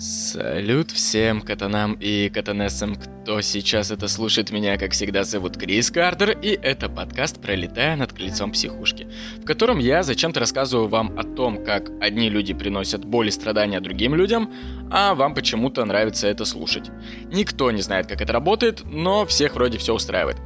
[0.00, 6.30] Салют всем катанам и катанессам, кто сейчас это слушает меня, как всегда, зовут Крис Картер,
[6.40, 9.08] и это подкаст «Пролетая над крыльцом психушки»,
[9.42, 13.78] в котором я зачем-то рассказываю вам о том, как одни люди приносят боль и страдания
[13.80, 14.50] другим людям,
[14.90, 16.90] а вам почему-то нравится это слушать.
[17.26, 20.38] Никто не знает, как это работает, но всех вроде все устраивает.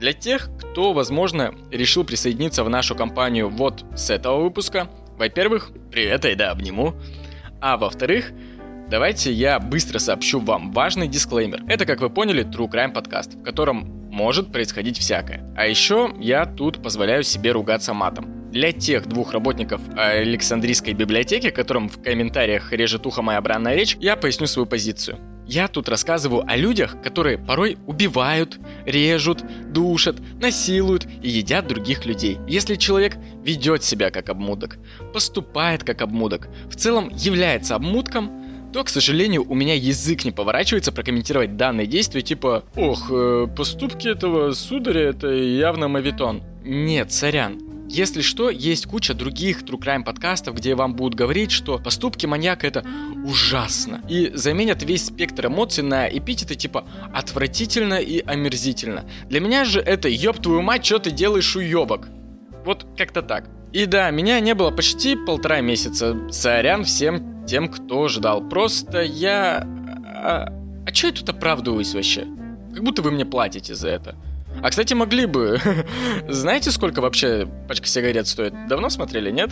[0.00, 6.24] Для тех, кто, возможно, решил присоединиться в нашу компанию вот с этого выпуска, во-первых, привет,
[6.24, 6.96] и да, обниму,
[7.60, 8.32] а во-вторых,
[8.90, 11.64] Давайте я быстро сообщу вам важный дисклеймер.
[11.68, 15.42] Это, как вы поняли, True Crime подкаст, в котором может происходить всякое.
[15.56, 18.50] А еще я тут позволяю себе ругаться матом.
[18.50, 24.16] Для тех двух работников Александрийской библиотеки, которым в комментариях режет ухо моя бранная речь, я
[24.16, 25.18] поясню свою позицию.
[25.46, 32.38] Я тут рассказываю о людях, которые порой убивают, режут, душат, насилуют и едят других людей.
[32.46, 34.78] Если человек ведет себя как обмудок,
[35.12, 38.43] поступает как обмудок, в целом является обмудком,
[38.74, 44.08] то, к сожалению, у меня язык не поворачивается прокомментировать данное действие, типа «Ох, э, поступки
[44.08, 46.42] этого сударя— это явно мавитон».
[46.64, 51.78] Нет, сорян, если что, есть куча других True Crime подкастов, где вам будут говорить, что
[51.78, 52.84] поступки маньяка это
[53.24, 54.02] ужасно.
[54.08, 59.04] И заменят весь спектр эмоций на эпитеты типа отвратительно и омерзительно.
[59.28, 62.08] Для меня же это ёб твою мать, что ты делаешь уёбок.
[62.64, 63.48] Вот как-то так.
[63.74, 66.16] И да, меня не было почти полтора месяца.
[66.30, 68.48] Сорян всем тем, кто ждал.
[68.48, 69.66] Просто я...
[70.06, 70.52] А,
[70.86, 72.24] а чё я тут оправдываюсь вообще?
[72.72, 74.14] Как будто вы мне платите за это.
[74.62, 75.58] А, кстати, могли бы.
[76.28, 78.54] знаете, сколько вообще пачка сигарет стоит?
[78.68, 79.50] Давно смотрели, нет?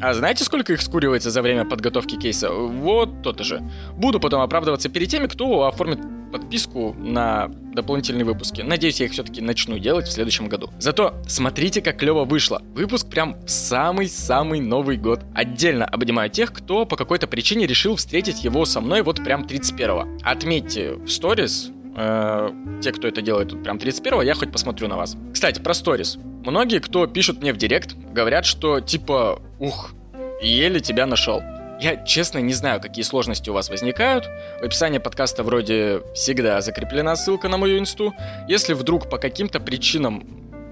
[0.00, 2.52] А знаете, сколько их скуривается за время подготовки кейса?
[2.52, 3.68] Вот то-то же.
[3.96, 5.98] Буду потом оправдываться перед теми, кто оформит
[6.36, 8.60] подписку на дополнительные выпуски.
[8.60, 10.70] Надеюсь, я их все-таки начну делать в следующем году.
[10.78, 12.60] Зато смотрите, как клево вышло.
[12.74, 15.20] Выпуск прям самый-самый Новый год.
[15.34, 20.20] Отдельно обнимаю тех, кто по какой-то причине решил встретить его со мной вот прям 31-го.
[20.22, 22.50] Отметьте в сторис, э,
[22.82, 25.16] те, кто это делает тут прям 31-го, я хоть посмотрю на вас.
[25.32, 26.18] Кстати, про сторис.
[26.44, 29.94] Многие, кто пишут мне в директ, говорят, что типа, ух,
[30.42, 31.42] еле тебя нашел.
[31.78, 34.26] Я, честно, не знаю, какие сложности у вас возникают.
[34.60, 38.14] В описании подкаста вроде всегда закреплена ссылка на мою инсту.
[38.48, 40.24] Если вдруг по каким-то причинам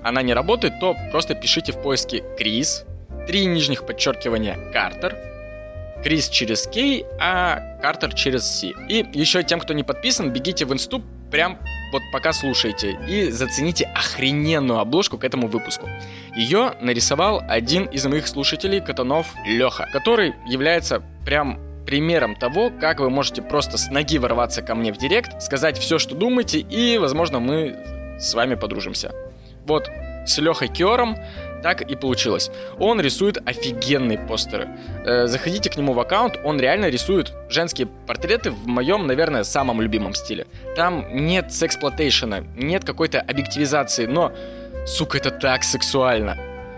[0.03, 2.85] она не работает, то просто пишите в поиске Крис,
[3.27, 5.17] три нижних подчеркивания Картер,
[6.03, 8.73] Крис через K, а Картер через C.
[8.89, 11.59] И еще тем, кто не подписан, бегите в инсту прям
[11.95, 15.89] вот пока слушаете и зацените охрененную обложку к этому выпуску.
[16.35, 23.11] Ее нарисовал один из моих слушателей, Катанов Леха, который является прям примером того, как вы
[23.11, 27.39] можете просто с ноги ворваться ко мне в директ, сказать все, что думаете, и, возможно,
[27.39, 27.77] мы
[28.19, 29.13] с вами подружимся.
[29.65, 29.89] Вот
[30.27, 31.17] с Лехой Киором
[31.65, 32.51] так и получилось.
[32.79, 34.69] Он рисует офигенные постеры.
[35.07, 39.81] Э, заходите к нему в аккаунт, он реально рисует женские портреты в моем, наверное, самом
[39.81, 40.47] любимом стиле.
[40.77, 44.31] Там нет сексплотейшена, нет какой-то объективизации, но,
[44.85, 46.37] сука, это так сексуально.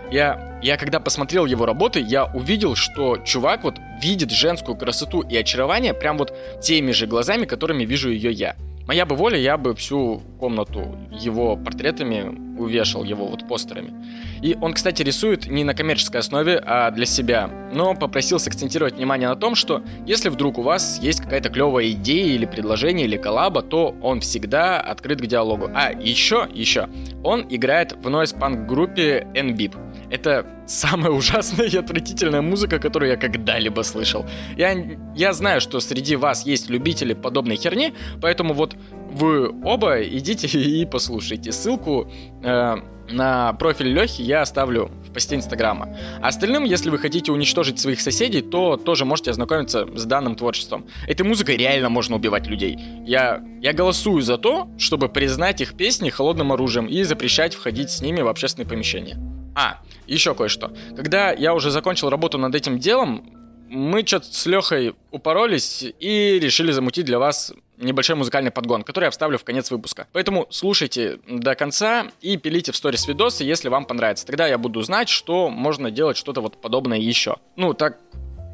[0.09, 5.35] Я, я когда посмотрел его работы, я увидел, что чувак вот видит женскую красоту и
[5.35, 8.55] очарование прям вот теми же глазами, которыми вижу ее я.
[8.87, 13.93] Моя бы воля, я бы всю комнату его портретами увешал, его вот постерами.
[14.41, 17.49] И он, кстати, рисует не на коммерческой основе, а для себя.
[17.73, 22.33] Но попросил сакцентировать внимание на том, что если вдруг у вас есть какая-то клевая идея
[22.33, 25.69] или предложение или коллаба, то он всегда открыт к диалогу.
[25.75, 26.87] А еще, еще,
[27.25, 29.86] он играет в нойз-панк группе NBIP.
[30.09, 34.25] Это самая ужасная и отвратительная музыка, которую я когда-либо слышал.
[34.57, 34.75] Я,
[35.15, 38.75] я знаю, что среди вас есть любители подобной херни, поэтому вот
[39.11, 41.51] вы оба идите и послушайте.
[41.51, 42.11] Ссылку
[42.43, 42.75] э,
[43.09, 45.97] на профиль Лехи я оставлю посте Инстаграма.
[46.21, 50.85] А остальным, если вы хотите уничтожить своих соседей, то тоже можете ознакомиться с данным творчеством.
[51.07, 52.77] Этой музыкой реально можно убивать людей.
[53.03, 57.99] Я, я голосую за то, чтобы признать их песни холодным оружием и запрещать входить с
[57.99, 59.17] ними в общественные помещения.
[59.55, 60.71] А, еще кое-что.
[60.95, 63.23] Когда я уже закончил работу над этим делом,
[63.69, 69.11] мы что-то с Лехой упоролись и решили замутить для вас небольшой музыкальный подгон, который я
[69.11, 70.07] вставлю в конец выпуска.
[70.11, 74.25] Поэтому слушайте до конца и пилите в сторис видосы, если вам понравится.
[74.25, 77.37] Тогда я буду знать, что можно делать что-то вот подобное еще.
[77.55, 77.97] Ну, так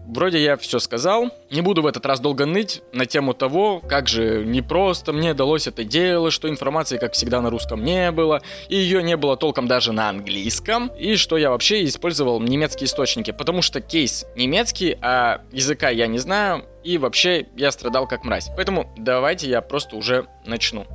[0.05, 1.31] Вроде я все сказал.
[1.50, 5.67] Не буду в этот раз долго ныть на тему того, как же непросто мне далось
[5.67, 9.67] это дело, что информации, как всегда, на русском не было, и ее не было толком
[9.67, 15.41] даже на английском, и что я вообще использовал немецкие источники, потому что кейс немецкий, а
[15.51, 18.50] языка я не знаю, и вообще я страдал как мразь.
[18.55, 20.85] Поэтому давайте я просто уже начну.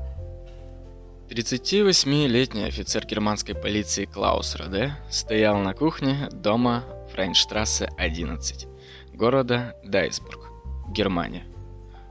[1.30, 8.68] 38-летний офицер германской полиции Клаус Роде стоял на кухне дома Фрейнштрассе 11
[9.18, 10.52] города Дайсбург,
[10.90, 11.44] Германия,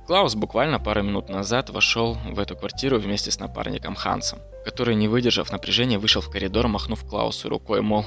[0.07, 5.07] Клаус буквально пару минут назад вошел в эту квартиру вместе с напарником Хансом, который, не
[5.07, 8.05] выдержав напряжения, вышел в коридор, махнув Клаусу рукой, мол,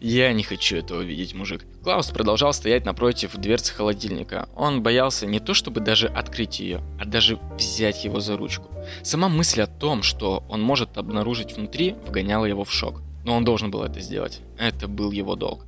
[0.00, 1.64] «Я не хочу этого видеть, мужик».
[1.82, 4.48] Клаус продолжал стоять напротив дверцы холодильника.
[4.54, 8.68] Он боялся не то чтобы даже открыть ее, а даже взять его за ручку.
[9.02, 13.02] Сама мысль о том, что он может обнаружить внутри, вгоняла его в шок.
[13.24, 14.40] Но он должен был это сделать.
[14.58, 15.65] Это был его долг.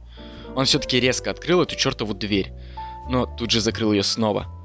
[0.59, 2.53] Он все-таки резко открыл эту чертову дверь,
[3.09, 4.47] но тут же закрыл ее снова–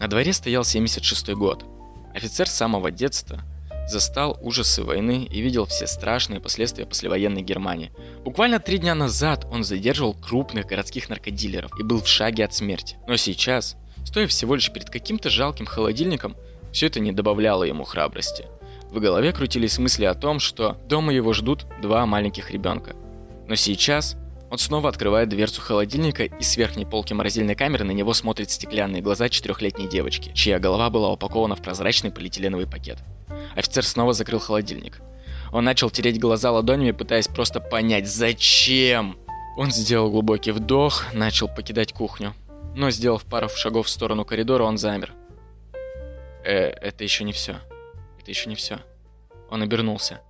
[0.00, 1.66] на дворе стоял 76 год.
[2.14, 3.42] Офицер самого детства
[3.86, 7.92] застал ужасы войны и видел все страшные последствия послевоенной Германии.
[8.24, 12.96] Буквально три дня назад он задерживал крупных городских наркодилеров и был в шаге от смерти.
[13.06, 13.76] Но сейчас,
[14.06, 16.34] стоя всего лишь перед каким-то жалким холодильником,
[16.72, 18.46] все это не добавляло ему храбрости.
[18.90, 22.96] В голове крутились мысли о том, что дома его ждут два маленьких ребенка.
[23.48, 24.16] Но сейчас
[24.50, 29.00] он снова открывает дверцу холодильника, и с верхней полки морозильной камеры на него смотрят стеклянные
[29.00, 32.98] глаза четырехлетней девочки, чья голова была упакована в прозрачный полиэтиленовый пакет.
[33.54, 35.00] Офицер снова закрыл холодильник.
[35.52, 39.18] Он начал тереть глаза ладонями, пытаясь просто понять, зачем.
[39.56, 42.34] Он сделал глубокий вдох, начал покидать кухню.
[42.74, 45.12] Но, сделав пару шагов в сторону коридора, он замер.
[46.44, 47.56] Э, это еще не все.
[48.20, 48.78] Это еще не все.
[49.48, 50.20] Он обернулся,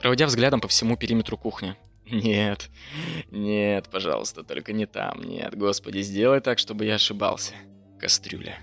[0.00, 1.76] проводя взглядом по всему периметру кухни.
[2.10, 2.70] Нет,
[3.30, 5.22] нет, пожалуйста, только не там.
[5.22, 7.54] Нет, господи, сделай так, чтобы я ошибался.
[7.98, 8.58] Кастрюля.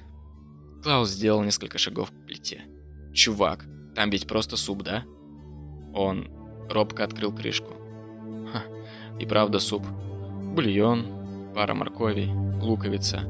[0.83, 2.61] Клаус сделал несколько шагов к плите.
[3.13, 3.65] Чувак,
[3.95, 5.03] там ведь просто суп, да?
[5.93, 6.27] Он
[6.69, 7.73] робко открыл крышку.
[8.51, 8.63] Ха,
[9.19, 9.83] и правда суп.
[10.53, 12.29] Бульон, пара морковей,
[12.61, 13.21] луковица.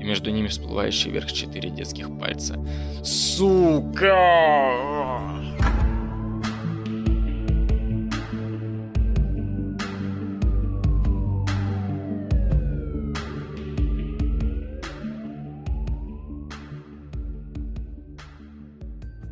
[0.00, 2.58] И между ними всплывающие вверх четыре детских пальца.
[3.04, 4.10] Сука!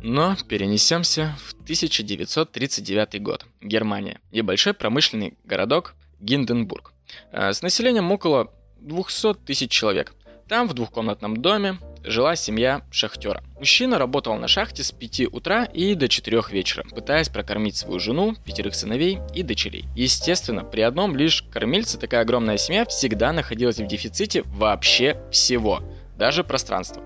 [0.01, 3.45] Но перенесемся в 1939 год.
[3.61, 4.19] Германия.
[4.31, 6.93] Небольшой промышленный городок Гинденбург.
[7.31, 10.13] Э, с населением около 200 тысяч человек.
[10.47, 13.43] Там в двухкомнатном доме жила семья шахтера.
[13.59, 18.35] Мужчина работал на шахте с 5 утра и до 4 вечера, пытаясь прокормить свою жену,
[18.45, 19.85] пятерых сыновей и дочерей.
[19.95, 25.83] Естественно, при одном лишь кормильце такая огромная семья всегда находилась в дефиците вообще всего,
[26.17, 27.03] даже пространства.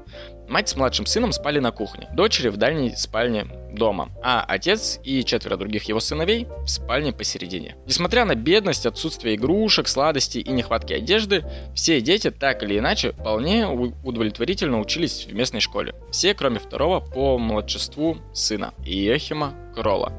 [0.54, 5.26] Мать с младшим сыном спали на кухне, дочери в дальней спальне дома, а отец и
[5.26, 7.76] четверо других его сыновей в спальне посередине.
[7.88, 13.66] Несмотря на бедность, отсутствие игрушек, сладостей и нехватки одежды, все дети так или иначе вполне
[13.66, 15.96] удовлетворительно учились в местной школе.
[16.12, 20.14] Все, кроме второго по младшеству сына, Иохима Крола.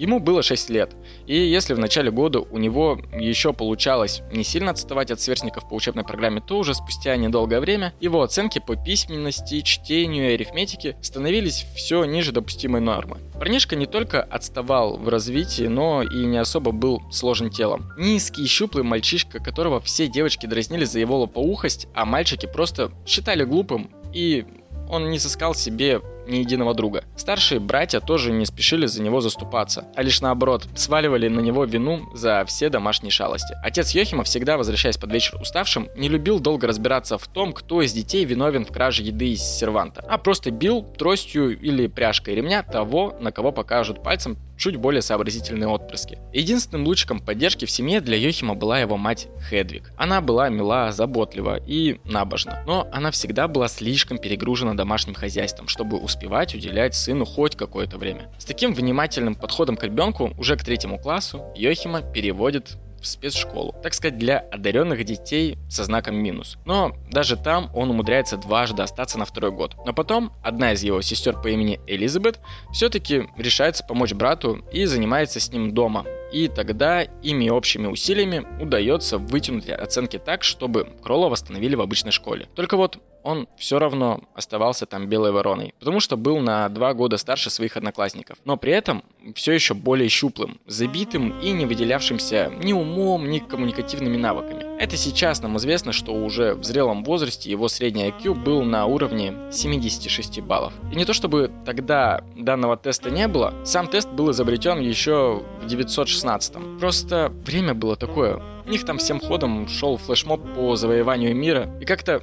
[0.00, 4.70] Ему было 6 лет, и если в начале года у него еще получалось не сильно
[4.70, 9.60] отставать от сверстников по учебной программе, то уже спустя недолгое время его оценки по письменности,
[9.60, 13.18] чтению и арифметике становились все ниже допустимой нормы.
[13.34, 17.92] Парнишка не только отставал в развитии, но и не особо был сложен телом.
[17.98, 23.90] Низкий, щуплый мальчишка, которого все девочки дразнили за его лопоухость, а мальчики просто считали глупым
[24.14, 24.46] и
[24.90, 27.04] он не сыскал себе ни единого друга.
[27.16, 32.08] Старшие братья тоже не спешили за него заступаться, а лишь наоборот, сваливали на него вину
[32.14, 33.54] за все домашние шалости.
[33.62, 37.92] Отец Йохима, всегда возвращаясь под вечер уставшим, не любил долго разбираться в том, кто из
[37.92, 43.16] детей виновен в краже еды из серванта, а просто бил тростью или пряжкой ремня того,
[43.20, 46.18] на кого покажут пальцем чуть более сообразительные отпрыски.
[46.32, 49.90] Единственным лучиком поддержки в семье для Йохима была его мать Хедвиг.
[49.96, 55.96] Она была мила, заботлива и набожна, но она всегда была слишком перегружена домашним хозяйством, чтобы
[56.20, 58.30] успевать уделять сыну хоть какое-то время.
[58.38, 63.94] С таким внимательным подходом к ребенку уже к третьему классу Йохима переводит в спецшколу, так
[63.94, 66.58] сказать, для одаренных детей со знаком минус.
[66.66, 69.74] Но даже там он умудряется дважды остаться на второй год.
[69.86, 72.38] Но потом одна из его сестер по имени Элизабет
[72.70, 76.04] все-таки решается помочь брату и занимается с ним дома.
[76.32, 82.48] И тогда ими общими усилиями удается вытянуть оценки так, чтобы Кролла восстановили в обычной школе.
[82.54, 87.16] Только вот он все равно оставался там белой вороной, потому что был на два года
[87.16, 92.72] старше своих одноклассников, но при этом все еще более щуплым, забитым и не выделявшимся ни
[92.72, 94.64] умом, ни коммуникативными навыками.
[94.80, 99.34] Это сейчас нам известно, что уже в зрелом возрасте его средний IQ был на уровне
[99.52, 100.72] 76 баллов.
[100.92, 105.66] И не то чтобы тогда данного теста не было, сам тест был изобретен еще в
[105.66, 106.78] 916 -м.
[106.78, 108.40] Просто время было такое.
[108.66, 112.22] У них там всем ходом шел флешмоб по завоеванию мира, и как-то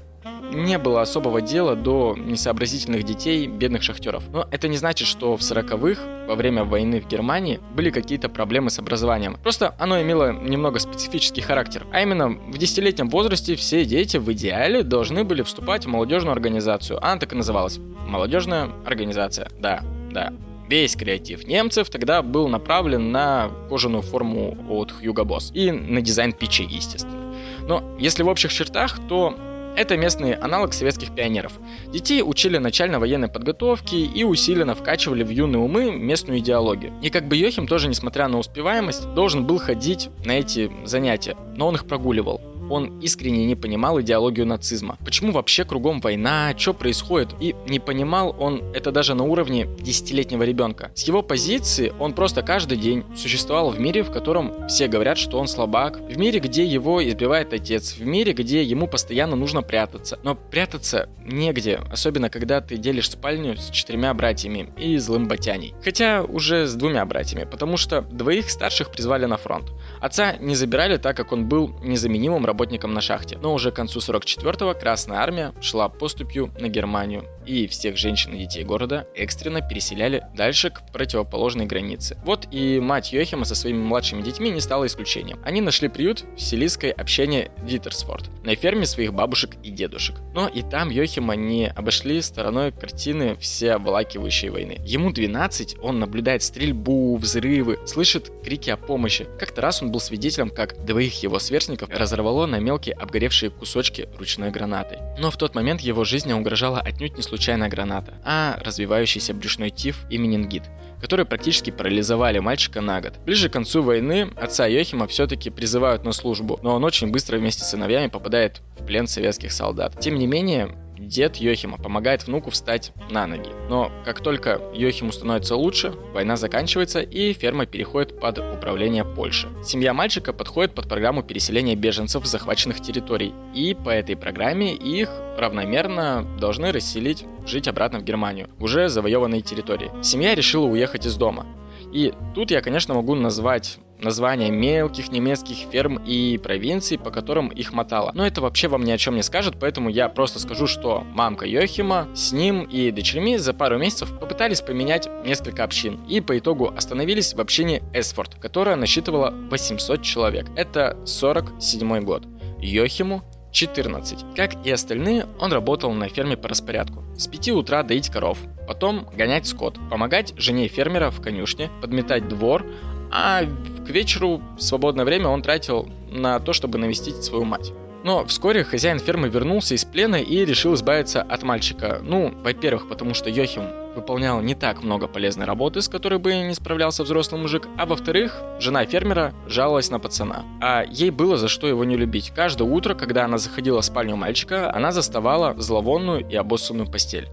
[0.51, 4.23] не было особого дела до несообразительных детей бедных шахтеров.
[4.31, 8.69] Но это не значит, что в 40-х, во время войны в Германии, были какие-то проблемы
[8.69, 9.37] с образованием.
[9.43, 11.85] Просто оно имело немного специфический характер.
[11.91, 17.03] А именно, в десятилетнем возрасте все дети в идеале должны были вступать в молодежную организацию.
[17.03, 17.79] Она так и называлась.
[18.07, 19.49] Молодежная организация.
[19.59, 20.33] Да, да.
[20.67, 26.33] Весь креатив немцев тогда был направлен на кожаную форму от Hugo Boss и на дизайн
[26.33, 27.33] печи, естественно.
[27.61, 29.35] Но если в общих чертах, то
[29.77, 31.53] это местный аналог советских пионеров.
[31.93, 36.93] Детей учили начально военной подготовки и усиленно вкачивали в юные умы местную идеологию.
[37.03, 41.67] И как бы Йохим тоже, несмотря на успеваемость, должен был ходить на эти занятия, но
[41.67, 42.41] он их прогуливал.
[42.69, 44.97] Он искренне не понимал идеологию нацизма.
[45.05, 47.29] Почему вообще кругом война, что происходит?
[47.39, 50.91] И не понимал он это даже на уровне десятилетнего ребенка.
[50.93, 55.39] С его позиции он просто каждый день существовал в мире, в котором все говорят, что
[55.39, 60.19] он слабак, в мире, где его избивает отец, в мире, где ему постоянно нужно прятаться.
[60.23, 65.73] Но прятаться негде, особенно когда ты делишь спальню с четырьмя братьями и злым батяней.
[65.83, 69.71] Хотя уже с двумя братьями, потому что двоих старших призвали на фронт.
[70.01, 73.37] Отца не забирали, так как он был незаменимым работником работникам на шахте.
[73.37, 78.39] Но уже к концу 44-го Красная Армия шла поступью на Германию, и всех женщин и
[78.39, 82.17] детей города экстренно переселяли дальше к противоположной границе.
[82.25, 85.39] Вот и мать Йохима со своими младшими детьми не стала исключением.
[85.43, 90.17] Они нашли приют в силийской общине Дитерсфорд, на ферме своих бабушек и дедушек.
[90.33, 94.77] Но и там Йохима не обошли стороной картины все обволакивающей войны.
[94.85, 99.25] Ему 12, он наблюдает стрельбу, взрывы, слышит крики о помощи.
[99.39, 104.51] Как-то раз он был свидетелем, как двоих его сверстников разорвало на мелкие обгоревшие кусочки ручной
[104.51, 104.99] гранатой.
[105.17, 110.05] Но в тот момент его жизни угрожала отнюдь не случайная граната, а развивающийся брюшной тиф
[110.09, 110.63] и менингит,
[110.99, 113.13] которые практически парализовали мальчика на год.
[113.25, 117.63] Ближе к концу войны отца Йохима все-таки призывают на службу, но он очень быстро вместе
[117.63, 119.99] с сыновьями попадает в плен советских солдат.
[119.99, 123.49] Тем не менее, дед Йохима помогает внуку встать на ноги.
[123.69, 129.47] Но как только Йохиму становится лучше, война заканчивается и ферма переходит под управление Польши.
[129.63, 135.09] Семья мальчика подходит под программу переселения беженцев с захваченных территорий, и по этой программе их
[135.37, 139.91] равномерно должны расселить жить обратно в Германию, уже завоеванной территории.
[140.01, 141.45] Семья решила уехать из дома.
[141.93, 147.73] И тут я, конечно, могу назвать названия мелких немецких ферм и провинций, по которым их
[147.73, 148.11] мотало.
[148.13, 151.45] Но это вообще вам ни о чем не скажет, поэтому я просто скажу, что мамка
[151.45, 155.99] Йохима с ним и дочерьми за пару месяцев попытались поменять несколько общин.
[156.07, 160.47] И по итогу остановились в общине Эсфорд, которая насчитывала 800 человек.
[160.55, 162.23] Это 47 год.
[162.59, 164.35] Йохиму 14.
[164.35, 167.03] Как и остальные, он работал на ферме по распорядку.
[167.17, 168.37] С 5 утра доить коров,
[168.67, 172.65] потом гонять скот, помогать жене фермера в конюшне, подметать двор,
[173.11, 177.73] а к вечеру свободное время он тратил на то, чтобы навестить свою мать.
[178.03, 181.99] Но вскоре хозяин фермы вернулся из плена и решил избавиться от мальчика.
[182.01, 183.63] Ну, во-первых, потому что Йохим
[183.95, 188.41] выполнял не так много полезной работы, с которой бы не справлялся взрослый мужик, а во-вторых,
[188.59, 190.45] жена фермера жаловалась на пацана.
[190.61, 192.31] А ей было за что его не любить.
[192.35, 197.27] Каждое утро, когда она заходила в спальню мальчика, она заставала зловонную и обоссанную постель.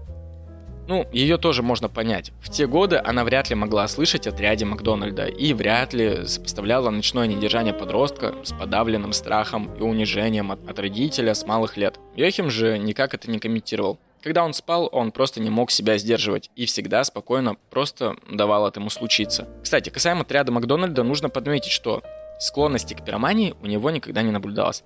[0.87, 2.31] Ну, ее тоже можно понять.
[2.41, 7.25] В те годы она вряд ли могла слышать о Макдональда и вряд ли сопоставляла ночное
[7.25, 11.99] недержание подростка с подавленным страхом и унижением от, от родителя с малых лет.
[12.15, 13.99] Йохим же никак это не комментировал.
[14.21, 18.89] Когда он спал, он просто не мог себя сдерживать и всегда спокойно просто давал этому
[18.89, 19.47] случиться.
[19.63, 22.03] Кстати, касаемо отряда Макдональда, нужно подметить, что
[22.39, 24.83] склонности к пиромании у него никогда не наблюдалось.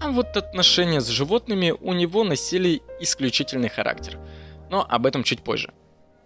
[0.00, 4.18] А вот отношения с животными у него носили исключительный характер–
[4.74, 5.72] но об этом чуть позже.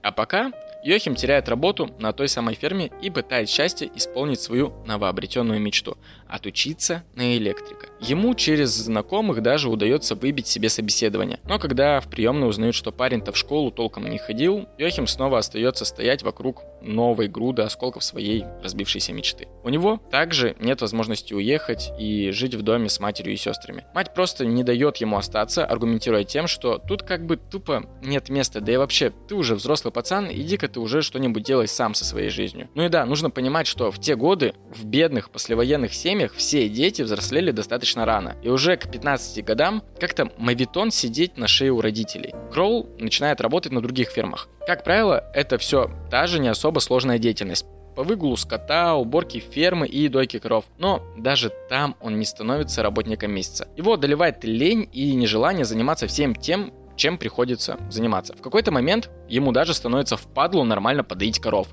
[0.02, 0.52] А пока
[0.82, 5.98] Йохим теряет работу на той самой ферме и пытает счастье исполнить свою новообретенную мечту–
[6.28, 7.88] отучиться на электрика.
[8.00, 11.40] Ему через знакомых даже удается выбить себе собеседование.
[11.44, 15.84] Но когда в приемной узнают, что парень-то в школу толком не ходил, Йохим снова остается
[15.84, 19.48] стоять вокруг новой груды осколков своей разбившейся мечты.
[19.64, 23.84] У него также нет возможности уехать и жить в доме с матерью и сестрами.
[23.94, 28.60] Мать просто не дает ему остаться, аргументируя тем, что тут как бы тупо нет места,
[28.60, 32.30] да и вообще, ты уже взрослый пацан, иди-ка ты уже что-нибудь делай сам со своей
[32.30, 32.68] жизнью.
[32.74, 37.02] Ну и да, нужно понимать, что в те годы в бедных послевоенных семьях все дети
[37.02, 38.36] взрослели достаточно рано.
[38.42, 42.34] И уже к 15 годам как-то мавитон сидеть на шее у родителей.
[42.52, 44.48] Кроул начинает работать на других фермах.
[44.66, 49.88] Как правило, это все та же не особо сложная деятельность по выгулу скота, уборке фермы
[49.88, 50.64] и дойке коров.
[50.78, 53.66] Но даже там он не становится работником месяца.
[53.76, 58.34] Его одолевает лень и нежелание заниматься всем тем, чем приходится заниматься.
[58.36, 61.68] В какой-то момент ему даже становится впадлу нормально подоить коров.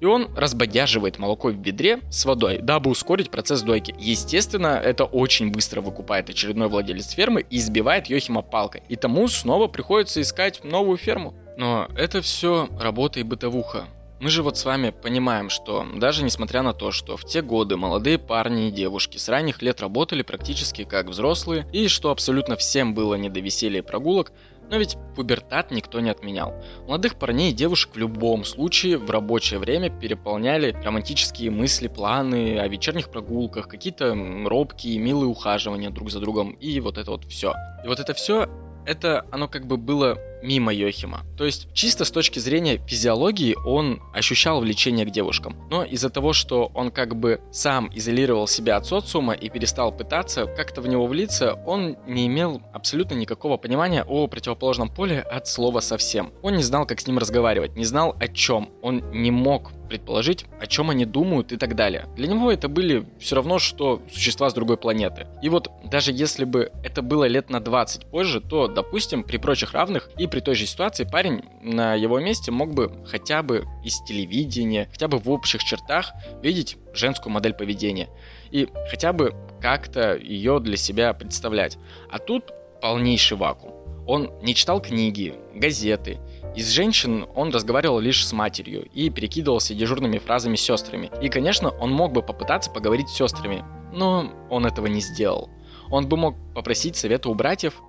[0.00, 3.94] И он разбодяживает молоко в ведре с водой, дабы ускорить процесс дойки.
[3.98, 9.66] Естественно, это очень быстро выкупает очередной владелец фермы и избивает Йохима палкой, и тому снова
[9.68, 11.34] приходится искать новую ферму.
[11.56, 13.84] Но это все работа и бытовуха.
[14.20, 17.78] Мы же вот с вами понимаем, что даже несмотря на то, что в те годы
[17.78, 22.92] молодые парни и девушки с ранних лет работали практически как взрослые, и что абсолютно всем
[22.92, 24.32] было не до веселья и прогулок,
[24.70, 26.54] но ведь пубертат никто не отменял.
[26.86, 32.68] Молодых парней и девушек в любом случае в рабочее время переполняли романтические мысли, планы о
[32.68, 37.54] вечерних прогулках, какие-то робкие, милые ухаживания друг за другом и вот это вот все.
[37.84, 38.48] И вот это все
[38.86, 41.24] это оно как бы было мимо Йохима.
[41.36, 45.56] То есть, чисто с точки зрения физиологии, он ощущал влечение к девушкам.
[45.70, 50.46] Но из-за того, что он как бы сам изолировал себя от социума и перестал пытаться
[50.46, 55.80] как-то в него влиться, он не имел абсолютно никакого понимания о противоположном поле от слова
[55.80, 56.32] совсем.
[56.42, 58.70] Он не знал, как с ним разговаривать, не знал о чем.
[58.82, 62.06] Он не мог предположить, о чем они думают и так далее.
[62.16, 65.26] Для него это были все равно, что существа с другой планеты.
[65.42, 69.72] И вот даже если бы это было лет на 20 позже, то, допустим, при прочих
[69.72, 74.00] равных и при той же ситуации парень на его месте мог бы хотя бы из
[74.02, 78.08] телевидения, хотя бы в общих чертах видеть женскую модель поведения
[78.50, 81.78] и хотя бы как-то ее для себя представлять.
[82.10, 83.74] А тут полнейший вакуум.
[84.06, 86.18] Он не читал книги, газеты,
[86.56, 91.10] из женщин он разговаривал лишь с матерью и перекидывался дежурными фразами с сестрами.
[91.22, 95.48] И, конечно, он мог бы попытаться поговорить с сестрами, но он этого не сделал.
[95.90, 97.80] Он бы мог попросить совета у братьев,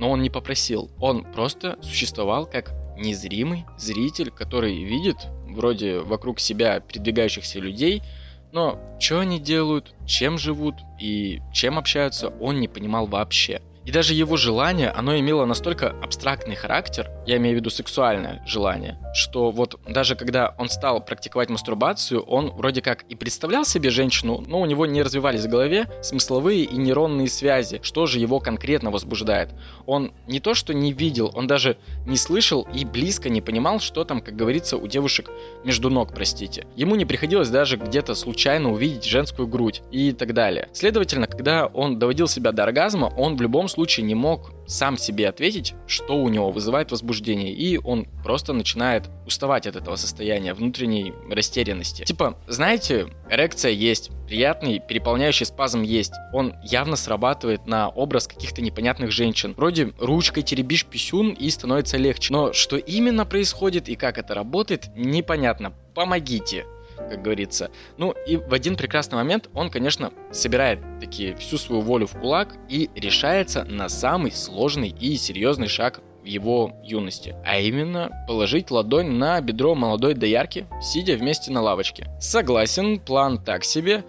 [0.00, 0.90] но он не попросил.
[0.98, 8.02] Он просто существовал как незримый зритель, который видит вроде вокруг себя передвигающихся людей,
[8.50, 13.60] но что они делают, чем живут и чем общаются, он не понимал вообще.
[13.90, 19.00] И даже его желание, оно имело настолько абстрактный характер, я имею в виду сексуальное желание,
[19.12, 24.44] что вот даже когда он стал практиковать мастурбацию, он вроде как и представлял себе женщину,
[24.46, 28.92] но у него не развивались в голове смысловые и нейронные связи, что же его конкретно
[28.92, 29.50] возбуждает.
[29.86, 34.04] Он не то что не видел, он даже не слышал и близко не понимал, что
[34.04, 35.32] там, как говорится, у девушек
[35.64, 36.64] между ног, простите.
[36.76, 40.68] Ему не приходилось даже где-то случайно увидеть женскую грудь и так далее.
[40.72, 45.28] Следовательно, когда он доводил себя до оргазма, он в любом случае не мог сам себе
[45.28, 51.12] ответить, что у него вызывает возбуждение, и он просто начинает уставать от этого состояния внутренней
[51.28, 52.04] растерянности.
[52.04, 56.12] Типа, знаете, эрекция есть, приятный переполняющий спазм есть.
[56.32, 59.54] Он явно срабатывает на образ каких-то непонятных женщин.
[59.56, 62.32] Вроде ручкой теребишь писюн и становится легче.
[62.32, 65.72] Но что именно происходит и как это работает, непонятно.
[65.94, 66.64] Помогите
[67.08, 67.70] как говорится.
[67.96, 72.54] Ну и в один прекрасный момент он, конечно, собирает таки всю свою волю в кулак
[72.68, 79.12] и решается на самый сложный и серьезный шаг в его юности, а именно положить ладонь
[79.12, 82.08] на бедро молодой доярки, сидя вместе на лавочке.
[82.20, 84.04] Согласен, план так себе.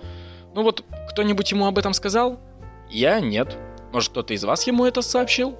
[0.53, 2.39] Ну вот, кто-нибудь ему об этом сказал?
[2.89, 3.57] Я нет.
[3.93, 5.57] Может, кто-то из вас ему это сообщил?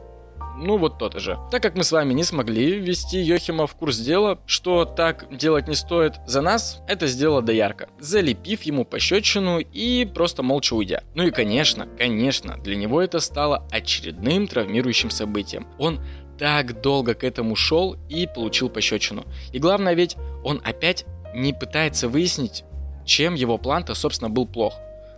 [0.57, 1.37] Ну вот тот же.
[1.51, 5.67] Так как мы с вами не смогли ввести Йохима в курс дела, что так делать
[5.67, 11.03] не стоит, за нас это сделала доярка, залепив ему пощечину и просто молча уйдя.
[11.15, 15.67] Ну и конечно, конечно, для него это стало очередным травмирующим событием.
[15.77, 15.99] Он
[16.37, 19.25] так долго к этому шел и получил пощечину.
[19.51, 22.63] И главное ведь, он опять не пытается выяснить,
[23.05, 24.73] чем его план-то, собственно, был плох.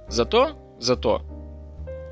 [0.08, 1.22] Зато, зато,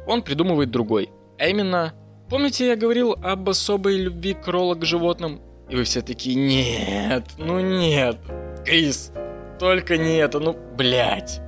[0.07, 1.93] он придумывает другой, а именно
[2.31, 5.41] Помните, я говорил об особой любви Кролла к животным?
[5.69, 8.19] И вы все такие, нет, ну нет,
[8.63, 9.11] Крис,
[9.59, 11.41] только не это, ну, блядь.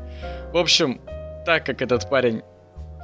[0.51, 0.99] В общем,
[1.45, 2.41] так как этот парень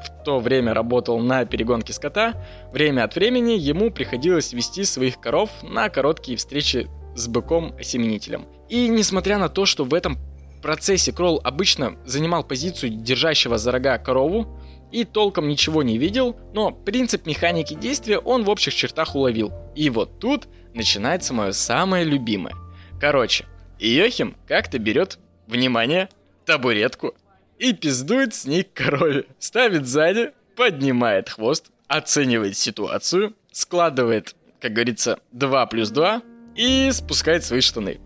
[0.04, 2.34] в то время работал на перегонке скота,
[2.74, 8.46] время от времени ему приходилось вести своих коров на короткие встречи с быком-осеменителем.
[8.68, 10.18] И несмотря на то, что в этом
[10.62, 14.59] процессе Кролл обычно занимал позицию держащего за рога корову,
[14.92, 19.54] и толком ничего не видел, но принцип механики действия он в общих чертах уловил.
[19.76, 22.56] И вот тут начинается мое самое любимое.
[23.00, 23.46] Короче,
[23.80, 26.10] Йохим как-то берет, внимание,
[26.46, 27.14] табуретку
[27.58, 29.26] и пиздует с ней корове.
[29.40, 36.22] Ставит сзади, поднимает хвост, оценивает ситуацию, складывает, как говорится, 2 плюс 2
[36.56, 38.00] и спускает свои штаны.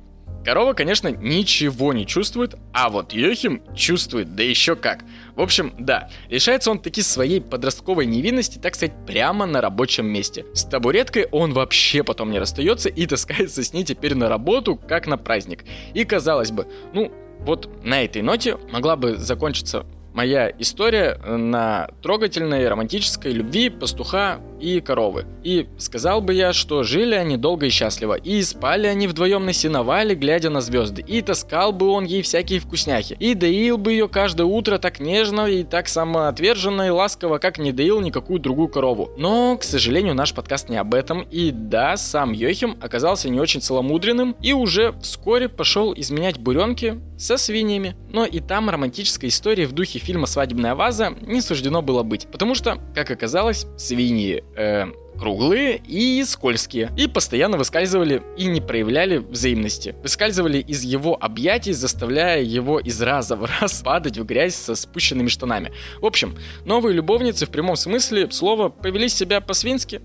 [0.44, 5.06] Корова, конечно, ничего не чувствует, а вот Йохим чувствует, да еще как.
[5.36, 10.46] В общем, да, решается он таки своей подростковой невинности, так сказать, прямо на рабочем месте.
[10.54, 15.08] С табуреткой он вообще потом не расстается и таскается с ней теперь на работу, как
[15.08, 15.64] на праздник.
[15.94, 22.68] И казалось бы, ну, вот на этой ноте могла бы закончиться моя история на трогательной
[22.68, 25.26] романтической любви пастуха и коровы.
[25.44, 29.54] И сказал бы я, что жили они долго и счастливо, и спали они вдвоем на
[29.54, 34.08] сеновале, глядя на звезды, и таскал бы он ей всякие вкусняхи, и доил бы ее
[34.08, 39.12] каждое утро так нежно и так самоотверженно и ласково, как не доил никакую другую корову.
[39.18, 43.62] Но, к сожалению, наш подкаст не об этом, и да, сам Йохим оказался не очень
[43.62, 47.96] целомудренным, и уже вскоре пошел изменять буренки со свиньями.
[48.10, 52.54] Но и там романтической истории в духе фильма «Свадебная ваза» не суждено было быть, потому
[52.56, 54.86] что, как оказалось, свиньи э,
[55.18, 59.96] круглые и скользкие, и постоянно выскальзывали и не проявляли взаимности.
[60.04, 65.28] Выскальзывали из его объятий, заставляя его из раза в раз падать в грязь со спущенными
[65.28, 65.72] штанами.
[66.00, 66.36] В общем,
[66.66, 70.02] новые любовницы в прямом смысле слова повели себя по-свински.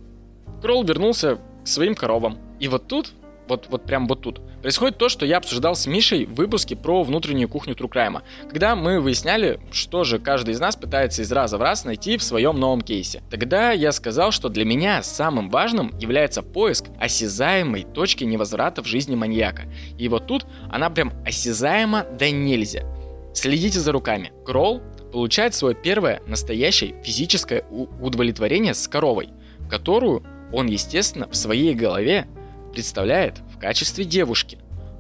[0.63, 2.39] Кролл вернулся к своим коровам.
[2.61, 3.13] И вот тут
[3.49, 4.41] вот, вот прям вот тут.
[4.63, 9.01] Происходит то, что я обсуждал с Мишей в выпуске про внутреннюю кухню Трукрайма, когда мы
[9.01, 12.81] выясняли, что же каждый из нас пытается из раза в раз найти в своем новом
[12.81, 13.23] кейсе.
[13.31, 19.15] Тогда я сказал, что для меня самым важным является поиск осязаемой точки невозврата в жизни
[19.15, 19.63] маньяка.
[19.97, 22.85] И вот тут она прям осязаема да нельзя.
[23.35, 24.33] Следите за руками.
[24.45, 24.83] Кролл
[25.13, 27.65] получает свое первое настоящее физическое
[28.01, 29.31] удовлетворение с коровой,
[29.71, 32.27] которую он, естественно, в своей голове
[32.79, 34.57] представляет в качестве девушки.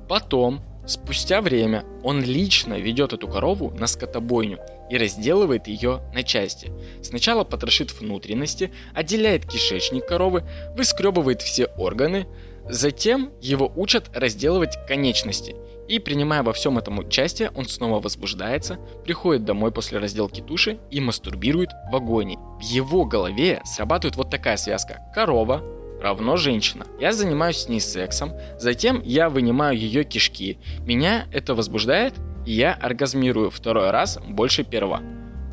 [0.08, 4.58] Потом, спустя время, он лично ведет эту корову на скотобойню
[4.90, 6.72] и разделывает ее на части.
[7.04, 10.42] Сначала потрошит внутренности, отделяет кишечник коровы,
[10.74, 12.26] выскребывает все органы,
[12.68, 15.54] затем его учат разделывать конечности.
[15.86, 21.00] И принимая во всем этом участие, он снова возбуждается, приходит домой после разделки туши и
[21.00, 22.40] мастурбирует в агонии.
[22.58, 25.00] В его голове срабатывает вот такая связка.
[25.14, 25.62] Корова,
[26.00, 26.86] равно женщина.
[27.00, 30.58] Я занимаюсь с ней сексом, затем я вынимаю ее кишки.
[30.80, 32.14] Меня это возбуждает,
[32.46, 35.02] и я оргазмирую второй раз больше первого.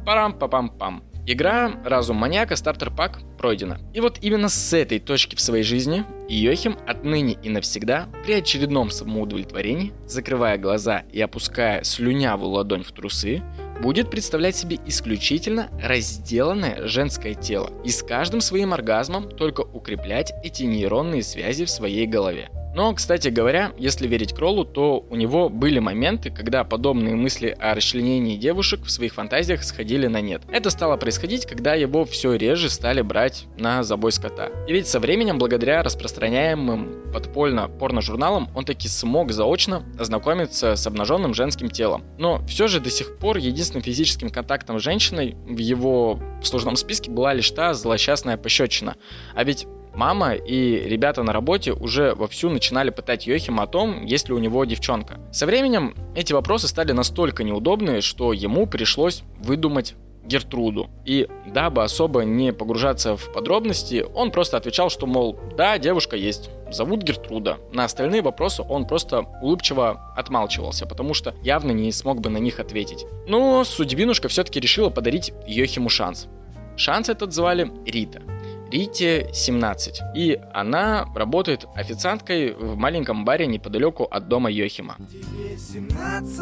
[0.05, 1.03] Парам-папам-пам.
[1.27, 3.79] Игра «Разум маньяка» стартер пак пройдена.
[3.95, 8.91] И вот именно с этой точки в своей жизни Йохим отныне и навсегда при очередном
[8.91, 13.41] самоудовлетворении, закрывая глаза и опуская слюнявую ладонь в трусы,
[13.81, 20.63] будет представлять себе исключительно разделанное женское тело и с каждым своим оргазмом только укреплять эти
[20.63, 22.49] нейронные связи в своей голове.
[22.75, 27.73] Но, кстати говоря, если верить Кроллу, то у него были моменты, когда подобные мысли о
[27.73, 30.41] расчленении девушек в своих фантазиях сходили на нет.
[30.51, 34.49] Это стало происходить, когда его все реже стали брать на забой скота.
[34.67, 41.33] И ведь со временем, благодаря распространяемым подпольно порно-журналам, он таки смог заочно ознакомиться с обнаженным
[41.33, 42.03] женским телом.
[42.17, 47.09] Но все же до сих пор единственным физическим контактом с женщиной в его сложном списке
[47.09, 48.97] была лишь та злосчастная пощечина.
[49.33, 54.27] А ведь Мама и ребята на работе уже вовсю начинали пытать Йохима о том, есть
[54.27, 55.19] ли у него девчонка.
[55.31, 60.89] Со временем эти вопросы стали настолько неудобные, что ему пришлось выдумать Гертруду.
[61.05, 66.49] И дабы особо не погружаться в подробности, он просто отвечал, что, мол, да, девушка есть,
[66.71, 67.57] зовут Гертруда.
[67.71, 72.59] На остальные вопросы он просто улыбчиво отмалчивался, потому что явно не смог бы на них
[72.59, 73.05] ответить.
[73.27, 76.27] Но судьбинушка все-таки решила подарить Йохиму шанс.
[76.75, 78.21] Шанс этот звали Рита.
[78.71, 80.01] Рите 17.
[80.15, 84.97] И она работает официанткой в маленьком баре неподалеку от дома Йохима.
[85.11, 86.41] Тебе 17,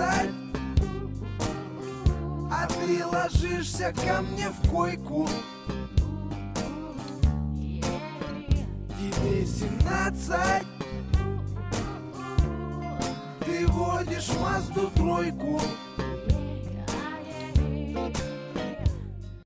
[2.52, 5.28] а ты ложишься ко мне в койку.
[8.98, 10.36] Тебе 17,
[13.46, 15.60] ты водишь Мазду тройку.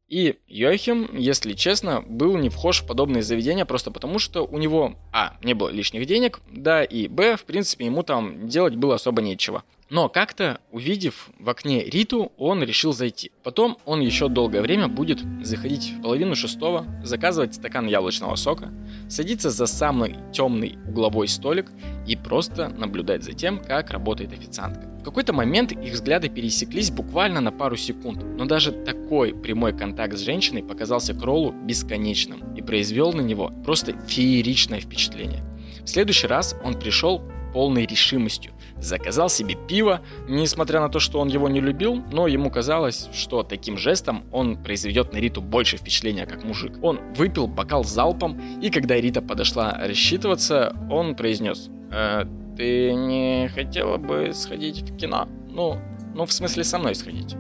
[0.08, 4.96] И Йохим, если честно, был не вхож в подобные заведения просто потому, что у него,
[5.12, 9.22] а, не было лишних денег, да, и, б, в принципе, ему там делать было особо
[9.22, 9.64] нечего.
[9.90, 13.32] Но как-то, увидев в окне Риту, он решил зайти.
[13.44, 18.70] Потом он еще долгое время будет заходить в половину шестого, заказывать стакан яблочного сока,
[19.08, 21.72] садиться за самый темный угловой столик
[22.06, 24.88] и просто наблюдать за тем, как работает официантка.
[25.00, 30.18] В какой-то момент их взгляды пересеклись буквально на пару секунд, но даже такой прямой контакт
[30.18, 35.46] с женщиной показался Кроллу бесконечным и произвел на него просто фееричное впечатление.
[35.86, 37.22] В следующий раз он пришел
[37.54, 42.50] полной решимостью, заказал себе пиво, несмотря на то, что он его не любил, но ему
[42.50, 46.74] казалось, что таким жестом он произведет на Риту больше впечатления как мужик.
[46.82, 53.98] Он выпил бокал залпом, и когда Рита подошла рассчитываться, он произнес э, «Ты не хотела
[53.98, 55.28] бы сходить в кино?
[55.50, 55.80] Ну,
[56.14, 57.36] ну в смысле со мной сходить?»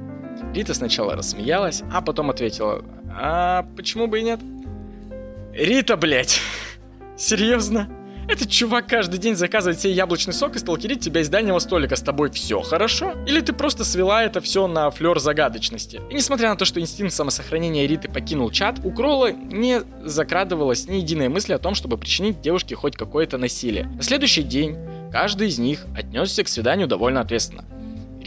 [0.54, 4.39] Рита сначала рассмеялась, а потом ответила «А почему бы и нет?»
[5.54, 6.39] «Рита, блядь!
[7.17, 7.89] Серьезно?
[8.28, 11.96] Этот чувак каждый день заказывает себе яблочный сок и сталкерит тебя из дальнего столика.
[11.96, 13.13] С тобой все хорошо?
[13.26, 16.02] Или ты просто свела это все на флер загадочности?
[16.10, 20.96] И несмотря на то, что инстинкт самосохранения Риты покинул чат, у Кролла не закрадывалась ни
[20.96, 23.86] единой мысли о том, чтобы причинить девушке хоть какое-то насилие.
[23.86, 24.76] На следующий день
[25.10, 27.63] каждый из них отнесся к свиданию довольно ответственно.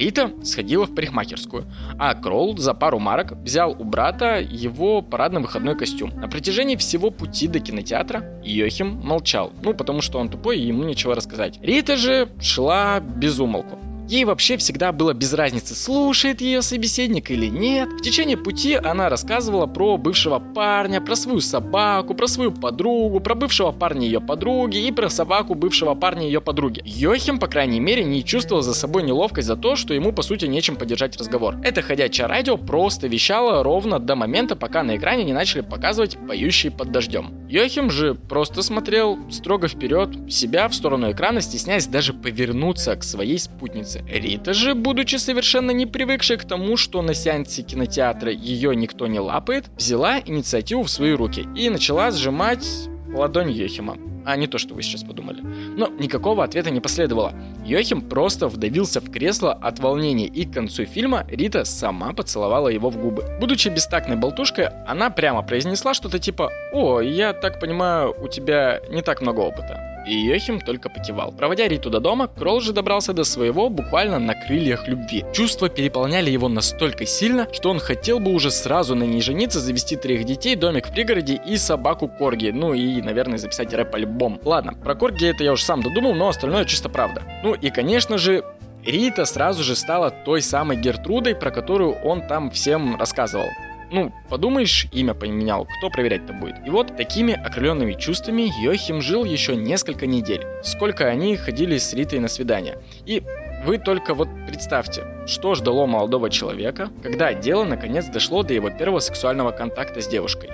[0.00, 1.66] Рита сходила в парикмахерскую,
[1.98, 6.08] а Кролл за пару марок взял у брата его парадно-выходной костюм.
[6.18, 10.84] На протяжении всего пути до кинотеатра Йохим молчал, ну потому что он тупой и ему
[10.84, 11.58] нечего рассказать.
[11.60, 13.78] Рита же шла без умолку.
[14.10, 17.88] Ей вообще всегда было без разницы, слушает ее собеседник или нет.
[17.90, 23.36] В течение пути она рассказывала про бывшего парня, про свою собаку, про свою подругу, про
[23.36, 26.82] бывшего парня ее подруги и про собаку бывшего парня ее подруги.
[26.84, 30.46] Йохим, по крайней мере, не чувствовал за собой неловкость за то, что ему по сути
[30.46, 31.58] нечем поддержать разговор.
[31.62, 36.72] Это ходячее радио просто вещало ровно до момента, пока на экране не начали показывать поющие
[36.72, 37.46] под дождем.
[37.48, 43.38] Йохим же просто смотрел строго вперед, себя в сторону экрана, стесняясь даже повернуться к своей
[43.38, 43.99] спутнице.
[44.08, 49.20] Рита же, будучи совершенно не привыкшей к тому, что на сеансе кинотеатра ее никто не
[49.20, 52.66] лапает, взяла инициативу в свои руки и начала сжимать
[53.12, 53.96] ладонь Йохима.
[54.24, 55.40] А не то, что вы сейчас подумали.
[55.76, 57.32] Но никакого ответа не последовало.
[57.64, 62.90] Йохим просто вдавился в кресло от волнения, и к концу фильма Рита сама поцеловала его
[62.90, 63.24] в губы.
[63.40, 69.02] Будучи бестактной болтушкой, она прямо произнесла что-то типа «О, я так понимаю, у тебя не
[69.02, 71.32] так много опыта» и Йохим только покивал.
[71.32, 75.24] Проводя Риту до дома, Кролл же добрался до своего буквально на крыльях любви.
[75.32, 79.96] Чувства переполняли его настолько сильно, что он хотел бы уже сразу на ней жениться, завести
[79.96, 82.50] трех детей, домик в пригороде и собаку Корги.
[82.50, 84.40] Ну и, наверное, записать рэп-альбом.
[84.44, 87.22] Ладно, про Корги это я уже сам додумал, но остальное чисто правда.
[87.42, 88.44] Ну и, конечно же,
[88.84, 93.48] Рита сразу же стала той самой Гертрудой, про которую он там всем рассказывал.
[93.90, 96.64] Ну, подумаешь, имя поменял, кто проверять-то будет?
[96.64, 100.46] И вот такими окрыленными чувствами Йохим жил еще несколько недель.
[100.62, 102.78] Сколько они ходили с Ритой на свидание.
[103.04, 103.24] И
[103.64, 109.00] вы только вот представьте, что ждало молодого человека, когда дело наконец дошло до его первого
[109.00, 110.50] сексуального контакта с девушкой.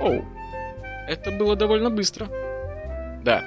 [0.00, 0.24] Оу,
[1.08, 2.28] это было довольно быстро.
[3.24, 3.42] Да,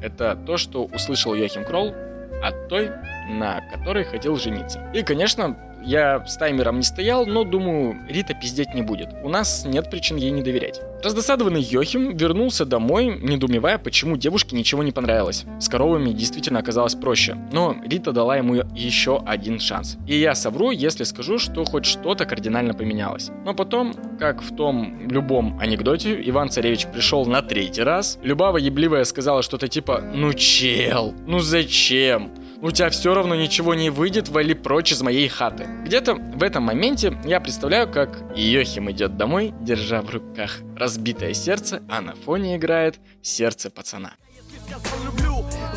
[0.00, 1.94] это то, что услышал Йохим Кролл
[2.42, 2.90] от той,
[3.28, 4.88] на которой хотел жениться.
[4.94, 5.56] И, конечно,
[5.88, 9.08] я с таймером не стоял, но думаю, Рита пиздеть не будет.
[9.24, 10.80] У нас нет причин ей не доверять.
[11.02, 15.44] Раздосадованный Йохим вернулся домой, недоумевая, почему девушке ничего не понравилось.
[15.58, 19.96] С коровами действительно оказалось проще, но Рита дала ему еще один шанс.
[20.06, 23.30] И я совру, если скажу, что хоть что-то кардинально поменялось.
[23.44, 29.04] Но потом, как в том любом анекдоте, Иван Царевич пришел на третий раз, Любава ебливая
[29.04, 34.54] сказала что-то типа «Ну чел, ну зачем?» У тебя все равно ничего не выйдет, вали
[34.54, 35.66] прочь из моей хаты.
[35.84, 41.82] Где-то в этом моменте я представляю, как Йохим идет домой, держа в руках разбитое сердце,
[41.88, 44.12] а на фоне играет сердце пацана.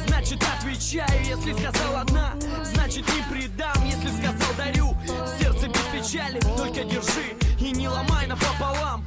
[0.07, 4.97] Значит отвечаю, если сказал одна, значит не предам, если сказал дарю,
[5.39, 9.05] сердце без печали, только держи и не ломай напополам,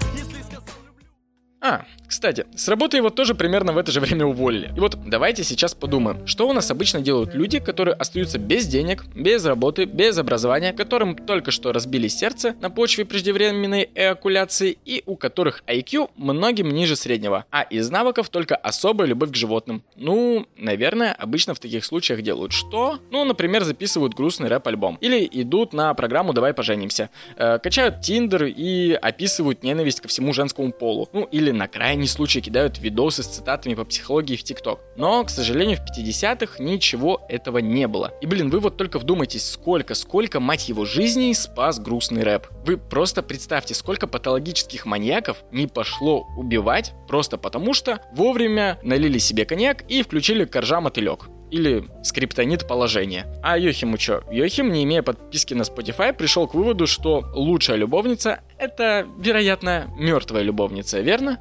[1.67, 4.71] а, кстати, с работы его тоже примерно в это же время уволили.
[4.77, 9.07] И вот давайте сейчас подумаем, что у нас обычно делают люди, которые остаются без денег,
[9.15, 15.17] без работы, без образования, которым только что разбили сердце на почве преждевременной эокуляции и у
[15.17, 19.83] которых IQ многим ниже среднего, а из навыков только особая любовь к животным.
[19.97, 22.99] Ну, наверное, обычно в таких случаях делают что?
[23.11, 24.99] Ну, например, записывают грустный рэп-альбом.
[25.01, 30.71] Или идут на программу «Давай поженимся», э, качают Тиндер и описывают ненависть ко всему женскому
[30.71, 31.09] полу.
[31.15, 34.81] Ну, или на крайний случай кидают видосы с цитатами по психологии в ТикТок.
[34.97, 38.13] Но, к сожалению, в 50-х ничего этого не было.
[38.21, 42.47] И, блин, вы вот только вдумайтесь, сколько, сколько, мать его, жизней спас грустный рэп.
[42.67, 49.45] Вы просто представьте, сколько патологических маньяков не пошло убивать просто потому, что вовремя налили себе
[49.45, 53.27] коньяк и включили коржа мотылек или скриптонит положения.
[53.41, 54.23] А Йохиму чё?
[54.31, 60.43] Йохим, не имея подписки на Spotify, пришел к выводу, что лучшая любовница— это, вероятно, мертвая
[60.43, 61.39] любовница, верно?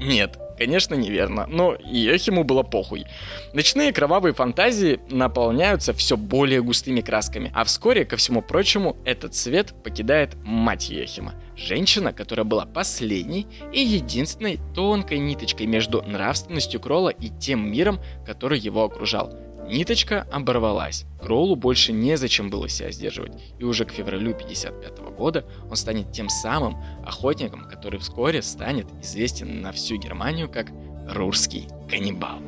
[0.00, 3.06] Нет, конечно, неверно, но Йохиму было похуй.
[3.52, 9.74] Ночные кровавые фантазии наполняются все более густыми красками, а вскоре, ко всему прочему, этот цвет
[9.82, 11.34] покидает мать Йохима.
[11.56, 18.58] Женщина, которая была последней и единственной тонкой ниточкой между нравственностью Кролла и тем миром, который
[18.58, 19.32] его окружал.
[19.66, 21.06] Ниточка оборвалась.
[21.20, 26.28] Кроллу больше незачем было себя сдерживать, и уже к февралю 55 года он станет тем
[26.28, 30.70] самым охотником, который вскоре станет известен на всю Германию как
[31.08, 32.40] русский каннибал.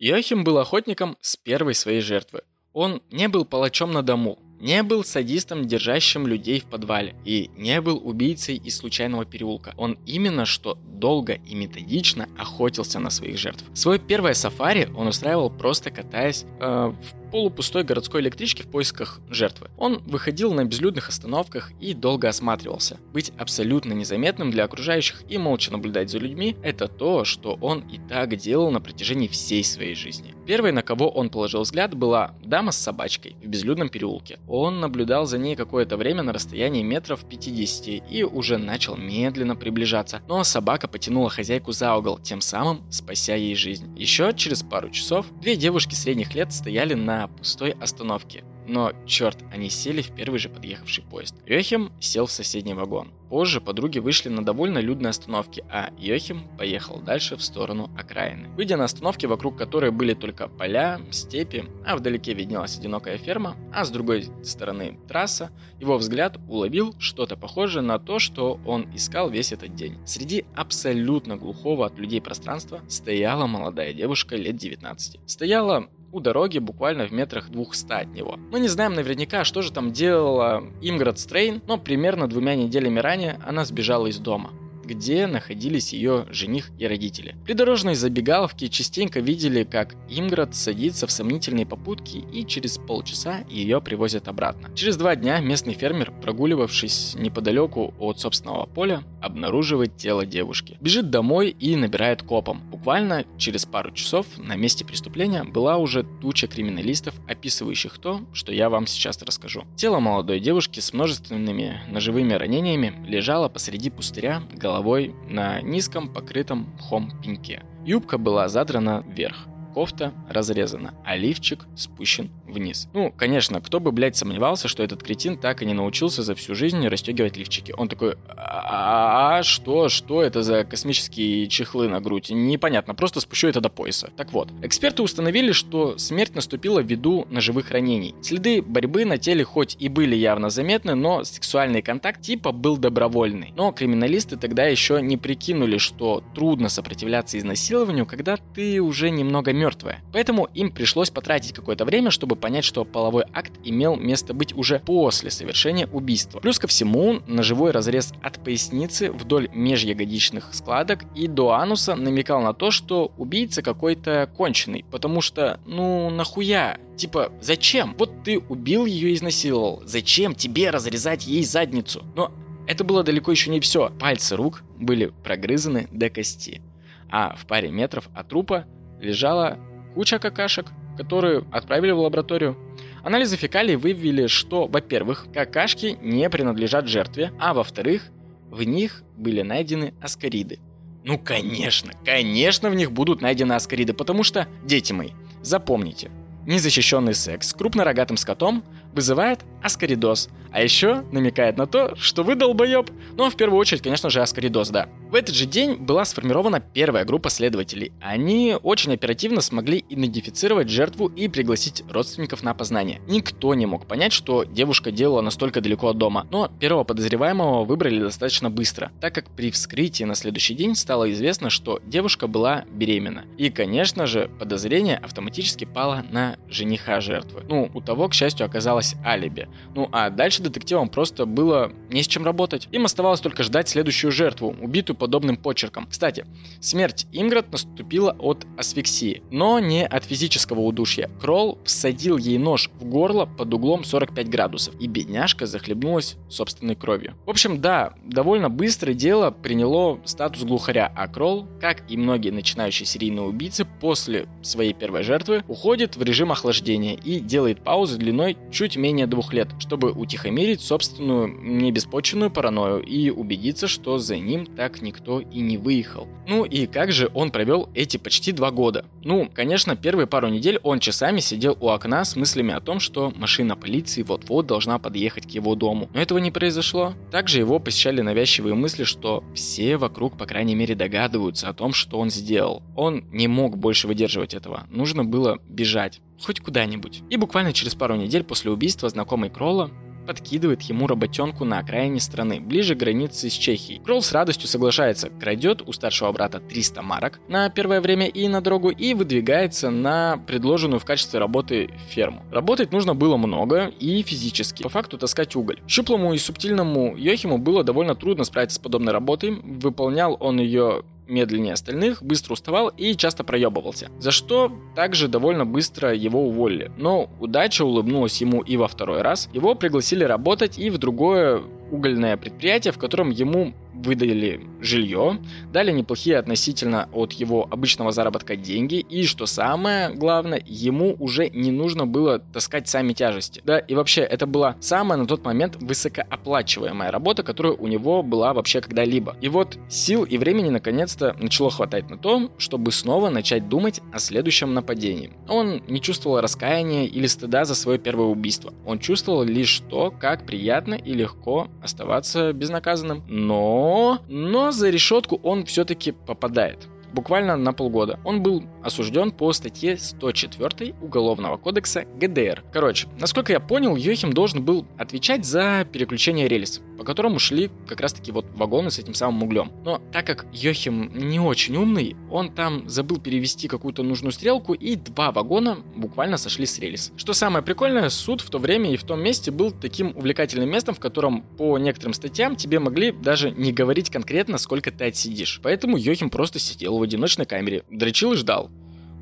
[0.00, 2.42] Йохим был охотником с первой своей жертвы.
[2.72, 7.82] Он не был палачом на дому, не был садистом, держащим людей в подвале, и не
[7.82, 9.74] был убийцей из случайного переулка.
[9.76, 13.62] Он именно что долго и методично охотился на своих жертв.
[13.74, 19.68] Свое первое сафари он устраивал просто катаясь э, в полупустой городской электричке в поисках жертвы.
[19.76, 22.98] Он выходил на безлюдных остановках и долго осматривался.
[23.12, 27.98] Быть абсолютно незаметным для окружающих и молча наблюдать за людьми– это то, что он и
[27.98, 30.32] так делал на протяжении всей своей жизни.
[30.46, 34.38] Первой, на кого он положил взгляд, была дама с собачкой в безлюдном переулке.
[34.46, 40.22] Он наблюдал за ней какое-то время на расстоянии метров 50 и уже начал медленно приближаться,
[40.28, 43.92] но собака потянула хозяйку за угол, тем самым спася ей жизнь.
[43.98, 48.44] Еще через пару часов две девушки средних лет стояли на пустой остановке.
[48.66, 51.34] Но, черт, они сели в первый же подъехавший поезд.
[51.46, 53.12] Йохим сел в соседний вагон.
[53.28, 58.48] Позже подруги вышли на довольно людной остановке, а Йохим поехал дальше в сторону окраины.
[58.50, 63.84] Выйдя на остановке, вокруг которой были только поля, степи, а вдалеке виднелась одинокая ферма, а
[63.84, 69.52] с другой стороны трасса, его взгляд уловил что-то похожее на то, что он искал весь
[69.52, 69.98] этот день.
[70.06, 75.20] Среди абсолютно глухого от людей пространства стояла молодая девушка лет 19.
[75.26, 78.38] Стояла у дороги буквально в метрах 200 от него.
[78.52, 83.38] Мы не знаем наверняка, что же там делала Имград Стрейн, но примерно двумя неделями ранее
[83.44, 84.50] она сбежала из дома
[84.84, 87.36] где находились ее жених и родители.
[87.44, 94.28] Придорожные забегаловки частенько видели, как Имград садится в сомнительные попутки и через полчаса ее привозят
[94.28, 94.70] обратно.
[94.74, 100.76] Через два дня местный фермер, прогуливавшись неподалеку от собственного поля, обнаруживает тело девушки.
[100.80, 102.62] Бежит домой и набирает копом.
[102.70, 108.68] Буквально через пару часов на месте преступления была уже туча криминалистов, описывающих то, что я
[108.68, 109.64] вам сейчас расскажу.
[109.76, 114.42] Тело молодой девушки с множественными ножевыми ранениями лежало посреди пустыря,
[114.74, 117.62] головой на низком покрытом мхом пеньке.
[117.86, 122.88] Юбка была задрана вверх, кофта разрезана, а лифчик спущен вниз.
[122.94, 126.54] Ну, конечно, кто бы, блядь, сомневался, что этот кретин так и не научился за всю
[126.54, 127.74] жизнь расстегивать лифчики.
[127.76, 132.30] Он такой, а, -а, -а что, что это за космические чехлы на грудь?
[132.30, 134.10] Непонятно, просто спущу это до пояса.
[134.16, 138.14] Так вот, эксперты установили, что смерть наступила ввиду ножевых ранений.
[138.22, 143.52] Следы борьбы на теле хоть и были явно заметны, но сексуальный контакт типа был добровольный.
[143.56, 150.00] Но криминалисты тогда еще не прикинули, что трудно сопротивляться изнасилованию, когда ты уже немного мертвая.
[150.12, 154.78] Поэтому им пришлось потратить какое-то время, чтобы понять, что половой акт имел место быть уже
[154.78, 156.40] после совершения убийства.
[156.40, 162.52] Плюс ко всему, ножевой разрез от поясницы вдоль межягодичных складок и до ануса намекал на
[162.52, 166.76] то, что убийца какой-то конченый, потому что, ну, нахуя?
[166.98, 167.94] Типа, зачем?
[167.98, 169.82] Вот ты убил ее и изнасиловал.
[169.86, 172.04] Зачем тебе разрезать ей задницу?
[172.14, 172.30] Но
[172.66, 173.90] это было далеко еще не все.
[173.98, 176.60] Пальцы рук были прогрызаны до кости.
[177.08, 178.66] А в паре метров от трупа
[179.00, 179.58] лежала
[179.94, 182.56] куча какашек, которую отправили в лабораторию.
[183.02, 188.10] Анализы фекалий выявили, что, во-первых, какашки не принадлежат жертве, а во-вторых,
[188.50, 190.58] в них были найдены аскариды.
[191.04, 195.10] Ну, конечно, конечно в них будут найдены аскариды, потому что, дети мои,
[195.42, 196.10] запомните,
[196.46, 202.90] незащищенный секс с крупнорогатым скотом вызывает аскаридоз, а еще намекает на то, что вы долбоеб.
[203.16, 204.88] Но в первую очередь, конечно же, аскаридоз, да.
[205.10, 207.92] В этот же день была сформирована первая группа следователей.
[208.00, 213.00] Они очень оперативно смогли идентифицировать жертву и пригласить родственников на опознание.
[213.08, 218.00] Никто не мог понять, что девушка делала настолько далеко от дома, но первого подозреваемого выбрали
[218.00, 223.24] достаточно быстро, так как при вскрытии на следующий день стало известно, что девушка была беременна.
[223.38, 227.44] И, конечно же, подозрение автоматически пало на жениха жертвы.
[227.48, 229.48] Ну, у того, к счастью, оказалось алиби.
[229.74, 232.68] Ну, а дальше детективам просто было не с чем работать.
[232.72, 235.86] Им оставалось только ждать следующую жертву, убитую подобным почерком.
[235.86, 236.26] Кстати,
[236.60, 241.10] смерть Инград наступила от асфиксии, но не от физического удушья.
[241.20, 247.14] Кролл всадил ей нож в горло под углом 45 градусов, и бедняжка захлебнулась собственной кровью.
[247.26, 252.86] В общем, да, довольно быстро дело приняло статус глухаря, а Кролл, как и многие начинающие
[252.86, 258.76] серийные убийцы, после своей первой жертвы уходит в режим охлаждения и делает паузы длиной чуть
[258.76, 265.20] менее двух лет, чтобы утихомирить собственную небеспочвенную паранойю и убедиться, что за ним так никто
[265.20, 266.08] и не выехал.
[266.26, 268.86] Ну и как же он провел эти почти два года?
[269.02, 273.12] Ну, конечно, первые пару недель он часами сидел у окна с мыслями о том, что
[273.14, 275.90] машина полиции вот-вот должна подъехать к его дому.
[275.92, 276.94] Но этого не произошло.
[277.10, 281.98] Также его посещали навязчивые мысли, что все вокруг, по крайней мере, догадываются о том, что
[281.98, 282.62] он сделал.
[282.74, 284.66] Он не мог больше выдерживать этого.
[284.70, 286.00] Нужно было бежать.
[286.22, 287.02] Хоть куда-нибудь.
[287.10, 289.70] И буквально через пару недель после убийства знакомый Кролла
[290.04, 293.80] подкидывает ему работенку на окраине страны, ближе к границе с Чехией.
[293.82, 298.40] Кролл с радостью соглашается, крадет у старшего брата 300 марок на первое время и на
[298.40, 302.22] дорогу и выдвигается на предложенную в качестве работы ферму.
[302.30, 304.62] Работать нужно было много и физически.
[304.62, 305.60] По факту таскать уголь.
[305.66, 309.40] Щуплому и субтильному Йохиму было довольно трудно справиться с подобной работой.
[309.42, 313.90] Выполнял он ее медленнее остальных, быстро уставал и часто проебывался.
[313.98, 316.70] За что также довольно быстро его уволили.
[316.76, 319.28] Но удача улыбнулась ему и во второй раз.
[319.32, 325.18] Его пригласили работать и в другое угольное предприятие, в котором ему выдали жилье,
[325.52, 331.50] дали неплохие относительно от его обычного заработка деньги, и, что самое главное, ему уже не
[331.50, 333.42] нужно было таскать сами тяжести.
[333.44, 338.32] Да, и вообще, это была самая на тот момент высокооплачиваемая работа, которая у него была
[338.32, 339.16] вообще когда-либо.
[339.20, 343.98] И вот сил и времени наконец-то начало хватать на то, чтобы снова начать думать о
[343.98, 345.12] следующем нападении.
[345.28, 348.52] Он не чувствовал раскаяния или стыда за свое первое убийство.
[348.66, 353.02] Он чувствовал лишь то, как приятно и легко оставаться безнаказанным.
[353.08, 353.63] Но
[354.08, 357.98] но, за решетку он все-таки попадает буквально на полгода.
[358.04, 362.44] Он был осужден по статье 104 Уголовного кодекса ГДР.
[362.52, 367.80] Короче, насколько я понял, Йохим должен был отвечать за переключение рельс, по которому шли как
[367.80, 369.52] раз-таки вот вагоны с этим самым углем.
[369.64, 374.76] Но так как Йохим не очень умный, он там забыл перевести какую-то нужную стрелку, и
[374.76, 376.92] два вагона буквально сошли с рельс.
[376.96, 380.74] Что самое прикольное, суд в то время и в том месте был таким увлекательным местом,
[380.74, 385.40] в котором по некоторым статьям тебе могли даже не говорить конкретно, сколько ты отсидишь.
[385.42, 388.50] Поэтому Йохим просто сидел в одиночной камере, дрочил и ждал.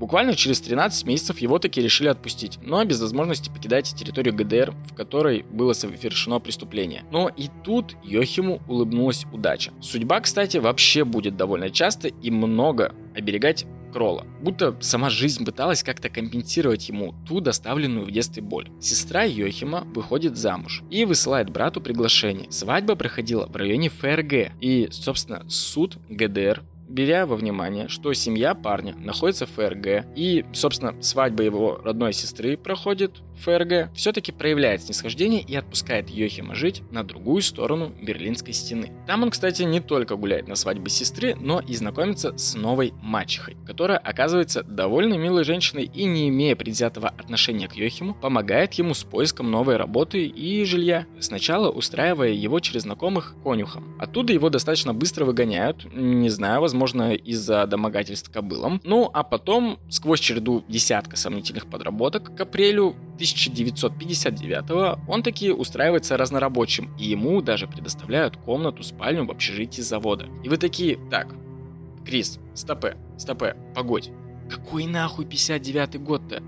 [0.02, 4.94] Буквально через 13 месяцев его таки решили отпустить, но без возможности покидать территорию ГДР, в
[4.96, 7.04] которой было совершено преступление.
[7.12, 9.70] Но и тут Йохиму улыбнулась удача.
[9.80, 14.26] Судьба, кстати, вообще будет довольно часто и много оберегать Кролла.
[14.40, 18.70] Будто сама жизнь пыталась как-то компенсировать ему ту доставленную в детстве боль.
[18.80, 22.50] Сестра Йохима выходит замуж и высылает брату приглашение.
[22.50, 24.52] Свадьба проходила в районе ФРГ.
[24.60, 30.94] И, собственно, суд ГДР беря во внимание, что семья парня находится в ФРГ, и, собственно,
[31.02, 37.02] свадьба его родной сестры проходит в ФРГ, все-таки проявляет снисхождение и отпускает Йохима жить на
[37.02, 38.92] другую сторону Берлинской стены.
[39.06, 43.56] Там он, кстати, не только гуляет на свадьбе сестры, но и знакомится с новой мачехой,
[43.66, 49.02] которая оказывается довольно милой женщиной и, не имея предвзятого отношения к Йохиму, помогает ему с
[49.02, 53.96] поиском новой работы и жилья, сначала устраивая его через знакомых конюхом.
[53.98, 58.80] Оттуда его достаточно быстро выгоняют, не знаю, возможно, возможно, из-за домогательств кобылам.
[58.82, 66.90] Ну, а потом, сквозь череду десятка сомнительных подработок, к апрелю 1959 он таки устраивается разнорабочим,
[66.98, 70.26] и ему даже предоставляют комнату-спальню в общежитии завода.
[70.42, 71.28] И вы такие, так,
[72.04, 74.10] Крис, стопе, стопе, погодь.
[74.50, 76.42] Какой нахуй 59 год-то?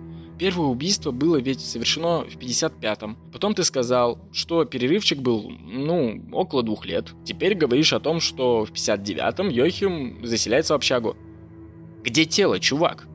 [0.45, 3.17] Первое убийство было ведь совершено в 55-м.
[3.33, 7.15] Потом ты сказал, что перерывчик был, ну, около двух лет.
[7.25, 11.17] Теперь говоришь о том, что в 59-м Йохим заселяется в общагу.
[12.03, 13.09] Где тело, чувак?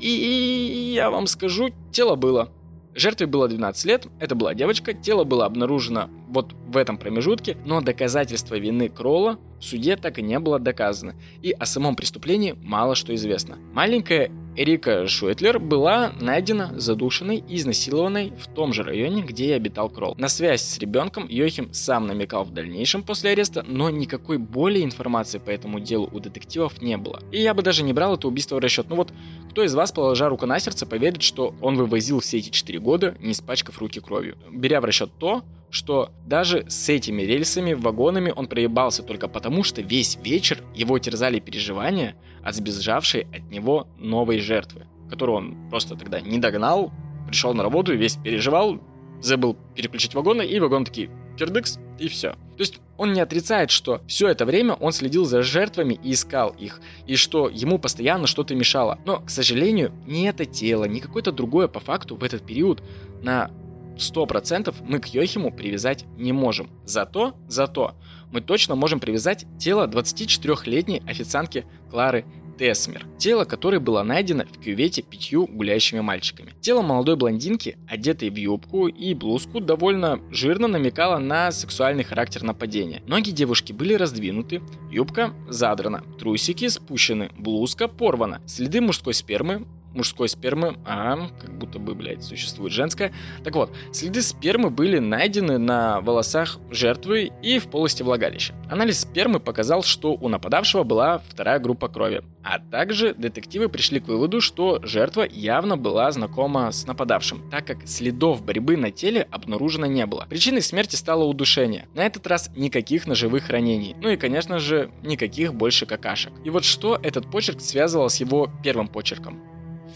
[0.00, 2.52] И я вам скажу, тело было.
[2.94, 7.80] Жертве было 12 лет, это была девочка, тело было обнаружено вот в этом промежутке, но
[7.80, 12.96] доказательства вины Кролла в суде так и не было доказано, и о самом преступлении мало
[12.96, 13.56] что известно.
[13.72, 19.88] Маленькая Эрика Шуэтлер была найдена задушенной и изнасилованной в том же районе, где и обитал
[19.88, 20.16] Кролл.
[20.18, 25.38] На связь с ребенком Йохим сам намекал в дальнейшем после ареста, но никакой более информации
[25.38, 27.22] по этому делу у детективов не было.
[27.30, 28.86] И я бы даже не брал это убийство в расчет.
[28.88, 29.12] Ну вот,
[29.48, 33.16] кто из вас, положа руку на сердце, поверит, что он вывозил все эти 4 года,
[33.20, 34.36] не испачкав руки кровью?
[34.50, 39.82] Беря в расчет то, что даже с этими рельсами, вагонами он проебался только потому, что
[39.82, 46.20] весь вечер его терзали переживания от сбежавшей от него новой жертвы, которую он просто тогда
[46.20, 46.92] не догнал,
[47.26, 48.80] пришел на работу, весь переживал,
[49.20, 52.30] забыл переключить вагоны, и вагон такие кирдыкс, и все.
[52.32, 56.50] То есть он не отрицает, что все это время он следил за жертвами и искал
[56.58, 58.98] их, и что ему постоянно что-то мешало.
[59.04, 62.82] Но, к сожалению, ни это тело, ни какое-то другое по факту в этот период
[63.22, 63.50] на
[63.98, 66.70] 100% мы к Йохиму привязать не можем.
[66.84, 67.94] Зато, зато
[68.30, 72.24] мы точно можем привязать тело 24-летней официантки Клары
[72.58, 76.52] Тесмер, тело которой было найдено в кювете пятью гуляющими мальчиками.
[76.60, 83.02] Тело молодой блондинки, одетой в юбку и блузку, довольно жирно намекало на сексуальный характер нападения.
[83.06, 88.42] Ноги девушки были раздвинуты, юбка задрана, трусики спущены, блузка порвана.
[88.46, 89.66] Следы мужской спермы
[89.98, 93.12] мужской спермы, а как будто бы, блядь, существует женская.
[93.44, 98.54] Так вот, следы спермы были найдены на волосах жертвы и в полости влагалища.
[98.70, 102.22] Анализ спермы показал, что у нападавшего была вторая группа крови.
[102.42, 107.86] А также детективы пришли к выводу, что жертва явно была знакома с нападавшим, так как
[107.86, 110.26] следов борьбы на теле обнаружено не было.
[110.30, 111.88] Причиной смерти стало удушение.
[111.94, 113.96] На этот раз никаких ножевых ранений.
[114.00, 116.32] Ну и, конечно же, никаких больше какашек.
[116.44, 119.42] И вот что этот почерк связывал с его первым почерком?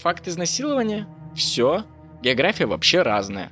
[0.01, 1.07] Факт изнасилования?
[1.35, 1.83] Все.
[2.21, 3.51] География вообще разная.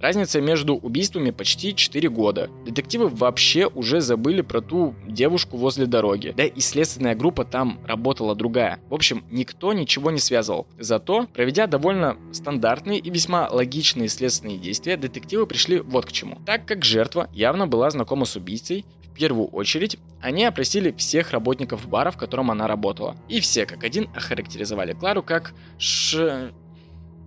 [0.00, 2.50] Разница между убийствами почти 4 года.
[2.66, 6.34] Детективы вообще уже забыли про ту девушку возле дороги.
[6.36, 8.80] Да и следственная группа там работала другая.
[8.90, 10.66] В общем, никто ничего не связывал.
[10.76, 16.40] Зато, проведя довольно стандартные и весьма логичные следственные действия, детективы пришли вот к чему.
[16.44, 21.86] Так как жертва явно была знакома с убийцей, в первую очередь, они опросили всех работников
[21.86, 23.14] бара, в котором она работала.
[23.28, 26.50] И все как один охарактеризовали Клару как ш...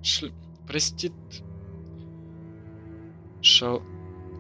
[0.02, 0.32] ш...
[0.68, 1.14] простит...
[3.42, 3.84] Шал...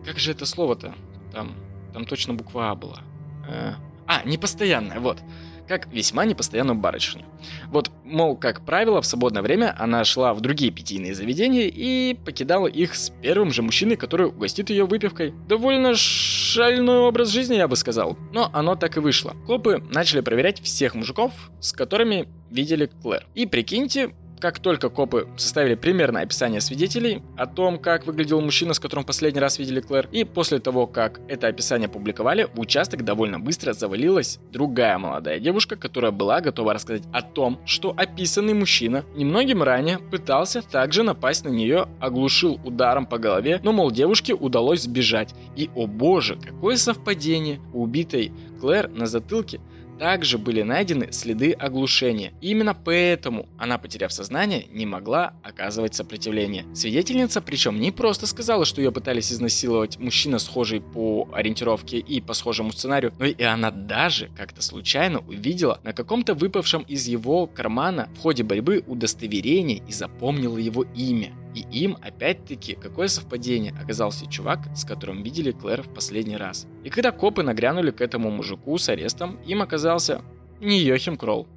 [0.04, 0.96] Как же это слово-то?
[1.32, 1.56] Там,
[1.94, 3.02] там точно буква А была.
[3.48, 3.74] Э...
[4.08, 5.20] А, непостоянная, вот.
[5.68, 7.24] Как весьма непостоянную барышню.
[7.68, 12.68] Вот, мол, как правило, в свободное время она шла в другие питейные заведения и покидала
[12.68, 15.34] их с первым же мужчиной, который угостит ее выпивкой.
[15.48, 18.18] Довольно шальной образ жизни, я бы сказал.
[18.32, 19.36] Но оно так и вышло.
[19.48, 23.26] Копы начали проверять всех мужиков, с которыми видели Клэр.
[23.34, 28.80] И прикиньте, как только копы составили примерное описание свидетелей о том, как выглядел мужчина, с
[28.80, 33.40] которым последний раз видели Клэр, и после того, как это описание публиковали, в участок довольно
[33.40, 39.64] быстро завалилась другая молодая девушка, которая была готова рассказать о том, что описанный мужчина немногим
[39.64, 45.34] ранее пытался также напасть на нее, оглушил ударом по голове, но, мол, девушке удалось сбежать.
[45.56, 47.60] И, о боже, какое совпадение!
[47.74, 49.60] У убитой Клэр на затылке
[49.98, 52.34] также были найдены следы оглушения.
[52.42, 56.66] И именно поэтому она, потеряв сознание, не могла оказывать сопротивление.
[56.74, 62.34] Свидетельница причем не просто сказала, что ее пытались изнасиловать мужчина, схожий по ориентировке и по
[62.34, 68.10] схожему сценарию, но и она даже как-то случайно увидела на каком-то выпавшем из его кармана
[68.16, 71.32] в ходе борьбы удостоверение и запомнила его имя.
[71.56, 76.68] И им, опять-таки, какое совпадение, оказался чувак, с которым видели Клэр в последний раз.
[76.84, 80.22] И когда копы нагрянули к этому мужику с арестом, им оказался
[80.60, 81.48] не Йохим Кролл,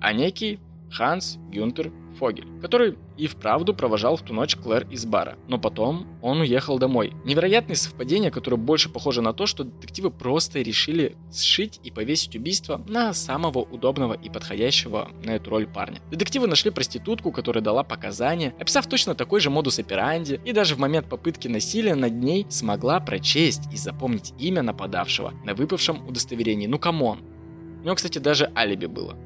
[0.00, 5.36] а некий Ханс Гюнтер Фогель, который и вправду провожал в ту ночь Клэр из бара.
[5.48, 7.12] Но потом он уехал домой.
[7.24, 12.82] Невероятное совпадение, которое больше похоже на то, что детективы просто решили сшить и повесить убийство
[12.88, 16.00] на самого удобного и подходящего на эту роль парня.
[16.10, 20.78] Детективы нашли проститутку, которая дала показания, описав точно такой же модус операнди, и даже в
[20.78, 26.66] момент попытки насилия над ней смогла прочесть и запомнить имя нападавшего на выпавшем удостоверении.
[26.66, 27.20] Ну come on.
[27.80, 29.16] У него, кстати, даже алиби было.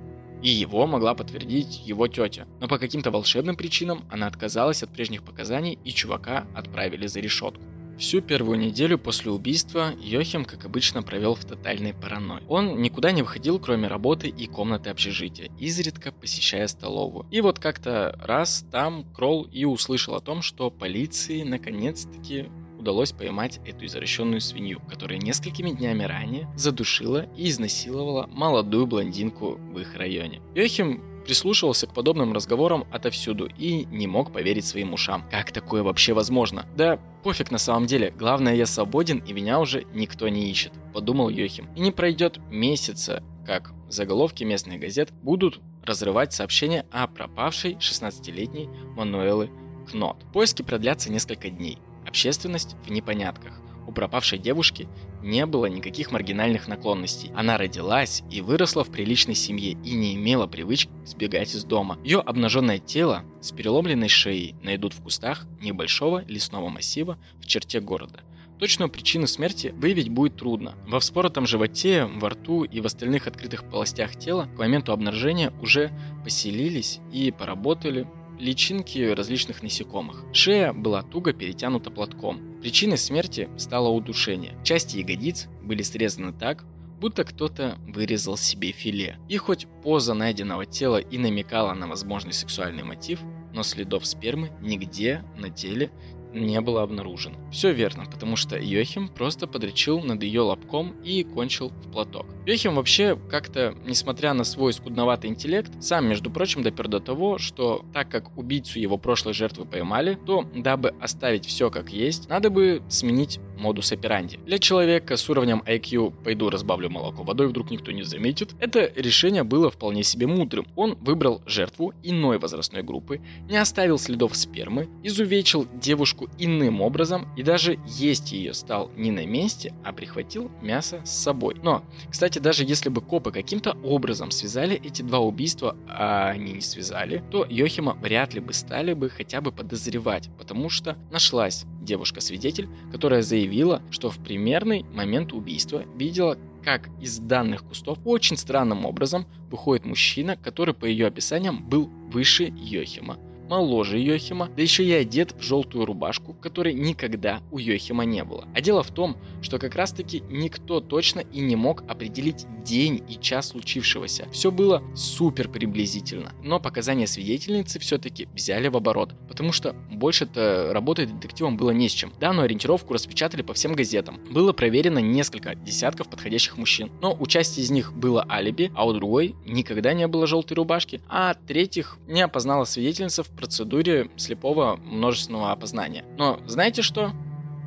[0.43, 2.47] И его могла подтвердить его тетя.
[2.61, 7.63] Но по каким-то волшебным причинам она отказалась от прежних показаний и чувака отправили за решетку.
[8.01, 12.43] Всю первую неделю после убийства Йохим, как обычно, провел в тотальной паранойи.
[12.49, 17.27] Он никуда не выходил, кроме работы и комнаты общежития, изредка посещая столовую.
[17.31, 22.49] И вот как-то раз там Кролл и услышал о том, что полиции наконец-таки
[22.81, 29.79] удалось поймать эту извращенную свинью, которая несколькими днями ранее задушила и изнасиловала молодую блондинку в
[29.79, 30.43] их районе.
[30.55, 35.25] Йохим прислушивался к подобным разговорам отовсюду и не мог поверить своим ушам.
[35.31, 36.67] Как такое вообще возможно?
[36.77, 41.29] Да пофиг на самом деле, главное я свободен и меня уже никто не ищет, подумал
[41.29, 41.69] Йохим.
[41.77, 49.51] И не пройдет месяца, как заголовки местных газет будут разрывать сообщения о пропавшей 16-летней Мануэлы
[49.91, 50.25] Кнот.
[50.33, 51.79] Поиски продлятся несколько дней.
[52.11, 53.61] Общественность в непонятках.
[53.87, 54.89] У пропавшей девушки
[55.23, 57.31] не было никаких маргинальных наклонностей.
[57.37, 62.01] Она родилась и выросла в приличной семье и не имела привычки сбегать из дома.
[62.03, 68.23] Ее обнаженное тело с переломленной шеей найдут в кустах небольшого лесного массива в черте города.
[68.59, 70.75] Точную причину смерти выявить будет трудно.
[70.89, 75.93] Во вспоротом животе, во рту и в остальных открытых полостях тела к моменту обнаружения уже
[76.25, 78.09] поселились и поработали
[78.41, 80.25] личинки различных насекомых.
[80.33, 82.59] Шея была туго перетянута платком.
[82.61, 84.57] Причиной смерти стало удушение.
[84.65, 86.65] Части ягодиц были срезаны так,
[87.01, 89.19] будто кто-то вырезал себе филе.
[89.29, 93.21] И хоть поза найденного тела и намекала на возможный сексуальный мотив,
[93.53, 95.91] но следов спермы нигде на теле
[96.33, 97.37] не было обнаружено.
[97.51, 102.27] Все верно, потому что Йохим просто подречил над ее лобком и кончил в платок.
[102.47, 107.85] Йохим вообще как-то, несмотря на свой скудноватый интеллект, сам, между прочим, допер до того, что
[107.93, 112.83] так как убийцу его прошлой жертвы поймали, то, дабы оставить все как есть, надо бы
[112.89, 114.39] сменить модус операнди.
[114.47, 119.45] Для человека с уровнем IQ «пойду разбавлю молоко водой, вдруг никто не заметит», это решение
[119.45, 120.67] было вполне себе мудрым.
[120.77, 127.43] Он выбрал жертву иной возрастной группы, не оставил следов спермы, изувечил девушку иным образом и
[127.43, 131.57] даже есть ее стал не на месте, а прихватил мясо с собой.
[131.63, 136.61] Но, кстати, даже если бы копы каким-то образом связали эти два убийства, а они не
[136.61, 142.69] связали, то Йохима вряд ли бы стали бы хотя бы подозревать, потому что нашлась девушка-свидетель,
[142.93, 149.27] которая заявила, что в примерный момент убийства видела, как из данных кустов очень странным образом
[149.51, 153.19] выходит мужчина, который по ее описаниям был выше Йохима
[153.51, 158.47] моложе Йохима, да еще и одет в желтую рубашку, которой никогда у Йохима не было.
[158.55, 163.03] А дело в том, что как раз таки никто точно и не мог определить день
[163.09, 164.29] и час случившегося.
[164.31, 171.13] Все было супер приблизительно, но показания свидетельницы все-таки взяли в оборот, потому что больше-то работать
[171.13, 172.13] детективом было не с чем.
[172.21, 174.21] Данную ориентировку распечатали по всем газетам.
[174.31, 178.93] Было проверено несколько десятков подходящих мужчин, но у части из них было алиби, а у
[178.93, 185.51] другой никогда не было желтой рубашки, а третьих не опознала свидетельница в процедуре слепого множественного
[185.51, 186.05] опознания.
[186.19, 187.13] Но знаете что?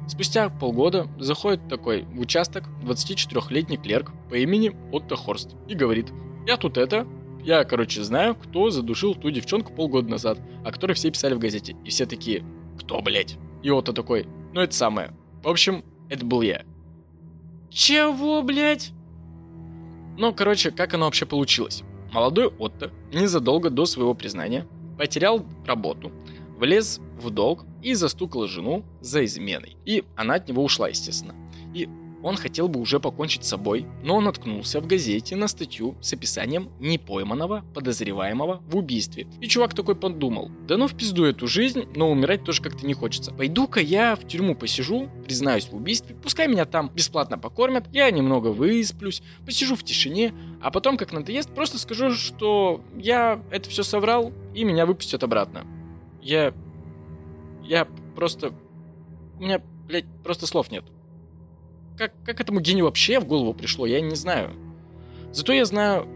[0.08, 6.12] Спустя полгода заходит такой в участок 24-летний клерк по имени Отто Хорст и говорит,
[6.46, 7.08] я тут это,
[7.44, 11.76] я, короче, знаю, кто задушил ту девчонку полгода назад, о которой все писали в газете.
[11.84, 12.44] И все такие,
[12.78, 13.38] кто, блядь?
[13.64, 15.12] И Отто такой, ну это самое.
[15.42, 16.64] В общем, это был я.
[17.72, 18.92] Чего, блядь?
[20.20, 21.82] Ну, короче, как оно вообще получилось?
[22.12, 24.68] Молодой Отто незадолго до своего признания
[24.98, 26.12] потерял работу,
[26.58, 29.78] влез в долг и застукал жену за изменой.
[29.86, 31.36] И она от него ушла, естественно.
[31.74, 31.90] И
[32.24, 36.14] он хотел бы уже покончить с собой, но он наткнулся в газете на статью с
[36.14, 39.28] описанием непойманного подозреваемого в убийстве.
[39.42, 42.94] И чувак такой подумал, да ну в пизду эту жизнь, но умирать тоже как-то не
[42.94, 43.34] хочется.
[43.34, 48.48] Пойду-ка я в тюрьму посижу, признаюсь в убийстве, пускай меня там бесплатно покормят, я немного
[48.48, 54.32] высплюсь, посижу в тишине, а потом, как надоест, просто скажу, что я это все соврал,
[54.56, 55.66] и меня выпустят обратно.
[56.22, 56.54] Я...
[57.64, 58.54] Я просто...
[59.40, 60.86] У меня, блядь, просто слов нет.
[61.98, 64.52] Как, как этому гению вообще в голову пришло, я не знаю.
[65.32, 66.08] Зато я знаю,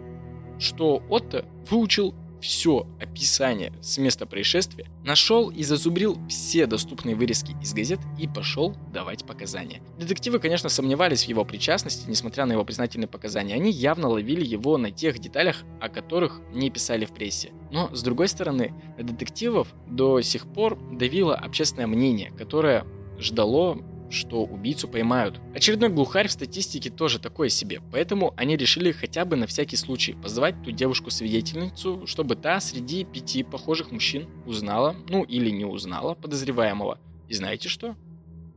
[0.59, 7.73] что Отто выучил все описание с места происшествия, нашел и зазубрил все доступные вырезки из
[7.73, 9.81] газет и пошел давать показания.
[9.97, 13.55] Детективы, конечно, сомневались в его причастности, несмотря на его признательные показания.
[13.55, 17.51] Они явно ловили его на тех деталях, о которых не писали в прессе.
[17.71, 22.85] Но, с другой стороны, на детективов до сих пор давило общественное мнение, которое
[23.19, 25.39] ждало что убийцу поймают.
[25.53, 30.13] Очередной глухарь в статистике тоже такое себе, поэтому они решили хотя бы на всякий случай
[30.13, 36.99] позвать ту девушку-свидетельницу, чтобы та среди пяти похожих мужчин узнала, ну или не узнала подозреваемого.
[37.27, 37.95] И знаете что?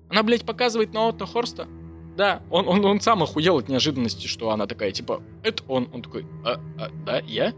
[0.09, 1.68] Она, блядь, показывает на Отто Хорста.
[2.16, 5.88] Да, он, он, он сам охуел от неожиданности, что она такая, типа, это он.
[5.92, 7.55] Он такой, а, а да, я?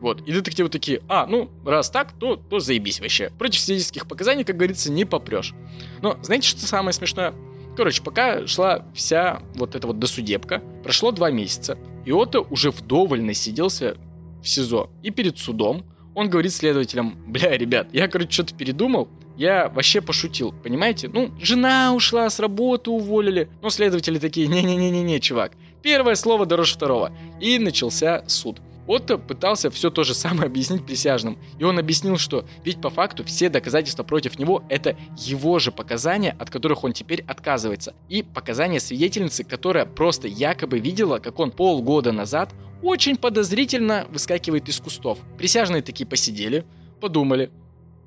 [0.00, 0.20] Вот.
[0.26, 3.30] И детективы такие, а, ну, раз так, то, то заебись вообще.
[3.38, 5.54] Против свидетельских показаний, как говорится, не попрешь.
[6.02, 7.34] Но знаете, что самое смешное?
[7.76, 13.22] Короче, пока шла вся вот эта вот досудебка, прошло два месяца, и Отто уже вдоволь
[13.22, 13.96] насиделся
[14.42, 14.90] в СИЗО.
[15.02, 20.52] И перед судом он говорит следователям, бля, ребят, я, короче, что-то передумал, я вообще пошутил,
[20.64, 21.08] понимаете?
[21.08, 23.48] Ну, жена ушла, с работы уволили.
[23.62, 25.52] Но следователи такие, не-не-не-не, чувак.
[25.80, 27.12] Первое слово дороже второго.
[27.40, 28.60] И начался суд.
[28.88, 31.38] Отто пытался все то же самое объяснить присяжным.
[31.58, 36.34] И он объяснил, что ведь по факту все доказательства против него– это его же показания,
[36.38, 37.94] от которых он теперь отказывается.
[38.08, 44.80] И показания свидетельницы, которая просто якобы видела, как он полгода назад очень подозрительно выскакивает из
[44.80, 45.18] кустов.
[45.36, 46.64] Присяжные такие посидели,
[46.98, 47.50] подумали.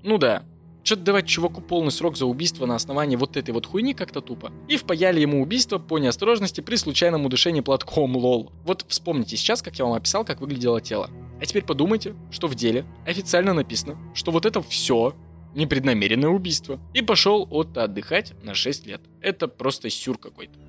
[0.02, 0.44] Ну да,
[0.84, 4.52] что-то давать чуваку полный срок за убийство на основании вот этой вот хуйни как-то тупо.
[4.68, 8.52] И впаяли ему убийство по неосторожности при случайном удушении платком, лол.
[8.64, 11.10] Вот вспомните сейчас, как я вам описал, как выглядело тело.
[11.40, 15.16] А теперь подумайте, что в деле официально написано, что вот это все
[15.54, 16.80] непреднамеренное убийство.
[16.94, 19.02] И пошел от отдыхать на 6 лет.
[19.22, 20.60] Это просто сюр какой-то.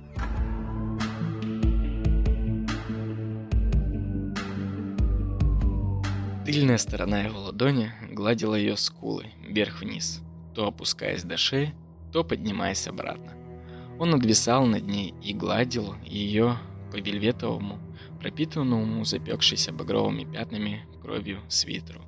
[6.45, 7.91] Тыльная сторона его ладони
[8.23, 10.21] гладила ее скулы, вверх-вниз,
[10.55, 11.73] то опускаясь до шеи,
[12.13, 13.33] то поднимаясь обратно.
[13.99, 16.57] Он надвисал над ней и гладил ее
[16.89, 17.79] по вельветовому,
[18.21, 22.01] пропитанному запекшейся багровыми пятнами кровью свитеру.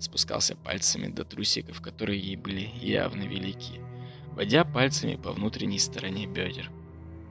[0.00, 3.80] Спускался пальцами до трусиков, которые ей были явно велики,
[4.32, 6.68] водя пальцами по внутренней стороне бедер.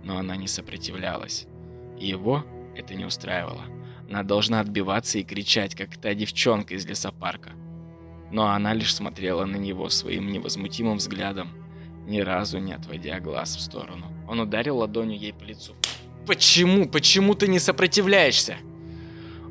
[0.01, 1.45] Но она не сопротивлялась,
[1.99, 2.45] и его
[2.77, 3.65] это не устраивало–
[4.09, 7.51] она должна отбиваться и кричать, как та девчонка из лесопарка.
[8.31, 11.49] Но она лишь смотрела на него своим невозмутимым взглядом,
[12.07, 14.07] ни разу не отводя глаз в сторону.
[14.27, 15.73] Он ударил ладонью ей по лицу.
[16.25, 16.87] «Почему?
[16.87, 18.57] Почему ты не сопротивляешься?»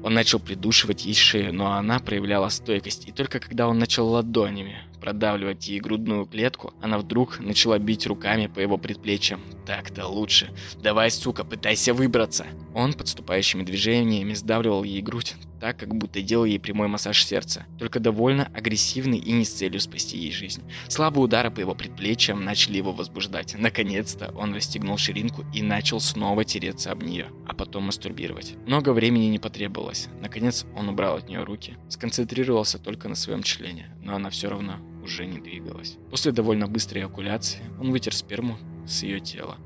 [0.05, 4.79] Он начал придушивать ей шею, но она проявляла стойкость, и только когда он начал ладонями
[5.01, 9.41] продавливать ей грудную клетку, она вдруг начала бить руками по его предплечьям.
[9.67, 10.51] Так-то лучше.
[10.83, 12.47] Давай, сука, пытайся выбраться.
[12.75, 18.01] Он подступающими движениями сдавливал ей грудь, так, как будто делал ей прямой массаж сердца, только
[18.01, 20.63] довольно агрессивный и не с целью спасти ей жизнь.
[20.89, 23.55] Слабые удары по его предплечьям начали его возбуждать.
[23.59, 28.55] Наконец-то он расстегнул ширинку и начал снова тереться об нее, а потом мастурбировать.
[28.67, 30.09] Много времени не потребовалось.
[30.21, 34.77] Наконец он убрал от нее руки, сконцентрировался только на своем члене, но она все равно
[35.03, 35.97] уже не двигалась.
[36.11, 39.57] После довольно быстрой окуляции он вытер сперму с ее тела.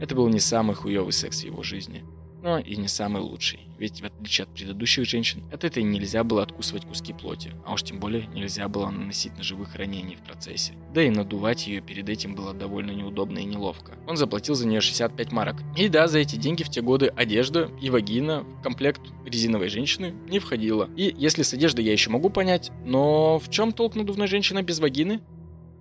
[0.00, 2.04] Это был не самый хуёвый секс в его жизни,
[2.42, 3.60] но и не самый лучший.
[3.78, 7.82] Ведь в отличие от предыдущих женщин, от этой нельзя было откусывать куски плоти, а уж
[7.82, 10.74] тем более нельзя было наносить ножевых ранений в процессе.
[10.92, 13.94] Да и надувать ее перед этим было довольно неудобно и неловко.
[14.06, 15.56] Он заплатил за нее 65 марок.
[15.76, 20.14] И да, за эти деньги в те годы одежда и вагина в комплект резиновой женщины
[20.28, 20.90] не входила.
[20.96, 24.78] И если с одеждой я еще могу понять, но в чем толк надувной женщины без
[24.78, 25.20] вагины?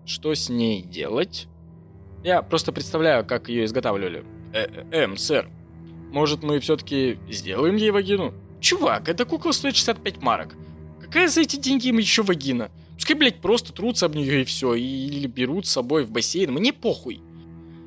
[0.06, 1.48] Что с ней делать?
[2.24, 4.24] Я просто представляю, как ее изготавливали.
[4.54, 5.50] Э, э, эм, сэр,
[6.12, 8.34] может, мы все-таки сделаем ей вагину?
[8.60, 10.56] Чувак, эта кукла стоит 65 марок.
[11.02, 12.72] Какая за эти деньги им еще вагина?
[12.96, 16.74] Пускай, блядь, просто трутся об нее и все, или берут с собой в бассейн, мне
[16.74, 17.22] похуй.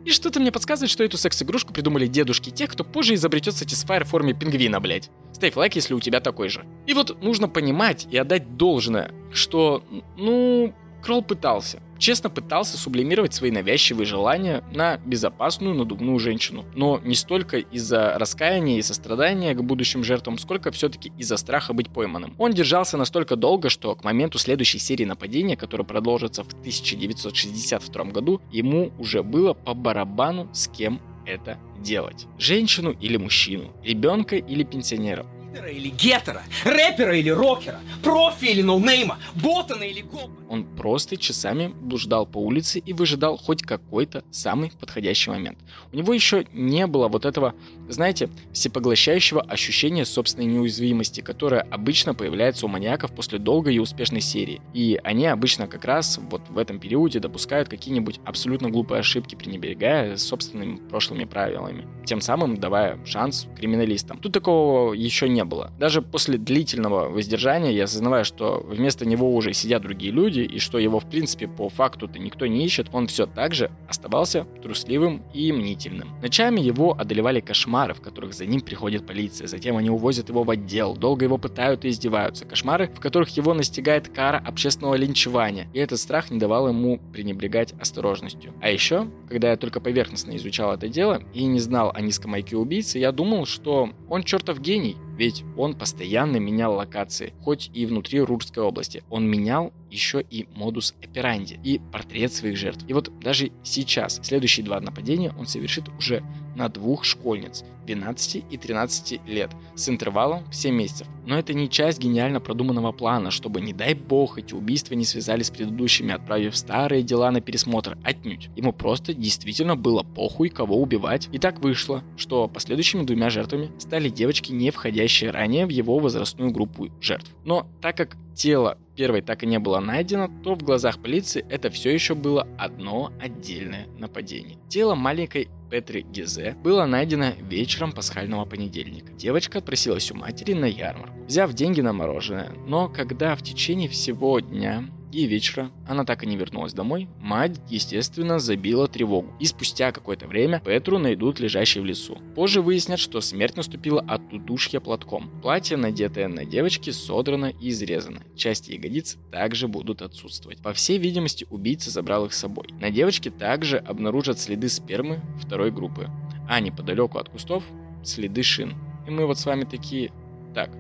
[0.05, 4.09] И что-то мне подсказывает, что эту секс-игрушку придумали дедушки тех, кто позже изобретет Satisfyer в
[4.09, 5.11] форме пингвина, блядь.
[5.33, 6.65] Ставь лайк, если у тебя такой же.
[6.87, 9.85] И вот нужно понимать и отдать должное, что,
[10.17, 16.65] ну, Кролл пытался честно пытался сублимировать свои навязчивые желания на безопасную надувную женщину.
[16.75, 21.89] Но не столько из-за раскаяния и сострадания к будущим жертвам, сколько все-таки из-за страха быть
[21.89, 22.35] пойманным.
[22.39, 28.41] Он держался настолько долго, что к моменту следующей серии нападения, которая продолжится в 1962 году,
[28.51, 32.27] ему уже было по барабану с кем это делать.
[32.37, 35.25] Женщину или мужчину, ребенка или пенсионера
[35.55, 40.31] или гетера, рэпера или рокера, профи или ноунейма, ботана или гопа.
[40.49, 45.59] Он просто часами блуждал по улице и выжидал хоть какой-то самый подходящий момент.
[45.93, 47.55] У него еще не было вот этого,
[47.89, 54.61] знаете, всепоглощающего ощущения собственной неуязвимости, которое обычно появляется у маньяков после долгой и успешной серии.
[54.75, 60.17] И они обычно как раз вот в этом периоде допускают какие-нибудь абсолютно глупые ошибки, пренебрегая
[60.17, 64.19] собственными прошлыми правилами, тем самым давая шанс криминалистам.
[64.19, 65.71] Тут такого еще не не было.
[65.79, 70.79] Даже после длительного воздержания я осознавая, что вместо него уже сидят другие люди, и что
[70.79, 75.53] его, в принципе, по факту-то никто не ищет, он все так же оставался трусливым и
[75.53, 76.09] мнительным.
[76.23, 80.51] Ночами его одолевали кошмары, в которых за ним приходит полиция, затем они увозят его в
[80.51, 82.45] отдел, долго его пытают и издеваются.
[82.45, 87.75] Кошмары, в которых его настигает кара общественного линчевания, и этот страх не давал ему пренебрегать
[87.81, 88.53] осторожностью.
[88.61, 92.57] А еще, когда я только поверхностно изучал это дело и не знал о низком IQ
[92.57, 98.21] убийцы, я думал, что он чертов гений, ведь он постоянно менял локации, хоть и внутри
[98.21, 99.03] Рурской области.
[99.11, 102.85] Он менял еще и модус операнди и портрет своих жертв.
[102.89, 106.23] И вот даже сейчас, следующие два нападения он совершит уже
[106.57, 111.07] на двух школьниц 12 и 13 лет с интервалом в 7 месяцев.
[111.25, 115.47] Но это не часть гениально продуманного плана, чтобы, не дай бог, эти убийства не связались
[115.47, 117.97] с предыдущими, отправив старые дела на пересмотр.
[118.03, 118.51] Отнюдь.
[118.57, 121.29] Ему просто действительно было похуй, кого убивать.
[121.33, 126.51] И так вышло, что последующими двумя жертвами стали девочки, не входящие ранее в его возрастную
[126.51, 127.31] группу жертв.
[127.45, 131.71] Но так как тело первой так и не было найдено, то в глазах полиции это
[131.71, 134.59] все еще было одно отдельное нападение.
[134.69, 139.13] Тело маленькой Петри Гизе было найдено вечером пасхального понедельника.
[139.13, 144.41] Девочка отпросилась у матери на ярмарку, взяв деньги на мороженое, но когда в течение всего
[144.41, 149.33] дня и вечера она так и не вернулась домой, мать, естественно, забила тревогу.
[149.39, 152.19] И спустя какое-то время Петру найдут лежащей в лесу.
[152.35, 155.31] Позже выяснят, что смерть наступила от удушья платком.
[155.43, 158.23] Платье, надетое на девочке, содрано и изрезано.
[158.37, 160.63] Части ягодиц также будут отсутствовать.
[160.63, 162.69] По всей видимости, убийца забрал их с собой.
[162.81, 166.11] На девочке также обнаружат следы спермы второй группы.
[166.49, 167.65] А неподалеку от кустов
[168.03, 168.75] следы шин.
[169.07, 170.13] И мы вот с вами такие...
[170.55, 170.71] Так,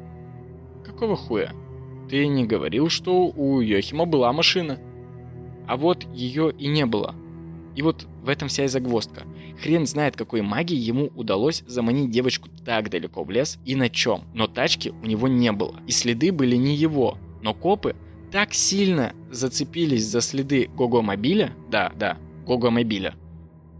[0.84, 1.52] какого хуя?
[2.08, 4.78] Ты не говорил, что у Йохима была машина.
[5.66, 7.14] А вот ее и не было.
[7.74, 9.22] И вот в этом вся и загвоздка.
[9.62, 14.24] Хрен знает, какой магией ему удалось заманить девочку так далеко в лес и на чем.
[14.34, 15.76] Но тачки у него не было.
[15.86, 17.16] И следы были не его.
[17.40, 17.96] Но копы
[18.30, 23.14] так сильно зацепились за следы Гого-мобиля, да, да, Гого-мобиля,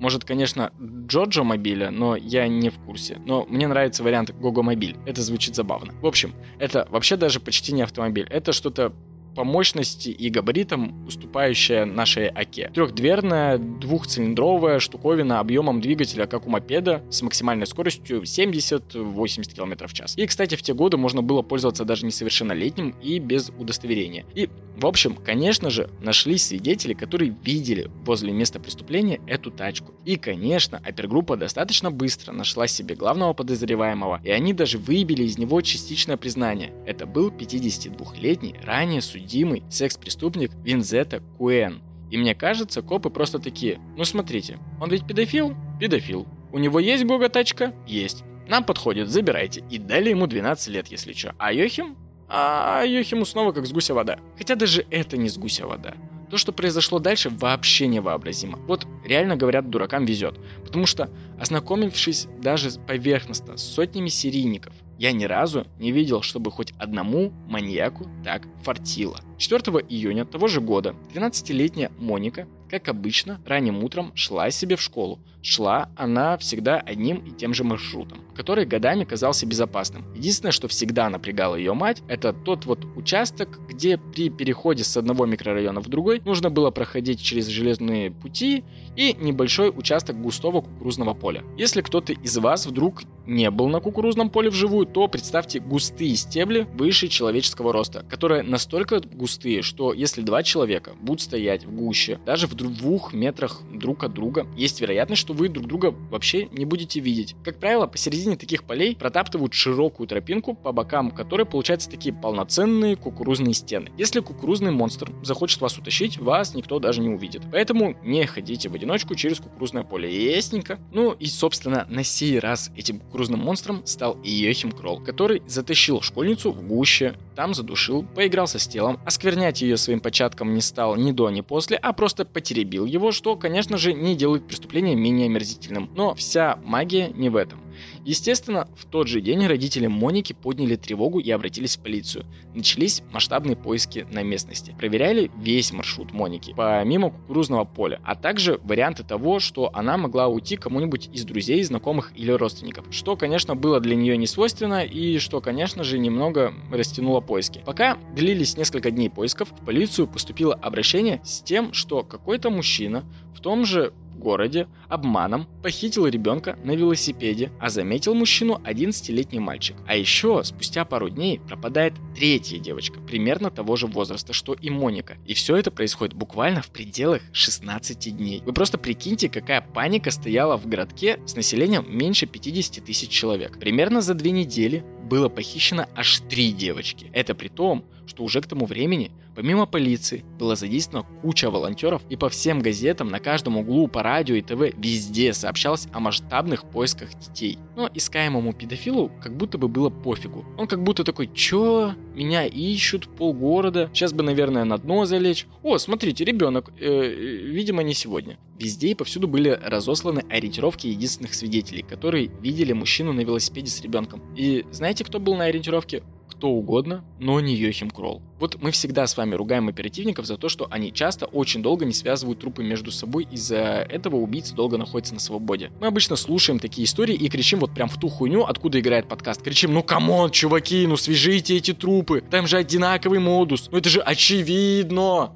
[0.03, 3.21] может, конечно, Джоджо мобиля, но я не в курсе.
[3.25, 4.97] Но мне нравится вариант Гого мобиль.
[5.07, 5.93] Это звучит забавно.
[6.03, 8.27] В общем, это вообще даже почти не автомобиль.
[8.29, 8.93] Это что-то
[9.35, 12.71] по мощности и габаритам уступающая нашей АКе.
[12.75, 20.15] Трехдверная, двухцилиндровая штуковина объемом двигателя, как у мопеда, с максимальной скоростью 70-80 км в час.
[20.17, 24.27] И, кстати, в те годы можно было пользоваться даже несовершеннолетним и без удостоверения.
[24.35, 29.95] И, в общем, конечно же, нашлись свидетели, которые видели возле места преступления эту тачку.
[30.05, 35.61] И, конечно, опергруппа достаточно быстро нашла себе главного подозреваемого, и они даже выбили из него
[35.61, 36.73] частичное признание.
[36.87, 39.22] Это был 52-летний, ранее судимый
[39.71, 41.83] секс-преступник Винзета Куэн.
[42.11, 45.55] И мне кажется, копы просто такие, ну смотрите, он ведь педофил?
[45.81, 46.27] Педофил.
[46.53, 47.75] У него есть гога-тачка?
[47.87, 48.25] Есть.
[48.49, 49.65] Нам подходит, забирайте.
[49.71, 51.35] И дали ему 12 лет, если что.
[51.39, 51.97] А Йохим?
[52.29, 54.19] А Йохиму снова как с гуся вода.
[54.37, 55.95] Хотя даже это не с гуся вода.
[56.31, 58.59] То, что произошло дальше, вообще невообразимо.
[58.67, 60.41] Вот реально говорят, дуракам везет.
[60.65, 66.73] Потому что, ознакомившись даже поверхностно с сотнями серийников, я ни разу не видел, чтобы хоть
[66.79, 69.19] одному маньяку так фартило.
[69.37, 75.19] 4 июня того же года 12-летняя Моника, как обычно, ранним утром шла себе в школу.
[75.43, 80.05] Шла она всегда одним и тем же маршрутом, который годами казался безопасным.
[80.15, 85.27] Единственное, что всегда напрягала ее мать, это тот вот участок, где при переходе с одного
[85.27, 88.63] микрорайона в другой нужно было проходить через железные пути
[88.97, 91.43] и небольшой участок густого кукурузного поля.
[91.59, 96.67] Если кто-то из вас вдруг не был на кукурузном поле вживую, то представьте густые стебли
[96.75, 102.47] выше человеческого роста, которые настолько густые, что если два человека будут стоять в гуще, даже
[102.47, 107.01] в двух метрах друг от друга, есть вероятность, что вы друг друга вообще не будете
[107.01, 107.35] видеть.
[107.45, 113.55] Как правило, посередине таких полей протаптывают широкую тропинку, по бокам которой получаются такие полноценные кукурузные
[113.55, 113.91] стены.
[113.99, 117.43] Если кукурузный монстр захочет вас утащить, вас никто даже не увидит.
[117.51, 120.35] Поэтому не ходите в одиночку через кукурузное поле.
[120.35, 120.79] Ясненько.
[120.93, 126.53] Ну и, собственно, на сей раз этим кукурузным монстром стал Йохим Кролл, который затащил школьницу
[126.53, 131.31] в гуще, там задушил, поигрался с телом, осквернять ее своим початком не стал ни до,
[131.31, 135.91] ни после, а просто потеребил его, что, конечно же, не делает преступление менее омерзительным.
[135.95, 137.61] Но вся магия не в этом.
[138.05, 142.27] Естественно, в тот же день родители Моники подняли тревогу и обратились в полицию.
[142.55, 144.75] Начались масштабные поиски на местности.
[144.79, 150.57] Проверяли весь маршрут Моники, помимо кукурузного поля, а также варианты того, что она могла уйти
[150.57, 155.41] кому-нибудь из друзей, знакомых или родственников, что, конечно, было для нее не свойственно и что,
[155.41, 157.63] конечно же, немного растянуло поиски.
[157.65, 163.05] Пока длились несколько дней поисков, в полицию поступило обращение с тем, что какой-то мужчина
[163.35, 163.93] в том же
[164.23, 169.77] городе обманом похитил ребенка на велосипеде, а заметил мужчину 11-летний мальчик.
[169.87, 175.17] А еще спустя пару дней пропадает третья девочка, примерно того же возраста, что и Моника.
[175.27, 178.43] И все это происходит буквально в пределах 16 дней.
[178.45, 183.59] Вы просто прикиньте, какая паника стояла в городке с населением меньше 50 тысяч человек.
[183.59, 187.11] Примерно за две недели было похищено аж три девочки.
[187.13, 192.17] Это при том, что уже к тому времени, помимо полиции, была задействована куча волонтеров, и
[192.17, 197.11] по всем газетам, на каждом углу, по радио и ТВ, везде сообщалось о масштабных поисках
[197.19, 197.59] детей.
[197.77, 200.45] Но искаемому педофилу как будто бы было пофигу.
[200.59, 201.95] Он как будто такой, чё?
[202.15, 205.47] Меня ищут, полгорода, сейчас бы, наверное, на дно залечь.
[205.63, 208.39] О, смотрите, ребенок, э, видимо, не сегодня.
[208.59, 214.23] Везде и повсюду были разосланы ориентировки единственных свидетелей, которые видели мужчину на велосипеде с ребенком.
[214.37, 216.03] И знаете, кто был на ориентировке?
[216.33, 218.23] Кто угодно, но не Йохим Кролл.
[218.41, 221.93] Вот мы всегда с вами ругаем оперативников за то, что они часто очень долго не
[221.93, 225.71] связывают трупы между собой, из-за этого убийца долго находится на свободе.
[225.81, 229.43] Мы обычно слушаем такие истории и кричим вот прям в ту хуйню, откуда играет подкаст.
[229.43, 233.89] Кричим, ну come on, чуваки, ну свяжите эти трупы, там же одинаковый модус, ну это
[233.89, 235.33] же очевидно.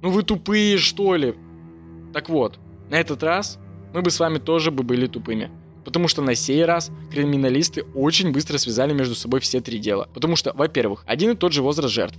[0.00, 1.34] Ну вы тупые, что ли?
[2.12, 2.58] Так вот,
[2.88, 3.58] на этот раз
[3.92, 5.50] мы бы с вами тоже бы были тупыми.
[5.88, 10.06] Потому что на сей раз криминалисты очень быстро связали между собой все три дела.
[10.12, 12.18] Потому что, во-первых, один и тот же возраст жертв.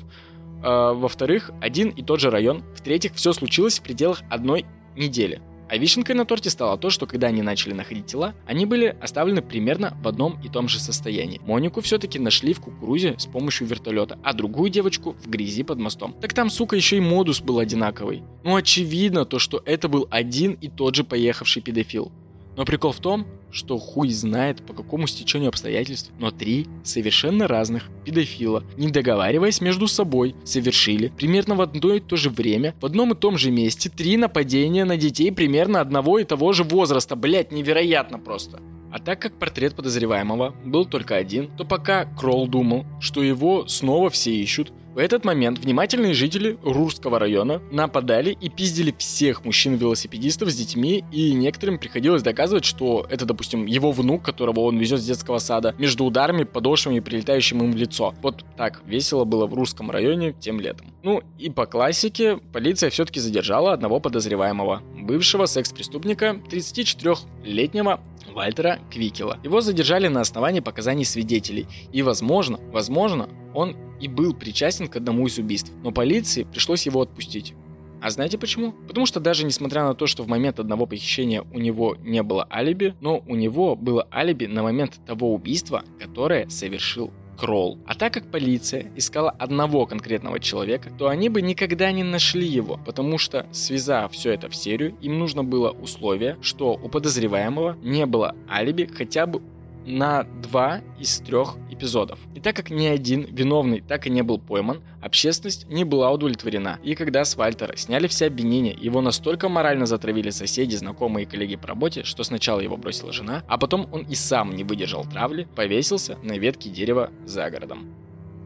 [0.64, 2.64] Э, во-вторых, один и тот же район.
[2.76, 4.66] В-третьих, все случилось в пределах одной
[4.96, 5.40] недели.
[5.70, 9.44] А вишенкой на торте стало то, что когда они начали находить тела, они были оставлены
[9.44, 11.40] примерно в одном и том же состоянии.
[11.46, 16.16] Монику все-таки нашли в кукурузе с помощью вертолета, а другую девочку в грязи под мостом.
[16.20, 18.24] Так там, сука, еще и модус был одинаковый.
[18.44, 22.12] Ну очевидно то, что это был один и тот же поехавший педофил.
[22.60, 27.86] Но прикол в том, что хуй знает по какому стечению обстоятельств, но три совершенно разных
[28.04, 33.14] педофила, не договариваясь между собой, совершили примерно в одно и то же время, в одном
[33.14, 37.16] и том же месте, три нападения на детей примерно одного и того же возраста.
[37.16, 38.60] Блять, невероятно просто.
[38.92, 44.10] А так как портрет подозреваемого был только один, то пока Кролл думал, что его снова
[44.10, 50.56] все ищут, в этот момент внимательные жители Рурского района нападали и пиздили всех мужчин-велосипедистов с
[50.58, 55.38] детьми, и некоторым приходилось доказывать, что это, допустим, его внук, которого он везет с детского
[55.38, 58.14] сада, между ударами, подошвами, прилетающим им в лицо.
[58.22, 60.88] Вот так весело было в Русском районе тем летом.
[61.02, 68.02] Ну и по классике, полиция все-таки задержала одного подозреваемого, бывшего секс-преступника, 34-летнего
[68.34, 69.40] Вальтера Квикела.
[69.46, 75.28] Его задержали на основании показаний свидетелей, и возможно, возможно, он и был причастен к одному
[75.28, 77.54] из убийств, но полиции пришлось его отпустить.
[78.02, 78.72] А знаете почему?
[78.88, 82.48] Потому что даже несмотря на то, что в момент одного похищения у него не было
[82.50, 87.80] алиби, но у него было алиби на момент того убийства, которое совершил Кролл.
[87.86, 92.78] А так как полиция искала одного конкретного человека, то они бы никогда не нашли его,
[92.86, 98.06] потому что, связав все это в серию, им нужно было условие, что у подозреваемого не
[98.06, 99.42] было алиби хотя бы
[99.90, 102.20] на два из трех эпизодов.
[102.36, 106.80] И так как ни один виновный так и не был пойман, общественность не была удовлетворена.
[106.84, 111.56] И когда с Вальтера сняли все обвинения, его настолько морально затравили соседи, знакомые и коллеги
[111.56, 115.48] по работе, что сначала его бросила жена, а потом он и сам не выдержал травли,
[115.56, 117.94] повесился на ветке дерева за городом.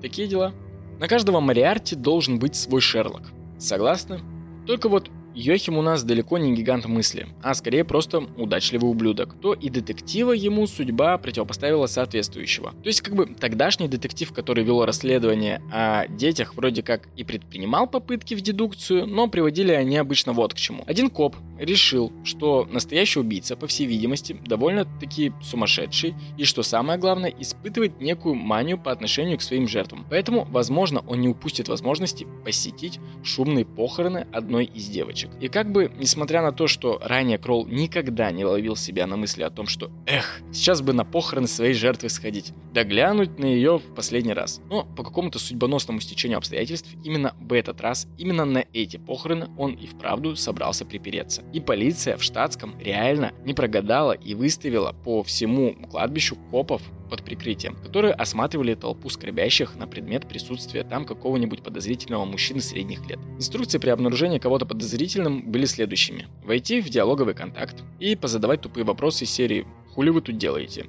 [0.02, 0.54] Такие дела.
[1.00, 3.32] На каждого Мариарти должен быть свой Шерлок.
[3.58, 4.22] Согласны?
[4.66, 9.54] Только вот Йохим у нас далеко не гигант мысли, а скорее просто удачливый ублюдок, то
[9.54, 12.72] и детектива ему судьба противопоставила соответствующего.
[12.84, 17.88] То есть как бы тогдашний детектив, который вел расследование о детях, вроде как и предпринимал
[17.88, 20.84] попытки в дедукцию, но приводили они обычно вот к чему.
[20.86, 27.34] Один коп решил, что настоящий убийца, по всей видимости, довольно-таки сумасшедший, и что самое главное,
[27.40, 30.06] испытывает некую манию по отношению к своим жертвам.
[30.10, 35.42] Поэтому, возможно, он не упустит возможности посетить шумные похороны одной из девочек девочек.
[35.42, 39.44] И как бы, несмотря на то, что ранее Кролл никогда не ловил себя на мысли
[39.44, 43.78] о том, что «Эх, сейчас бы на похороны своей жертвы сходить», да глянуть на ее
[43.78, 44.62] в последний раз.
[44.70, 49.74] Но по какому-то судьбоносному стечению обстоятельств именно в этот раз, именно на эти похороны он
[49.74, 51.44] и вправду собрался припереться.
[51.54, 56.82] И полиция в штатском реально не прогадала и выставила по всему кладбищу копов
[57.14, 63.20] под прикрытием, которые осматривали толпу скорбящих на предмет присутствия там какого-нибудь подозрительного мужчины средних лет.
[63.38, 64.66] Инструкции при обнаружении кого-то
[65.14, 66.28] подозрительным были следующими.
[66.44, 70.86] Войти в диалоговый контакт и позадавать тупые вопросы серии «Хули вы тут делаете?».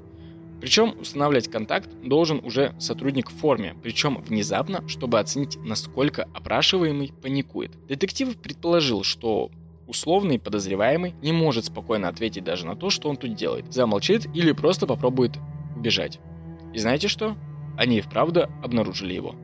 [0.60, 7.72] Причем устанавливать контакт должен уже сотрудник в форме, причем внезапно, чтобы оценить, насколько опрашиваемый паникует.
[7.86, 9.50] Детектив предположил, что
[9.86, 13.72] условный подозреваемый не может спокойно ответить даже на то, что он тут делает.
[13.72, 15.32] Замолчит или просто попробует
[15.76, 16.18] бежать.
[16.72, 17.36] И знаете что?
[17.76, 19.34] Они и вправду обнаружили его.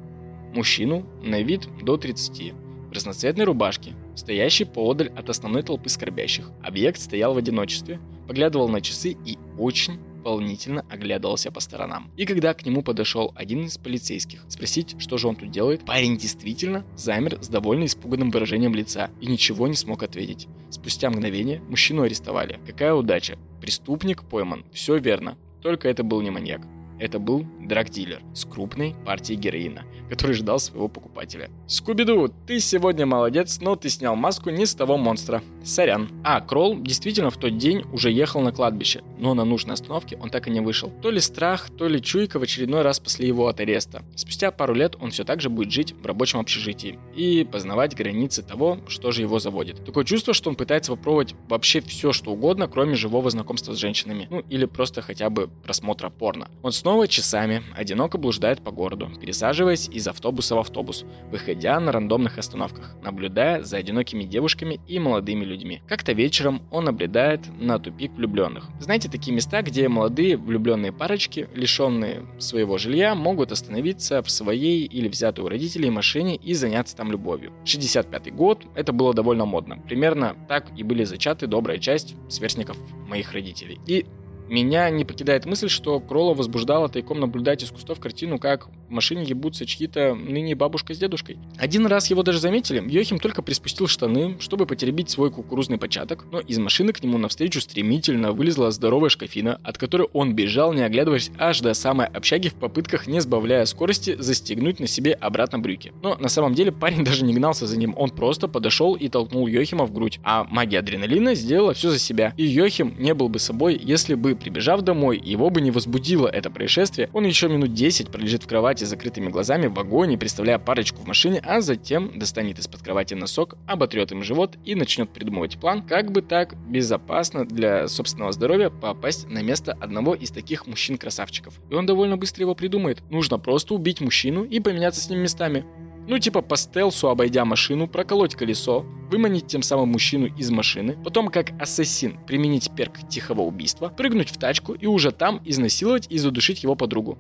[0.55, 2.55] Мужчину на вид до 30,
[2.91, 6.51] в разноцветной рубашке, стоящий поодаль от основной толпы скорбящих.
[6.63, 7.99] Объект стоял в одиночестве,
[8.29, 12.11] поглядывал на часы и очень волнительно оглядывался по сторонам.
[12.17, 16.19] И когда к нему подошел один из полицейских спросить, что же он тут делает, парень
[16.19, 20.47] действительно замер с довольно испуганным выражением лица и ничего не смог ответить.
[20.69, 22.61] Спустя мгновение мужчину арестовали.
[22.67, 23.39] Какая удача.
[23.63, 24.65] Преступник пойман.
[24.73, 25.39] Все верно.
[25.63, 26.61] Только это был не маньяк.
[26.99, 31.49] Это был драгдилер с крупной партией героина, который ждал своего покупателя.
[31.67, 35.43] Скуби-Ду, ты сегодня молодец, но ты снял маску не с того монстра.
[35.65, 36.11] Сорян.
[36.25, 40.31] А, Кролл действительно в тот день уже ехал на кладбище, но на нужной остановке он
[40.31, 40.93] так и не вышел.
[41.03, 44.03] То ли страх, то ли чуйка в очередной раз после его от ареста.
[44.17, 48.43] Спустя пару лет он все так же будет жить в рабочем общежитии и познавать границы
[48.43, 49.85] того, что же его заводит.
[49.85, 54.27] Такое чувство, что он пытается попробовать вообще все, что угодно, кроме живого знакомства с женщинами.
[54.31, 56.49] Ну, или просто хотя бы просмотра порно.
[56.63, 62.39] Он снова часами одиноко блуждает по городу, пересаживаясь из автобуса в автобус, выходя на рандомных
[62.39, 65.83] остановках, наблюдая за одинокими девушками и молодыми людьми.
[65.89, 68.69] Как-то вечером он наблюдает на тупик влюбленных.
[68.81, 75.09] Знаете, такие места, где молодые влюбленные парочки, лишенные своего жилья, могут остановиться в своей или
[75.09, 77.53] взятой у родителей машине и заняться там любовью.
[77.65, 79.79] 65 год, это было довольно модно.
[79.87, 82.77] Примерно так и были зачаты добрая часть сверстников
[83.09, 83.81] моих родителей.
[83.87, 84.07] И
[84.51, 89.23] меня не покидает мысль, что Кролла возбуждала тайком наблюдать из кустов картину, как в машине
[89.23, 91.39] ебутся чьи-то ныне бабушка с дедушкой.
[91.57, 96.41] Один раз его даже заметили, Йохим только приспустил штаны, чтобы потеребить свой кукурузный початок, но
[96.41, 101.31] из машины к нему навстречу стремительно вылезла здоровая шкафина, от которой он бежал, не оглядываясь
[101.39, 105.93] аж до самой общаги в попытках, не сбавляя скорости, застегнуть на себе обратно брюки.
[106.03, 109.47] Но на самом деле парень даже не гнался за ним, он просто подошел и толкнул
[109.47, 112.35] Йохима в грудь, а магия адреналина сделала все за себя.
[112.37, 116.51] И Йохим не был бы собой, если бы Прибежав домой, его бы не возбудило это
[116.51, 121.03] происшествие, он еще минут 10 пролежит в кровати с закрытыми глазами в вагоне, представляя парочку
[121.03, 125.83] в машине, а затем достанет из-под кровати носок, оботрет им живот и начнет придумывать план,
[125.83, 131.61] как бы так безопасно для собственного здоровья попасть на место одного из таких мужчин-красавчиков.
[131.71, 133.03] И он довольно быстро его придумает.
[133.11, 135.65] Нужно просто убить мужчину и поменяться с ним местами.
[136.09, 141.29] Ну, типа по стелсу, обойдя машину, проколоть колесо, выманить тем самым мужчину из машины, потом
[141.29, 146.63] как ассасин применить перк тихого убийства, прыгнуть в тачку и уже там изнасиловать и задушить
[146.63, 147.19] его подругу.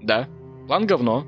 [0.00, 0.28] Да,
[0.66, 1.24] план говно.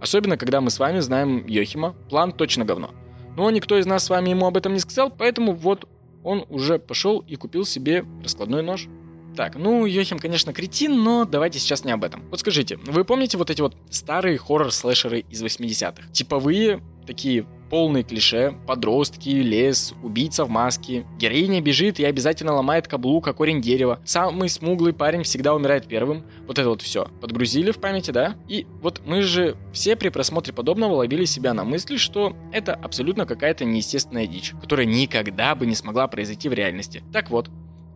[0.00, 2.90] Особенно, когда мы с вами знаем Йохима, план точно говно.
[3.36, 5.88] Но никто из нас с вами ему об этом не сказал, поэтому вот
[6.22, 8.88] он уже пошел и купил себе раскладной нож.
[9.36, 12.22] Так, ну, Йохим, конечно, кретин, но давайте сейчас не об этом.
[12.30, 16.10] Вот скажите, вы помните вот эти вот старые хоррор-слэшеры из 80-х?
[16.12, 21.06] Типовые, такие полные клише, подростки, лес, убийца в маске.
[21.18, 24.00] Героиня бежит и обязательно ломает каблук, о корень дерева.
[24.04, 26.24] Самый смуглый парень всегда умирает первым.
[26.46, 27.08] Вот это вот все.
[27.20, 28.36] Подгрузили в памяти, да?
[28.48, 33.26] И вот мы же все при просмотре подобного ловили себя на мысли, что это абсолютно
[33.26, 37.02] какая-то неестественная дичь, которая никогда бы не смогла произойти в реальности.
[37.12, 37.50] Так вот,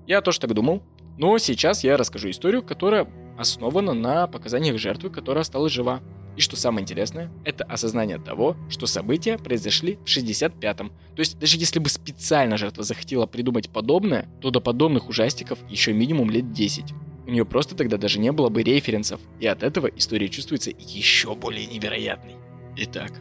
[0.07, 0.83] я тоже так думал,
[1.19, 3.07] но сейчас я расскажу историю, которая
[3.39, 6.01] основана на показаниях жертвы, которая осталась жива.
[6.37, 10.91] И что самое интересное, это осознание того, что события произошли в 65-м.
[11.15, 15.93] То есть даже если бы специально жертва захотела придумать подобное, то до подобных ужастиков еще
[15.93, 16.95] минимум лет 10.
[17.27, 21.35] У нее просто тогда даже не было бы референсов, и от этого история чувствуется еще
[21.35, 22.37] более невероятной.
[22.77, 23.13] Итак,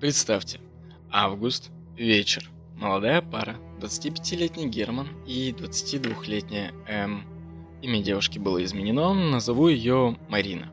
[0.00, 0.60] представьте,
[1.10, 7.26] август, вечер, молодая пара, 25-летний Герман и 22-летняя М
[7.84, 10.72] Имя девушки было изменено, назову ее Марина.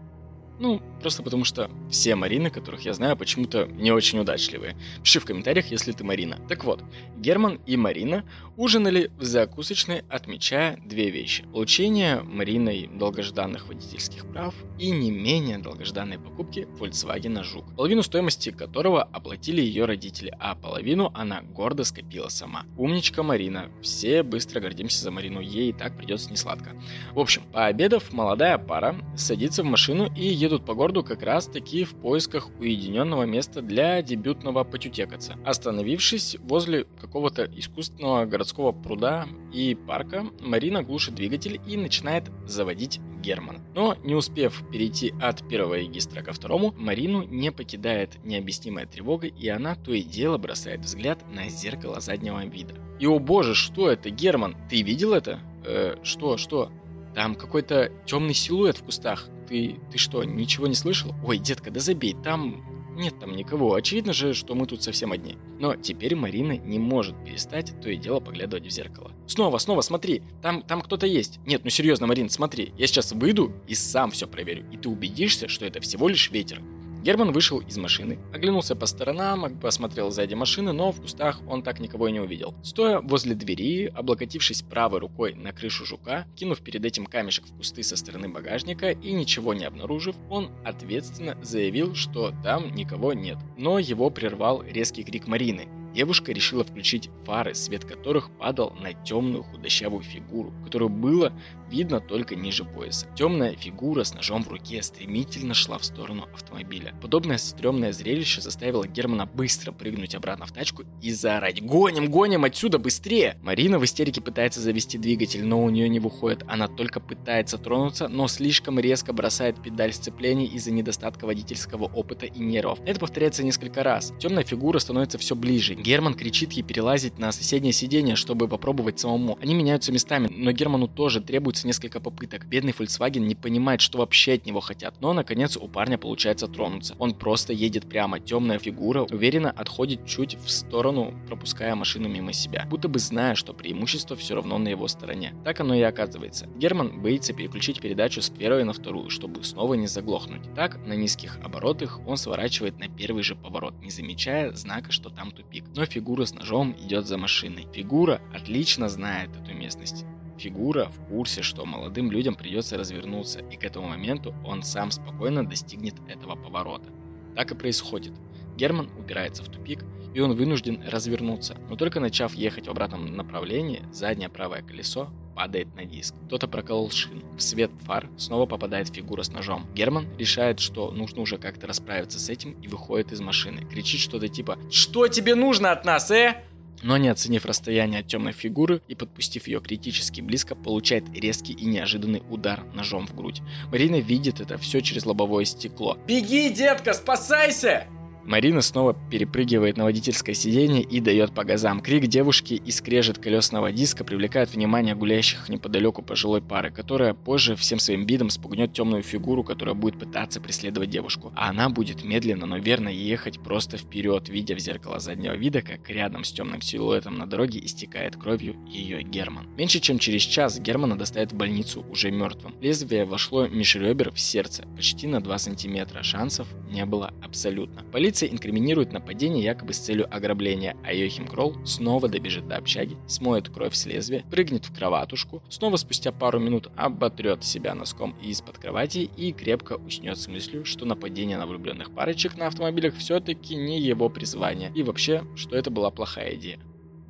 [0.59, 4.77] Ну, просто потому что все Марины, которых я знаю, почему-то не очень удачливые.
[5.03, 6.39] Пиши в комментариях, если ты Марина.
[6.47, 6.83] Так вот,
[7.17, 8.23] Герман и Марина
[8.57, 11.43] ужинали в закусочной, отмечая две вещи.
[11.51, 19.03] Получение Мариной долгожданных водительских прав и не менее долгожданной покупки Volkswagen Жук, половину стоимости которого
[19.03, 22.65] оплатили ее родители, а половину она гордо скопила сама.
[22.77, 23.69] Умничка Марина.
[23.81, 26.71] Все быстро гордимся за Марину, ей и так придется несладко.
[27.13, 31.85] В общем, пообедав, молодая пара садится в машину и едут по городу как раз таки
[31.85, 35.37] в поисках уединенного места для дебютного потютекаться.
[35.45, 43.61] Остановившись возле какого-то искусственного городского пруда и парка, Марина глушит двигатель и начинает заводить Герман.
[43.73, 49.47] Но не успев перейти от первого регистра ко второму, Марину не покидает необъяснимая тревога, и
[49.47, 52.75] она то и дело бросает взгляд на зеркало заднего вида.
[52.99, 54.55] И о боже, что это, Герман?
[54.69, 55.39] Ты видел это?
[55.65, 56.71] Э, что, что?
[57.15, 59.27] Там какой-то темный силуэт в кустах.
[59.51, 61.13] Ты, ты что, ничего не слышал?
[61.25, 62.63] Ой, детка, да забей, там...
[62.95, 63.73] Нет там никого.
[63.73, 65.37] Очевидно же, что мы тут совсем одни.
[65.59, 69.11] Но теперь Марина не может перестать то и дело поглядывать в зеркало.
[69.27, 71.39] Снова, снова, смотри, там, там кто-то есть.
[71.45, 74.65] Нет, ну серьезно, Марин, смотри, я сейчас выйду и сам все проверю.
[74.71, 76.61] И ты убедишься, что это всего лишь ветер.
[77.03, 81.79] Герман вышел из машины, оглянулся по сторонам, посмотрел сзади машины, но в кустах он так
[81.79, 82.53] никого и не увидел.
[82.61, 87.81] Стоя возле двери, облокотившись правой рукой на крышу жука, кинув перед этим камешек в кусты
[87.81, 93.39] со стороны багажника и ничего не обнаружив, он ответственно заявил, что там никого нет.
[93.57, 95.80] Но его прервал резкий крик Марины.
[95.93, 101.33] Девушка решила включить фары, свет которых падал на темную худощавую фигуру, которую было
[101.69, 103.07] видно только ниже пояса.
[103.15, 106.93] Темная фигура с ножом в руке стремительно шла в сторону автомобиля.
[107.01, 112.77] Подобное стрёмное зрелище заставило Германа быстро прыгнуть обратно в тачку и заорать «Гоним, гоним отсюда,
[112.77, 116.43] быстрее!» Марина в истерике пытается завести двигатель, но у нее не выходит.
[116.47, 122.39] Она только пытается тронуться, но слишком резко бросает педаль сцепления из-за недостатка водительского опыта и
[122.39, 122.79] нервов.
[122.85, 124.13] Это повторяется несколько раз.
[124.19, 125.75] Темная фигура становится все ближе.
[125.81, 129.37] Герман кричит ей перелазить на соседнее сиденье, чтобы попробовать самому.
[129.41, 132.45] Они меняются местами, но Герману тоже требуется несколько попыток.
[132.45, 135.01] Бедный Volkswagen не понимает, что вообще от него хотят.
[135.01, 136.95] Но, наконец, у парня получается тронуться.
[136.99, 138.19] Он просто едет прямо.
[138.19, 142.67] Темная фигура уверенно отходит чуть в сторону, пропуская машину мимо себя.
[142.69, 145.33] Будто бы зная, что преимущество все равно на его стороне.
[145.43, 146.47] Так оно и оказывается.
[146.57, 150.53] Герман боится переключить передачу с первой на вторую, чтобы снова не заглохнуть.
[150.55, 155.31] Так, на низких оборотах он сворачивает на первый же поворот, не замечая знака, что там
[155.31, 155.70] тупик.
[155.75, 157.67] Но фигура с ножом идет за машиной.
[157.73, 160.05] Фигура отлично знает эту местность.
[160.37, 165.45] Фигура в курсе, что молодым людям придется развернуться, и к этому моменту он сам спокойно
[165.47, 166.89] достигнет этого поворота.
[167.35, 168.13] Так и происходит.
[168.57, 173.83] Герман упирается в тупик, и он вынужден развернуться, но только начав ехать в обратном направлении,
[173.93, 176.15] заднее правое колесо падает на диск.
[176.27, 177.21] Кто-то проколол шину.
[177.37, 179.65] В свет фар снова попадает фигура с ножом.
[179.73, 183.65] Герман решает, что нужно уже как-то расправиться с этим и выходит из машины.
[183.65, 186.43] Кричит что-то типа «Что тебе нужно от нас, э?»
[186.83, 191.65] но не оценив расстояние от темной фигуры и подпустив ее критически близко, получает резкий и
[191.65, 193.41] неожиданный удар ножом в грудь.
[193.71, 195.97] Марина видит это все через лобовое стекло.
[196.07, 197.87] «Беги, детка, спасайся!»
[198.25, 201.81] Марина снова перепрыгивает на водительское сиденье и дает по газам.
[201.81, 207.79] Крик девушки и скрежет колесного диска привлекают внимание гуляющих неподалеку пожилой пары, которая позже всем
[207.79, 211.33] своим видом спугнет темную фигуру, которая будет пытаться преследовать девушку.
[211.35, 215.89] А она будет медленно, но верно ехать просто вперед, видя в зеркало заднего вида, как
[215.89, 219.47] рядом с темным силуэтом на дороге истекает кровью ее Герман.
[219.57, 222.55] Меньше чем через час Германа доставят в больницу уже мертвым.
[222.61, 226.03] Лезвие вошло меж ребер в сердце почти на 2 сантиметра.
[226.03, 227.83] Шансов не было абсолютно.
[227.91, 233.49] Полиция инкриминирует нападение якобы с целью ограбления, а Йохим Кролл снова добежит до общаги, смоет
[233.49, 239.09] кровь с лезвия, прыгнет в кроватушку, снова спустя пару минут оботрет себя носком из-под кровати
[239.15, 244.09] и крепко уснет с мыслью, что нападение на влюбленных парочек на автомобилях все-таки не его
[244.09, 246.59] призвание, и вообще, что это была плохая идея.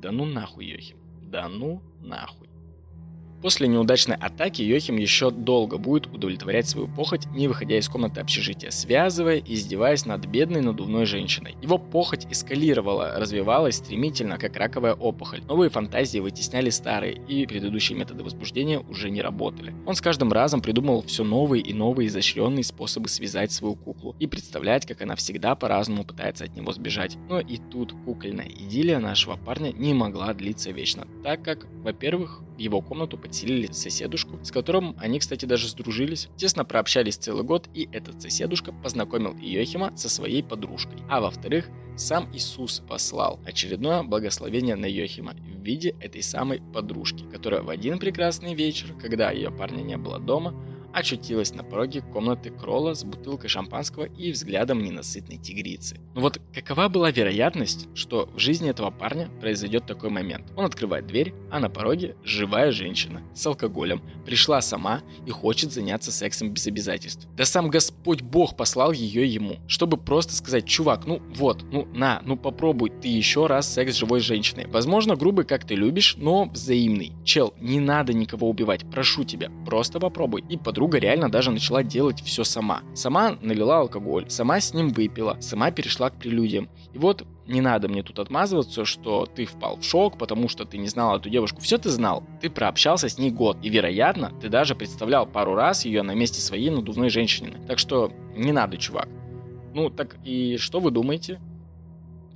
[0.00, 0.96] Да ну нахуй, Йохим.
[1.22, 2.51] Да ну нахуй.
[3.42, 8.70] После неудачной атаки Йохим еще долго будет удовлетворять свою похоть, не выходя из комнаты общежития,
[8.70, 11.56] связывая и издеваясь над бедной надувной женщиной.
[11.60, 15.42] Его похоть эскалировала, развивалась стремительно, как раковая опухоль.
[15.48, 19.74] Новые фантазии вытесняли старые, и предыдущие методы возбуждения уже не работали.
[19.86, 24.28] Он с каждым разом придумывал все новые и новые изощренные способы связать свою куклу и
[24.28, 27.16] представлять, как она всегда по-разному пытается от него сбежать.
[27.28, 32.58] Но и тут кукольная идиллия нашего парня не могла длиться вечно, так как, во-первых, в
[32.58, 36.28] его комнату подселили соседушку, с которым они, кстати, даже сдружились.
[36.36, 40.98] Тесно прообщались целый год, и этот соседушка познакомил Йохима со своей подружкой.
[41.08, 47.62] А во-вторых, сам Иисус послал очередное благословение на Йохима в виде этой самой подружки, которая
[47.62, 50.54] в один прекрасный вечер, когда ее парня не было дома,
[50.92, 55.96] очутилась на пороге комнаты Кролла с бутылкой шампанского и взглядом ненасытной тигрицы.
[55.96, 60.52] Но ну вот какова была вероятность, что в жизни этого парня произойдет такой момент?
[60.56, 66.12] Он открывает дверь, а на пороге живая женщина с алкоголем, пришла сама и хочет заняться
[66.12, 67.26] сексом без обязательств.
[67.36, 72.20] Да сам Господь Бог послал ее ему, чтобы просто сказать, чувак, ну вот, ну на,
[72.24, 74.66] ну попробуй ты еще раз секс с живой женщиной.
[74.66, 77.12] Возможно, грубый, как ты любишь, но взаимный.
[77.24, 80.44] Чел, не надо никого убивать, прошу тебя, просто попробуй.
[80.48, 82.82] И подруга подруга реально даже начала делать все сама.
[82.92, 86.68] Сама налила алкоголь, сама с ним выпила, сама перешла к прелюдиям.
[86.92, 90.78] И вот не надо мне тут отмазываться, что ты впал в шок, потому что ты
[90.78, 91.60] не знал эту девушку.
[91.60, 92.24] Все ты знал.
[92.40, 93.58] Ты прообщался с ней год.
[93.62, 97.58] И, вероятно, ты даже представлял пару раз ее на месте своей надувной женщины.
[97.68, 99.08] Так что не надо, чувак.
[99.74, 101.40] Ну, так и что вы думаете?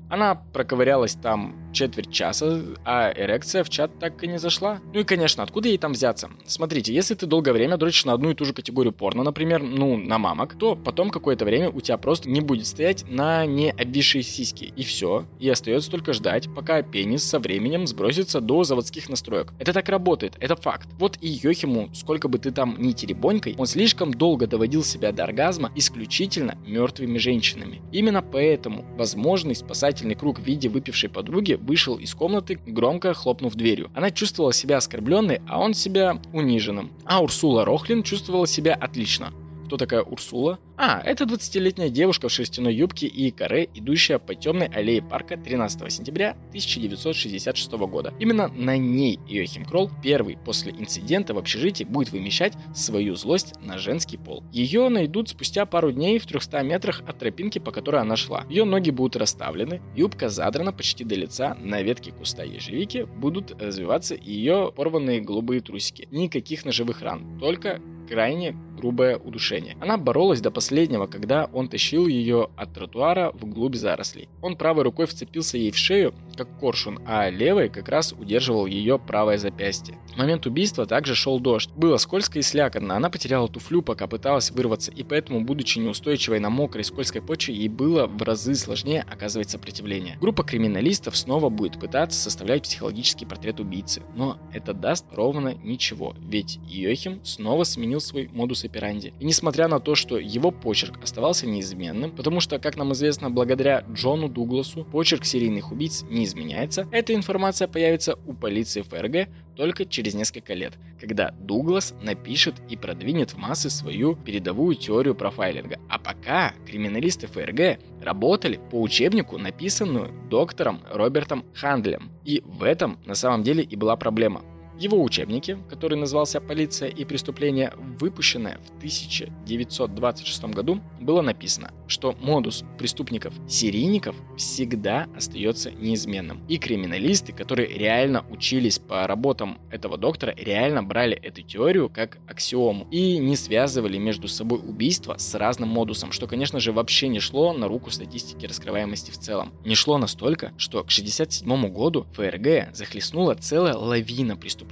[0.08, 4.80] Она проковырялась там четверть часа, а эрекция в чат так и не зашла.
[4.92, 6.30] Ну и, конечно, откуда ей там взяться?
[6.46, 9.96] Смотрите, если ты долгое время дрочишь на одну и ту же категорию порно, например, ну,
[9.96, 14.22] на мамок, то потом какое-то время у тебя просто не будет стоять на не обвисшие
[14.22, 14.72] сиськи.
[14.76, 15.26] И все.
[15.38, 19.52] И остается только ждать, пока пенис со временем сбросится до заводских настроек.
[19.58, 20.88] Это так работает, это факт.
[20.98, 25.24] Вот и Йохиму, сколько бы ты там ни теребонькой, он слишком долго доводил себя до
[25.24, 27.82] оргазма исключительно мертвыми женщинами.
[27.92, 33.90] Именно поэтому возможный спасательный круг в виде выпившей подруги вышел из комнаты, громко хлопнув дверью.
[33.94, 36.92] Она чувствовала себя оскорбленной, а он себя униженным.
[37.04, 39.32] А Урсула Рохлин чувствовала себя отлично.
[39.66, 40.60] Кто такая Урсула?
[40.76, 45.92] А, это 20-летняя девушка в шерстяной юбке и каре, идущая по темной аллее парка 13
[45.92, 48.14] сентября 1966 года.
[48.20, 53.76] Именно на ней Йохим Кролл, первый после инцидента в общежитии, будет вымещать свою злость на
[53.76, 54.44] женский пол.
[54.52, 58.44] Ее найдут спустя пару дней в 300 метрах от тропинки, по которой она шла.
[58.48, 64.14] Ее ноги будут расставлены, юбка задрана почти до лица, на ветке куста ежевики будут развиваться
[64.14, 66.06] ее порванные голубые трусики.
[66.12, 69.76] Никаких ножевых ран, только крайне грубое удушение.
[69.80, 74.28] Она боролась до последнего, когда он тащил ее от тротуара вглубь зарослей.
[74.42, 78.98] Он правой рукой вцепился ей в шею, как коршун, а левой как раз удерживал ее
[78.98, 79.98] правое запястье.
[80.14, 81.70] В момент убийства также шел дождь.
[81.74, 86.50] Было скользко и слякотно, она потеряла туфлю, пока пыталась вырваться, и поэтому, будучи неустойчивой на
[86.50, 90.18] мокрой скользкой почве, ей было в разы сложнее оказывать сопротивление.
[90.20, 96.58] Группа криминалистов снова будет пытаться составлять психологический портрет убийцы, но это даст ровно ничего, ведь
[96.68, 99.14] Йохим снова сменил свой модус операнди.
[99.20, 103.84] И несмотря на то, что его почерк оставался неизменным, потому что, как нам известно, благодаря
[103.92, 110.14] Джону Дугласу, почерк серийных убийц не изменяется, эта информация появится у полиции ФРГ только через
[110.14, 115.78] несколько лет, когда Дуглас напишет и продвинет в массы свою передовую теорию профайлинга.
[115.88, 122.10] А пока криминалисты ФРГ работали по учебнику, написанную доктором Робертом Хандлем.
[122.24, 124.42] И в этом на самом деле и была проблема.
[124.78, 132.62] Его учебнике, который назывался «Полиция и преступления», выпущенное в 1926 году, было написано, что модус
[132.78, 136.44] преступников-серийников всегда остается неизменным.
[136.46, 142.86] И криминалисты, которые реально учились по работам этого доктора, реально брали эту теорию как аксиому
[142.90, 147.54] и не связывали между собой убийства с разным модусом, что, конечно же, вообще не шло
[147.54, 149.54] на руку статистики раскрываемости в целом.
[149.64, 154.65] Не шло настолько, что к 1967 году ФРГ захлестнула целая лавина преступлений.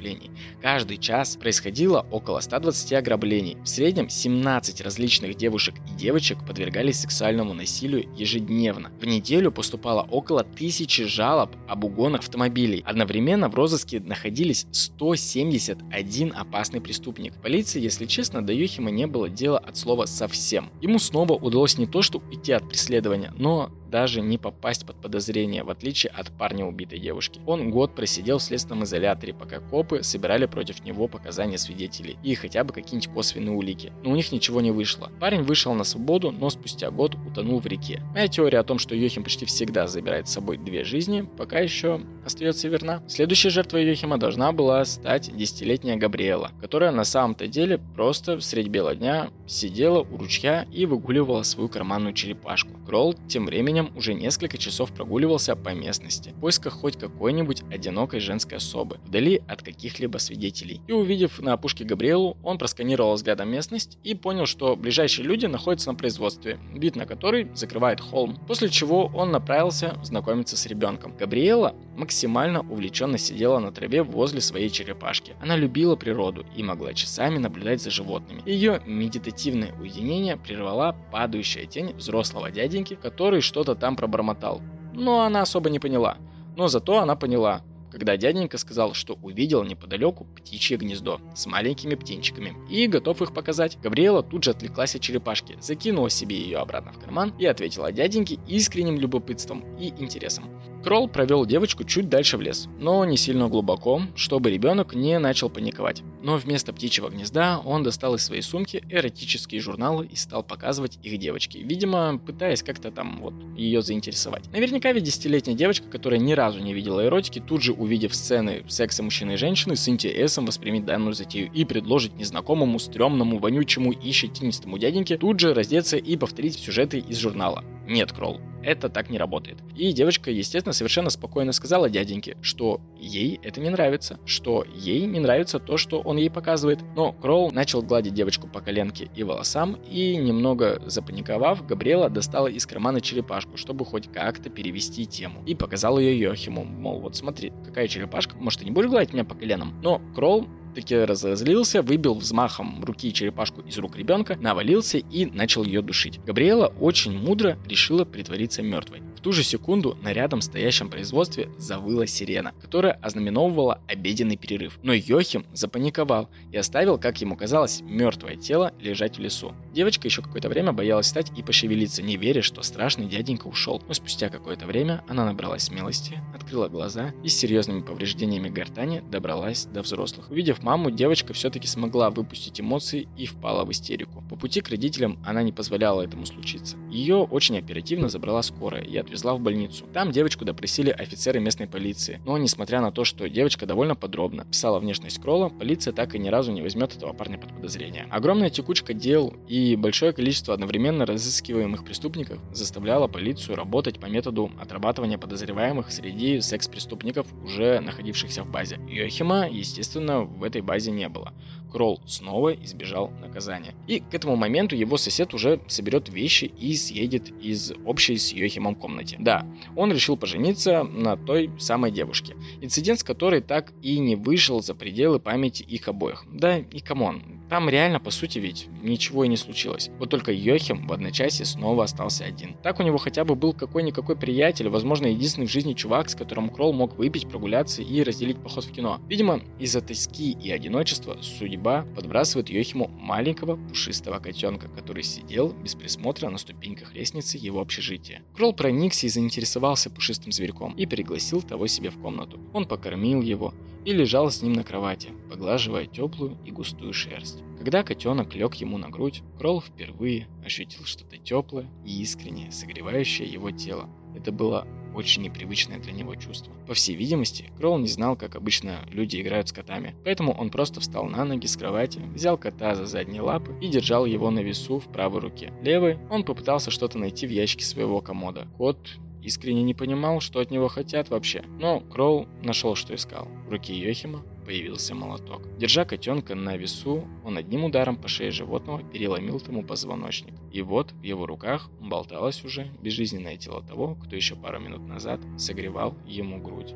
[0.60, 3.56] Каждый час происходило около 120 ограблений.
[3.62, 8.90] В среднем 17 различных девушек и девочек подвергались сексуальному насилию ежедневно.
[9.00, 12.82] В неделю поступало около тысячи жалоб об угонах автомобилей.
[12.86, 17.34] Одновременно в розыске находились 171 опасный преступник.
[17.42, 20.70] Полиции, если честно, до Юхима не было дела от слова совсем.
[20.80, 25.62] Ему снова удалось не то что уйти от преследования, но даже не попасть под подозрение,
[25.62, 27.40] в отличие от парня убитой девушки.
[27.46, 32.64] Он год просидел в следственном изоляторе, пока копы собирали против него показания свидетелей и хотя
[32.64, 33.92] бы какие-нибудь косвенные улики.
[34.02, 35.12] Но у них ничего не вышло.
[35.20, 38.02] Парень вышел на свободу, но спустя год утонул в реке.
[38.14, 42.00] Моя теория о том, что Йохим почти всегда забирает с собой две жизни, пока еще
[42.26, 43.00] остается верна.
[43.06, 48.96] Следующей жертвой Йохима должна была стать десятилетняя Габриэла, которая на самом-то деле просто средь бела
[48.96, 52.70] дня сидела у ручья и выгуливала свою карманную черепашку.
[52.84, 58.20] Кролл тем временем Уильям уже несколько часов прогуливался по местности в поисках хоть какой-нибудь одинокой
[58.20, 60.80] женской особы, вдали от каких-либо свидетелей.
[60.86, 65.90] И увидев на опушке Габриэлу, он просканировал взглядом местность и понял, что ближайшие люди находятся
[65.90, 71.16] на производстве, вид на который закрывает холм, после чего он направился знакомиться с ребенком.
[71.16, 75.34] Габриэла максимально увлеченно сидела на траве возле своей черепашки.
[75.40, 78.42] Она любила природу и могла часами наблюдать за животными.
[78.46, 84.62] Ее медитативное уединение прервала падающая тень взрослого дяденьки, который что-то там пробормотал.
[84.92, 86.18] Но она особо не поняла.
[86.56, 92.56] Но зато она поняла, когда дяденька сказал, что увидел неподалеку птичье гнездо с маленькими птенчиками
[92.68, 93.78] и готов их показать.
[93.80, 98.38] Габриэла тут же отвлеклась от черепашки, закинула себе ее обратно в карман и ответила дяденьке
[98.48, 100.44] искренним любопытством и интересом.
[100.84, 105.48] Кролл провел девочку чуть дальше в лес, но не сильно глубоко, чтобы ребенок не начал
[105.48, 106.02] паниковать.
[106.22, 111.16] Но вместо птичьего гнезда он достал из своей сумки эротические журналы и стал показывать их
[111.16, 114.44] девочке, видимо, пытаясь как-то там вот ее заинтересовать.
[114.52, 119.02] Наверняка ведь десятилетняя девочка, которая ни разу не видела эротики, тут же увидев сцены секса
[119.02, 124.76] мужчины и женщины, с интересом воспримет данную затею и предложит незнакомому, стрёмному, вонючему и щетинистому
[124.76, 127.64] дяденьке тут же раздеться и повторить сюжеты из журнала.
[127.86, 129.58] Нет, Кролл, это так не работает.
[129.76, 135.20] И девочка, естественно, совершенно спокойно сказала дяденьке, что ей это не нравится, что ей не
[135.20, 136.80] нравится то, что он ей показывает.
[136.96, 142.66] Но Кролл начал гладить девочку по коленке и волосам, и немного запаниковав, Габриэла достала из
[142.66, 145.42] кармана черепашку, чтобы хоть как-то перевести тему.
[145.46, 149.24] И показал ее Йохиму, мол, вот смотри, какая черепашка, может ты не будешь гладить меня
[149.24, 149.74] по коленам?
[149.82, 155.82] Но Кролл таки разозлился, выбил взмахом руки черепашку из рук ребенка, навалился и начал ее
[155.82, 156.20] душить.
[156.24, 162.52] Габриэла очень мудро решила притвориться мертвой ту же секунду на рядом стоящем производстве завыла сирена,
[162.60, 164.78] которая ознаменовывала обеденный перерыв.
[164.82, 169.54] Но Йохим запаниковал и оставил, как ему казалось, мертвое тело лежать в лесу.
[169.72, 173.82] Девочка еще какое-то время боялась встать и пошевелиться, не веря, что страшный дяденька ушел.
[173.88, 179.64] Но спустя какое-то время она набралась смелости, открыла глаза и с серьезными повреждениями гортани добралась
[179.64, 180.30] до взрослых.
[180.30, 184.24] Увидев маму, девочка все-таки смогла выпустить эмоции и впала в истерику.
[184.30, 186.76] По пути к родителям она не позволяла этому случиться.
[186.90, 189.84] Ее очень оперативно забрала скорая и отвезла в больницу.
[189.92, 192.20] Там девочку допросили офицеры местной полиции.
[192.24, 196.28] Но несмотря на то, что девочка довольно подробно писала внешность Кролла, полиция так и ни
[196.28, 198.06] разу не возьмет этого парня под подозрение.
[198.10, 205.18] Огромная текучка дел и большое количество одновременно разыскиваемых преступников заставляло полицию работать по методу отрабатывания
[205.18, 208.78] подозреваемых среди секс-преступников, уже находившихся в базе.
[208.88, 211.32] Йохима, естественно, в этой базе не было.
[211.72, 213.74] Кролл снова избежал наказания.
[213.88, 218.76] И к этому моменту его сосед уже соберет вещи и съедет из общей с Йохимом
[218.76, 219.16] комнате.
[219.18, 219.44] Да,
[219.74, 224.74] он решил пожениться на той самой девушке, инцидент с которой так и не вышел за
[224.74, 226.24] пределы памяти их обоих.
[226.32, 227.22] Да и come on,
[227.54, 229.88] там реально, по сути, ведь ничего и не случилось.
[230.00, 232.56] Вот только Йохим в одночасье снова остался один.
[232.64, 236.48] Так у него хотя бы был какой-никакой приятель, возможно, единственный в жизни чувак, с которым
[236.48, 239.00] Кролл мог выпить, прогуляться и разделить поход в кино.
[239.08, 246.30] Видимо, из-за тоски и одиночества судьба подбрасывает Йохиму маленького пушистого котенка, который сидел без присмотра
[246.30, 248.22] на ступеньках лестницы его общежития.
[248.34, 252.40] Кролл проникся и заинтересовался пушистым зверьком и пригласил того себе в комнату.
[252.52, 253.54] Он покормил его
[253.84, 257.42] и лежал с ним на кровати, поглаживая теплую и густую шерсть.
[257.58, 263.50] Когда котенок лег ему на грудь, Кролл впервые ощутил что-то теплое и искреннее, согревающее его
[263.50, 263.88] тело.
[264.14, 266.52] Это было очень непривычное для него чувство.
[266.66, 270.80] По всей видимости, Кроул не знал, как обычно люди играют с котами, поэтому он просто
[270.80, 274.78] встал на ноги с кровати, взял кота за задние лапы и держал его на весу
[274.78, 275.52] в правой руке.
[275.62, 278.46] Левой он попытался что-то найти в ящике своего комода.
[278.56, 283.28] Кот искренне не понимал, что от него хотят вообще, но Кроул нашел, что искал.
[283.46, 285.42] В руке Йохима появился молоток.
[285.58, 290.34] Держа котенка на весу, он одним ударом по шее животного переломил тому позвоночник.
[290.52, 295.20] И вот в его руках болталось уже безжизненное тело того, кто еще пару минут назад
[295.38, 296.74] согревал ему грудь.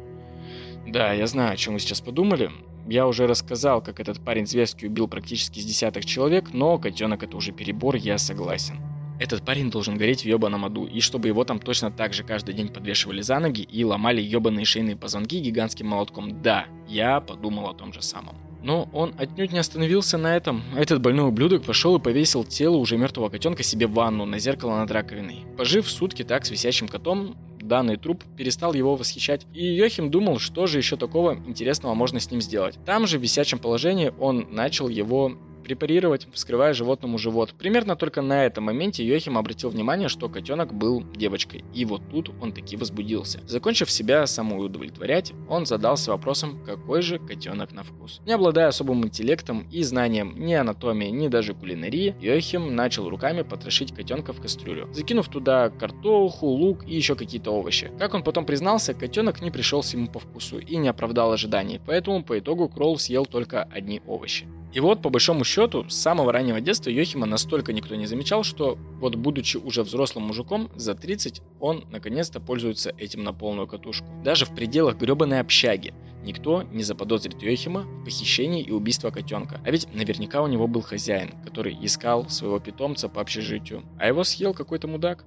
[0.87, 2.51] Да, я знаю, о чем вы сейчас подумали.
[2.89, 7.37] Я уже рассказал, как этот парень зверски убил практически с десяток человек, но котенок это
[7.37, 8.81] уже перебор, я согласен.
[9.21, 12.55] Этот парень должен гореть в ебаном аду, и чтобы его там точно так же каждый
[12.55, 16.41] день подвешивали за ноги и ломали ебаные шейные позвонки гигантским молотком.
[16.41, 18.37] Да, я подумал о том же самом.
[18.63, 20.63] Но он отнюдь не остановился на этом.
[20.77, 24.79] Этот больной ублюдок пошел и повесил тело уже мертвого котенка себе в ванну на зеркало
[24.79, 25.45] над раковиной.
[25.57, 30.67] Пожив сутки так с висящим котом, данный труп перестал его восхищать, и Йохим думал, что
[30.67, 32.79] же еще такого интересного можно с ним сделать.
[32.85, 35.39] Там же в висячем положении он начал его
[35.69, 37.53] препарировать, вскрывая животному живот.
[37.59, 41.63] Примерно только на этом моменте Йохим обратил внимание, что котенок был девочкой.
[41.75, 43.41] И вот тут он таки возбудился.
[43.47, 48.21] Закончив себя самоудовлетворять, он задался вопросом, какой же котенок на вкус.
[48.25, 53.95] Не обладая особым интеллектом и знанием ни анатомии, ни даже кулинарии, Йохим начал руками потрошить
[53.95, 57.91] котенка в кастрюлю, закинув туда картоху, лук и еще какие-то овощи.
[57.99, 62.25] Как он потом признался, котенок не пришелся ему по вкусу и не оправдал ожиданий, поэтому
[62.25, 64.47] по итогу Кролл съел только одни овощи.
[64.73, 68.77] И вот, по большому счету, с самого раннего детства Йохима настолько никто не замечал, что
[69.01, 74.07] вот будучи уже взрослым мужиком, за 30 он наконец-то пользуется этим на полную катушку.
[74.23, 79.61] Даже в пределах гребаной общаги никто не заподозрит Йохима в похищении и убийстве котенка.
[79.65, 84.23] А ведь наверняка у него был хозяин, который искал своего питомца по общежитию, а его
[84.25, 85.25] съел какой-то мудак.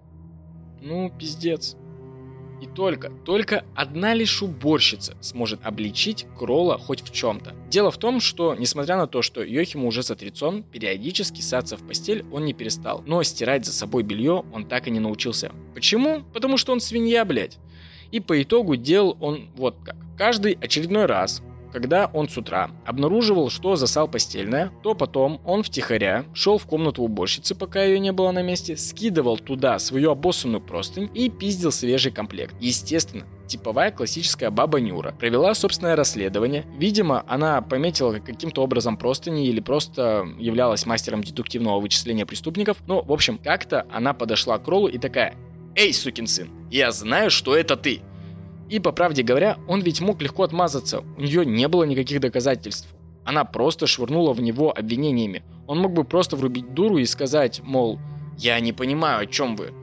[0.81, 1.75] Ну, пиздец.
[2.61, 7.55] И только, только одна лишь уборщица сможет обличить Кролла хоть в чем-то.
[7.69, 11.87] Дело в том, что, несмотря на то, что Йохиму уже за 30, периодически саться в
[11.87, 13.03] постель он не перестал.
[13.07, 15.51] Но стирать за собой белье он так и не научился.
[15.73, 16.21] Почему?
[16.33, 17.57] Потому что он свинья, блядь.
[18.11, 19.95] И по итогу делал он вот как.
[20.15, 26.25] Каждый очередной раз, когда он с утра обнаруживал, что засал постельное, то потом он втихаря
[26.33, 31.09] шел в комнату уборщицы, пока ее не было на месте, скидывал туда свою обоссанную простынь
[31.13, 32.55] и пиздил свежий комплект.
[32.59, 35.13] Естественно, типовая классическая баба Нюра.
[35.19, 36.65] Провела собственное расследование.
[36.77, 42.77] Видимо, она пометила каким-то образом простыни или просто являлась мастером дедуктивного вычисления преступников.
[42.87, 45.35] Ну, в общем, как-то она подошла к Роллу и такая
[45.75, 48.01] «Эй, сукин сын, я знаю, что это ты!»
[48.71, 52.87] И, по правде говоря, он ведь мог легко отмазаться, у нее не было никаких доказательств.
[53.25, 55.43] Она просто швырнула в него обвинениями.
[55.67, 57.99] Он мог бы просто врубить дуру и сказать, мол,
[58.37, 59.73] «Я не понимаю, о чем вы».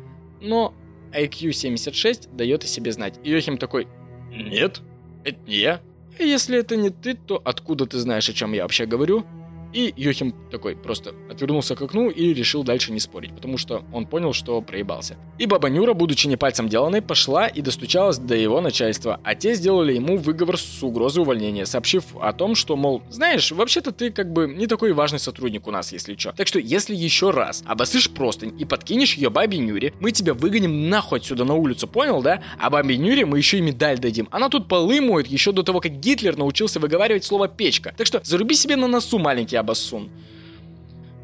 [0.40, 0.72] Но
[1.12, 3.20] IQ 76 дает о себе знать.
[3.22, 3.88] И Йохим такой,
[4.30, 4.80] «Нет,
[5.22, 5.82] это не я».
[6.18, 9.26] И если это не ты, то откуда ты знаешь, о чем я вообще говорю?
[9.72, 14.06] И Йохим такой просто отвернулся к окну и решил дальше не спорить, потому что он
[14.06, 15.16] понял, что проебался.
[15.38, 19.54] И баба Нюра, будучи не пальцем деланной, пошла и достучалась до его начальства, а те
[19.54, 24.32] сделали ему выговор с угрозой увольнения, сообщив о том, что, мол, знаешь, вообще-то ты как
[24.32, 26.32] бы не такой важный сотрудник у нас, если что.
[26.32, 30.88] Так что, если еще раз обосышь простынь и подкинешь ее бабе Нюре, мы тебя выгоним
[30.88, 32.42] нахуй отсюда на улицу, понял, да?
[32.58, 34.28] А бабе Нюре мы еще и медаль дадим.
[34.30, 37.94] Она тут полы моет еще до того, как Гитлер научился выговаривать слово печка.
[37.96, 40.10] Так что заруби себе на носу, маленький Абассун.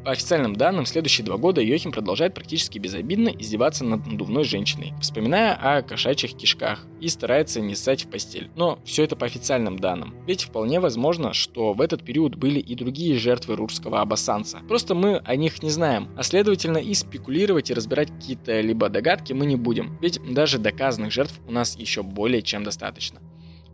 [0.05, 5.55] По официальным данным, следующие два года Йохим продолжает практически безобидно издеваться над надувной женщиной, вспоминая
[5.55, 8.51] о кошачьих кишках и старается не ссать в постель.
[8.55, 10.13] Но все это по официальным данным.
[10.27, 14.59] Ведь вполне возможно, что в этот период были и другие жертвы рурского абассанца.
[14.67, 19.33] Просто мы о них не знаем, а следовательно и спекулировать и разбирать какие-то либо догадки
[19.33, 19.97] мы не будем.
[20.03, 23.21] Ведь даже доказанных жертв у нас еще более чем достаточно.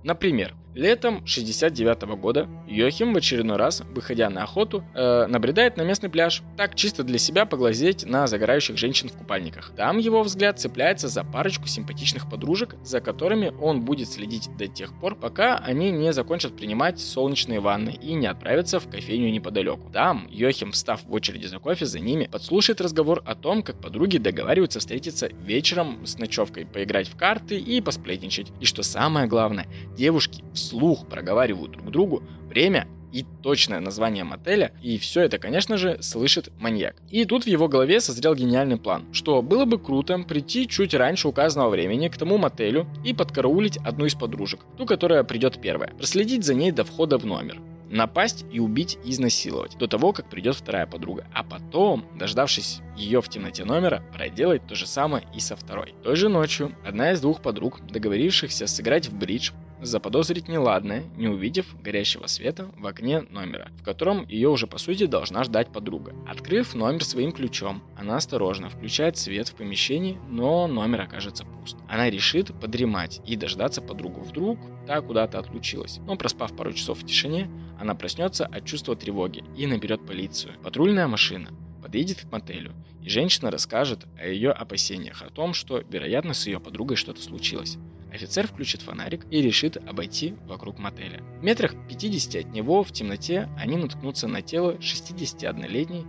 [0.04, 6.10] Например, летом 69 года Йохим в очередной раз, выходя на охоту, э, набредает на местный
[6.10, 9.72] пляж, так чисто для себя поглазеть на загорающих женщин в купальниках.
[9.76, 14.98] Там его взгляд цепляется за парочку симпатичных подружек, за которыми он будет следить до тех
[14.99, 19.89] пор, пока они не закончат принимать солнечные ванны и не отправятся в кофейню неподалеку.
[19.91, 24.18] Там Йохим, встав в очереди за кофе за ними, подслушает разговор о том, как подруги
[24.18, 28.52] договариваются встретиться вечером с ночевкой, поиграть в карты и посплетничать.
[28.60, 29.68] И что самое главное,
[30.02, 36.02] Девушки вслух проговаривают друг другу время и точное название мотеля, и все это, конечно же,
[36.02, 36.96] слышит маньяк.
[37.10, 41.28] И тут в его голове созрел гениальный план, что было бы круто прийти чуть раньше
[41.28, 46.46] указанного времени к тому мотелю и подкараулить одну из подружек, ту, которая придет первая, проследить
[46.46, 47.60] за ней до входа в номер.
[47.92, 51.28] напасть и убить и изнасиловать до того, как придет вторая подруга.
[51.34, 55.94] А потом, дождавшись ее в темноте номера, проделать то же самое и со второй.
[56.04, 59.52] Той же ночью одна из двух подруг, договорившихся сыграть в бридж,
[59.82, 65.06] заподозрить неладное, не увидев горящего света в окне номера, в котором ее уже по сути
[65.06, 66.14] должна ждать подруга.
[66.28, 71.78] Открыв номер своим ключом, она осторожно включает свет в помещении, но номер окажется пуст.
[71.88, 74.22] Она решит подремать и дождаться подругу.
[74.22, 75.99] Вдруг та куда-то отлучилась.
[76.06, 77.49] Но проспав пару часов в тишине,
[77.80, 80.53] она проснется от чувства тревоги и наберет полицию.
[80.64, 81.49] Патрульная машина
[81.82, 86.60] подъедет к мотелю, и женщина расскажет о ее опасениях, о том, что, вероятно, с ее
[86.60, 87.78] подругой что-то случилось.
[88.12, 91.24] Офицер включит фонарик и решит обойти вокруг мотеля.
[91.40, 96.06] В метрах 50 от него в темноте они наткнутся на тело 61-летней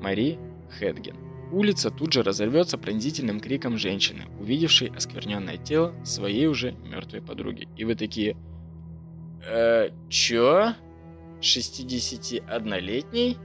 [0.00, 0.38] Мари
[0.78, 1.16] Хедген.
[1.50, 7.66] Улица тут же разорвется пронзительным криком женщины, увидевшей оскверненное тело своей уже мертвой подруги.
[7.76, 8.36] И вы такие...
[9.48, 10.74] Э, чё?
[11.40, 13.38] 61-летний?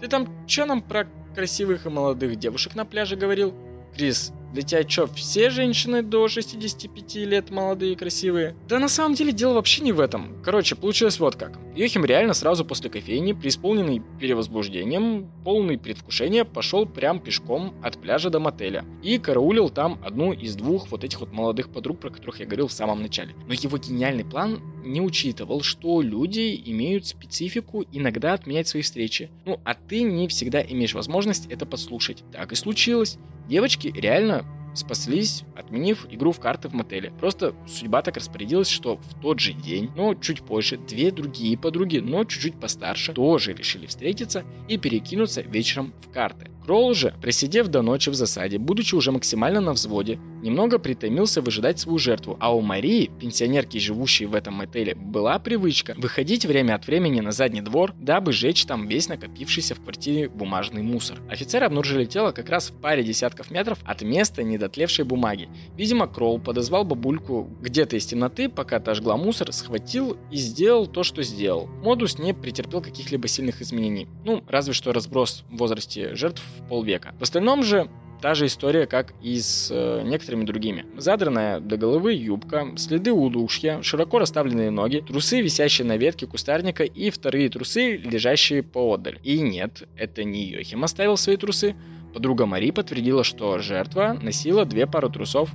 [0.00, 3.52] Ты там чё нам про красивых и молодых девушек на пляже говорил?
[3.96, 8.54] Крис, для тебя что, все женщины до 65 лет молодые и красивые?
[8.68, 10.42] Да на самом деле дело вообще не в этом.
[10.42, 11.58] Короче, получилось вот как.
[11.74, 18.40] Йохим реально сразу после кофейни, преисполненный перевозбуждением, полный предвкушения, пошел прям пешком от пляжа до
[18.40, 18.84] мотеля.
[19.02, 22.68] И караулил там одну из двух вот этих вот молодых подруг, про которых я говорил
[22.68, 23.34] в самом начале.
[23.46, 29.30] Но его гениальный план не учитывал, что люди имеют специфику иногда отменять свои встречи.
[29.46, 32.22] Ну, а ты не всегда имеешь возможность это послушать.
[32.32, 33.18] Так и случилось.
[33.48, 34.44] Девочки реально
[34.74, 37.12] спаслись, отменив игру в карты в мотеле.
[37.20, 41.98] Просто судьба так распорядилась, что в тот же день, но чуть позже, две другие подруги,
[41.98, 46.50] но чуть-чуть постарше, тоже решили встретиться и перекинуться вечером в карты.
[46.64, 51.78] Кролл же, присидев до ночи в засаде, будучи уже максимально на взводе, немного притомился выжидать
[51.78, 56.86] свою жертву, а у Марии, пенсионерки, живущей в этом отеле, была привычка выходить время от
[56.86, 61.20] времени на задний двор, дабы сжечь там весь накопившийся в квартире бумажный мусор.
[61.30, 65.48] Офицеры обнаружили тело как раз в паре десятков метров от места недотлевшей бумаги.
[65.76, 71.04] Видимо, Кролл подозвал бабульку где-то из темноты, пока та жгла мусор, схватил и сделал то,
[71.04, 71.68] что сделал.
[71.82, 74.08] Модус не претерпел каких-либо сильных изменений.
[74.24, 77.14] Ну, разве что разброс в возрасте жертв в полвека.
[77.18, 77.88] В остальном же
[78.22, 80.86] та же история, как и с э, некоторыми другими.
[80.96, 87.10] Задранная до головы юбка, следы удушья, широко расставленные ноги, трусы, висящие на ветке кустарника и
[87.10, 89.18] вторые трусы, лежащие поодаль.
[89.24, 91.74] И нет, это не Йохим оставил свои трусы.
[92.14, 95.50] Подруга Мари подтвердила, что жертва носила две пары трусов.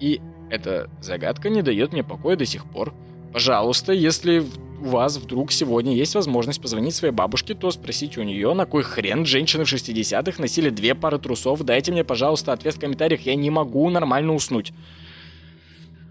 [0.00, 0.20] И
[0.50, 2.92] эта загадка не дает мне покоя до сих пор.
[3.32, 4.44] Пожалуйста, если
[4.80, 8.82] у вас вдруг сегодня есть возможность позвонить своей бабушке, то спросите у нее, на кой
[8.82, 11.62] хрен женщины в 60-х носили две пары трусов.
[11.62, 14.72] Дайте мне, пожалуйста, ответ в комментариях, я не могу нормально уснуть.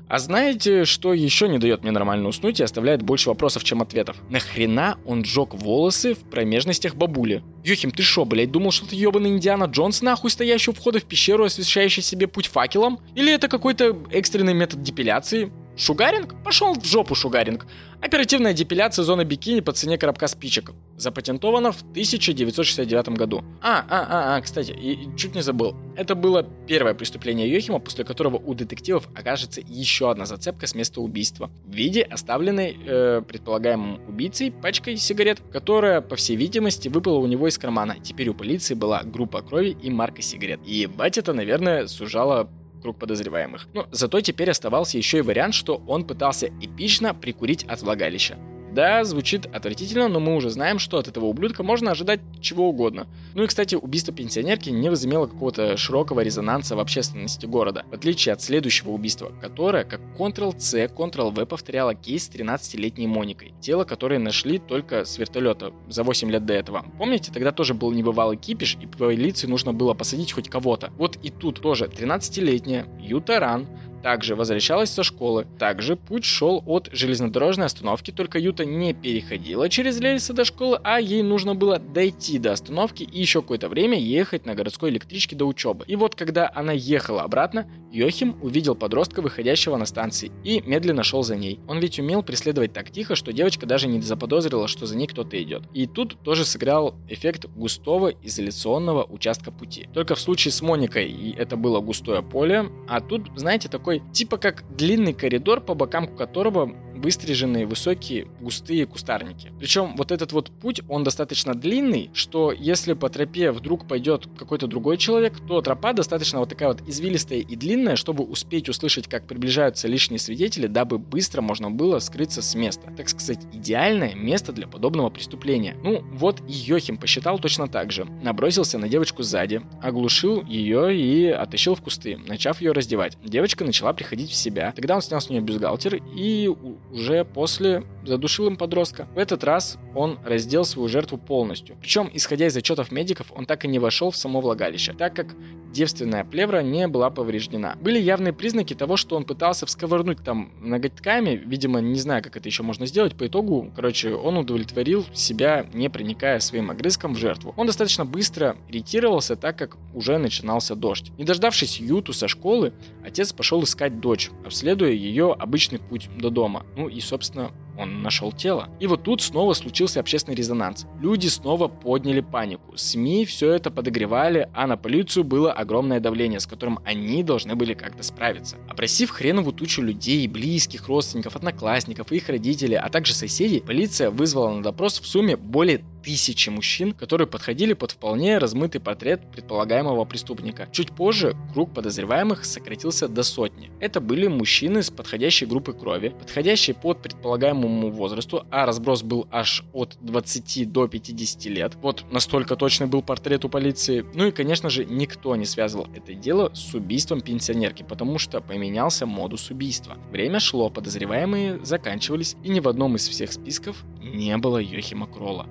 [0.10, 4.18] А знаете, что еще не дает мне нормально уснуть и оставляет больше вопросов, чем ответов?
[4.28, 7.44] Нахрена он жег волосы в промежностях бабули?
[7.64, 11.04] Юхим, ты шо, блядь, думал, что ты ебаный Индиана Джонс, нахуй стоящий у входа в
[11.04, 13.00] пещеру, освещающий себе путь факелом?
[13.14, 15.52] Или это какой-то экстренный метод депиляции?
[15.80, 16.35] Шугаринг?
[16.43, 17.65] Пошел в жопу шугаринг.
[18.01, 20.72] Оперативная депиляция зоны бикини по цене коробка спичек.
[20.97, 23.45] Запатентована в 1969 году.
[23.61, 25.77] А, а, а, а, кстати, и чуть не забыл.
[25.95, 30.99] Это было первое преступление Йохима, после которого у детективов окажется еще одна зацепка с места
[30.99, 31.49] убийства.
[31.65, 37.47] В виде оставленной э, предполагаемым убийцей пачкой сигарет, которая, по всей видимости, выпала у него
[37.47, 37.95] из кармана.
[38.03, 40.60] Теперь у полиции была группа крови и марка сигарет.
[40.65, 42.49] И бать это, наверное, сужало
[42.81, 43.68] круг подозреваемых.
[43.73, 48.38] Но зато теперь оставался еще и вариант, что он пытался эпично прикурить от влагалища.
[48.72, 53.08] Да, звучит отвратительно, но мы уже знаем, что от этого ублюдка можно ожидать чего угодно.
[53.34, 58.34] Ну и, кстати, убийство пенсионерки не возымело какого-то широкого резонанса в общественности города, в отличие
[58.34, 64.60] от следующего убийства, которое, как Ctrl-C, Ctrl-V повторяло кейс с 13-летней Моникой, тело которой нашли
[64.60, 66.86] только с вертолета за 8 лет до этого.
[66.98, 70.91] Помните, тогда тоже был небывалый кипиш, и полиции нужно было посадить хоть кого-то.
[70.98, 73.68] Вот и тут тоже 13-летняя Юта Ран
[74.01, 75.47] также возвращалась со школы.
[75.57, 80.99] Также путь шел от железнодорожной остановки, только Юта не переходила через рельсы до школы, а
[80.99, 85.45] ей нужно было дойти до остановки и еще какое-то время ехать на городской электричке до
[85.45, 85.85] учебы.
[85.88, 91.23] И вот когда она ехала обратно, Йохим увидел подростка, выходящего на станции, и медленно шел
[91.23, 91.59] за ней.
[91.67, 95.41] Он ведь умел преследовать так тихо, что девочка даже не заподозрила, что за ней кто-то
[95.41, 95.63] идет.
[95.73, 99.89] И тут тоже сыграл эффект густого изоляционного участка пути.
[99.93, 104.38] Только в случае с Моникой это было густое поле, а тут, знаете, такой такой, типа
[104.38, 109.52] как длинный коридор, по бокам которого выстриженные высокие густые кустарники.
[109.60, 114.68] Причем вот этот вот путь, он достаточно длинный, что если по тропе вдруг пойдет какой-то
[114.68, 119.26] другой человек, то тропа достаточно вот такая вот извилистая и длинная, чтобы успеть услышать, как
[119.28, 122.91] приближаются лишние свидетели, дабы быстро можно было скрыться с места.
[122.95, 125.78] Так сказать, идеальное место для подобного преступления.
[125.84, 128.06] Ну, вот и Йохим посчитал точно так же.
[128.22, 133.18] Набросился на девочку сзади, оглушил ее и оттащил в кусты, начав ее раздевать.
[133.24, 134.72] Девочка начала приходить в себя.
[134.76, 136.49] Тогда он снял с нее бюстгальтер и
[136.91, 139.07] уже после задушил им подростка.
[139.15, 141.77] В этот раз он раздел свою жертву полностью.
[141.80, 145.35] Причем, исходя из отчетов медиков, он так и не вошел в само влагалище, так как
[145.72, 147.76] девственная плевра не была повреждена.
[147.81, 152.47] Были явные признаки того, что он пытался всковырнуть там ноготками, видимо, не знаю, как это
[152.47, 153.15] еще можно сделать.
[153.15, 157.53] По итогу, короче, он удовлетворил себя, не проникая своим огрызком в жертву.
[157.57, 161.11] Он достаточно быстро ретировался, так как уже начинался дождь.
[161.18, 162.73] Не дождавшись Юту со школы,
[163.06, 166.66] отец пошел искать дочь, обследуя ее обычный путь до дома.
[166.76, 168.68] Ну и, собственно, он нашел тело.
[168.80, 170.86] И вот тут снова случился общественный резонанс.
[171.00, 172.76] Люди снова подняли панику.
[172.76, 177.74] СМИ все это подогревали, а на полицию было огромное давление, с которым они должны были
[177.74, 178.58] как-то справиться.
[178.68, 184.62] Опросив хреновую тучу людей, близких, родственников, одноклассников их родителей, а также соседей, полиция вызвала на
[184.62, 190.67] допрос в сумме более тысячи мужчин, которые подходили под вполне размытый портрет предполагаемого преступника.
[190.71, 193.71] Чуть позже круг подозреваемых сократился до сотни.
[193.80, 199.63] Это были мужчины с подходящей группой крови, подходящие под предполагаемому возрасту, а разброс был аж
[199.73, 201.76] от 20 до 50 лет.
[201.81, 204.05] Вот настолько точный был портрет у полиции.
[204.13, 209.05] Ну и, конечно же, никто не связывал это дело с убийством пенсионерки, потому что поменялся
[209.05, 209.97] модус убийства.
[210.11, 215.47] Время шло, подозреваемые заканчивались, и ни в одном из всех списков не было Йохима Кролла.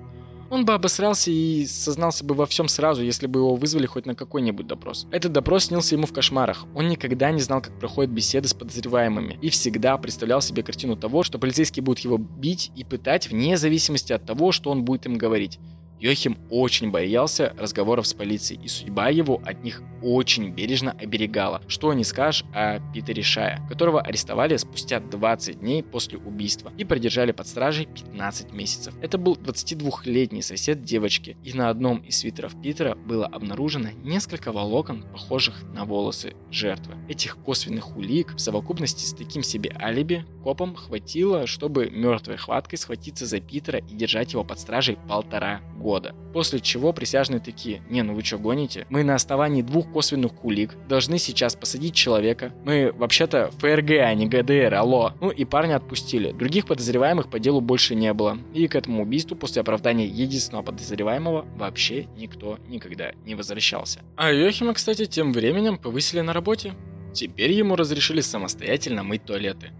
[0.49, 4.15] Он бы обосрался и сознался бы во всем сразу, если бы его вызвали хоть на
[4.15, 5.07] какой-нибудь допрос.
[5.11, 6.65] Этот допрос снился ему в кошмарах.
[6.73, 11.23] Он никогда не знал, как проходят беседы с подозреваемыми и всегда представлял себе картину того,
[11.23, 15.17] что полицейские будут его бить и пытать вне зависимости от того, что он будет им
[15.17, 15.59] говорить.
[15.99, 21.61] Йохим очень боялся разговоров с полицией, и судьба его от них очень бережно оберегала.
[21.67, 27.33] Что не скажешь о Питере Шая, которого арестовали спустя 20 дней после убийства и продержали
[27.33, 28.93] под стражей 15 месяцев.
[29.01, 35.03] Это был 22-летний сосед девочки, и на одном из свитеров Питера было обнаружено несколько волокон,
[35.11, 36.95] похожих на волосы жертвы.
[37.09, 43.25] Этих косвенных улик в совокупности с таким себе алиби копам хватило, чтобы мертвой хваткой схватиться
[43.25, 46.13] за Питера и держать его под стражей полтора года года.
[46.33, 48.85] После чего присяжные такие, не, ну вы что гоните?
[48.89, 52.53] Мы на основании двух косвенных кулик должны сейчас посадить человека.
[52.63, 55.13] Мы вообще-то ФРГ, а не ГДР, алло.
[55.19, 56.31] Ну и парня отпустили.
[56.31, 58.37] Других подозреваемых по делу больше не было.
[58.53, 64.01] И к этому убийству после оправдания единственного подозреваемого вообще никто никогда не возвращался.
[64.15, 66.73] А Йохима, кстати, тем временем повысили на работе.
[67.13, 69.71] Теперь ему разрешили самостоятельно мыть туалеты.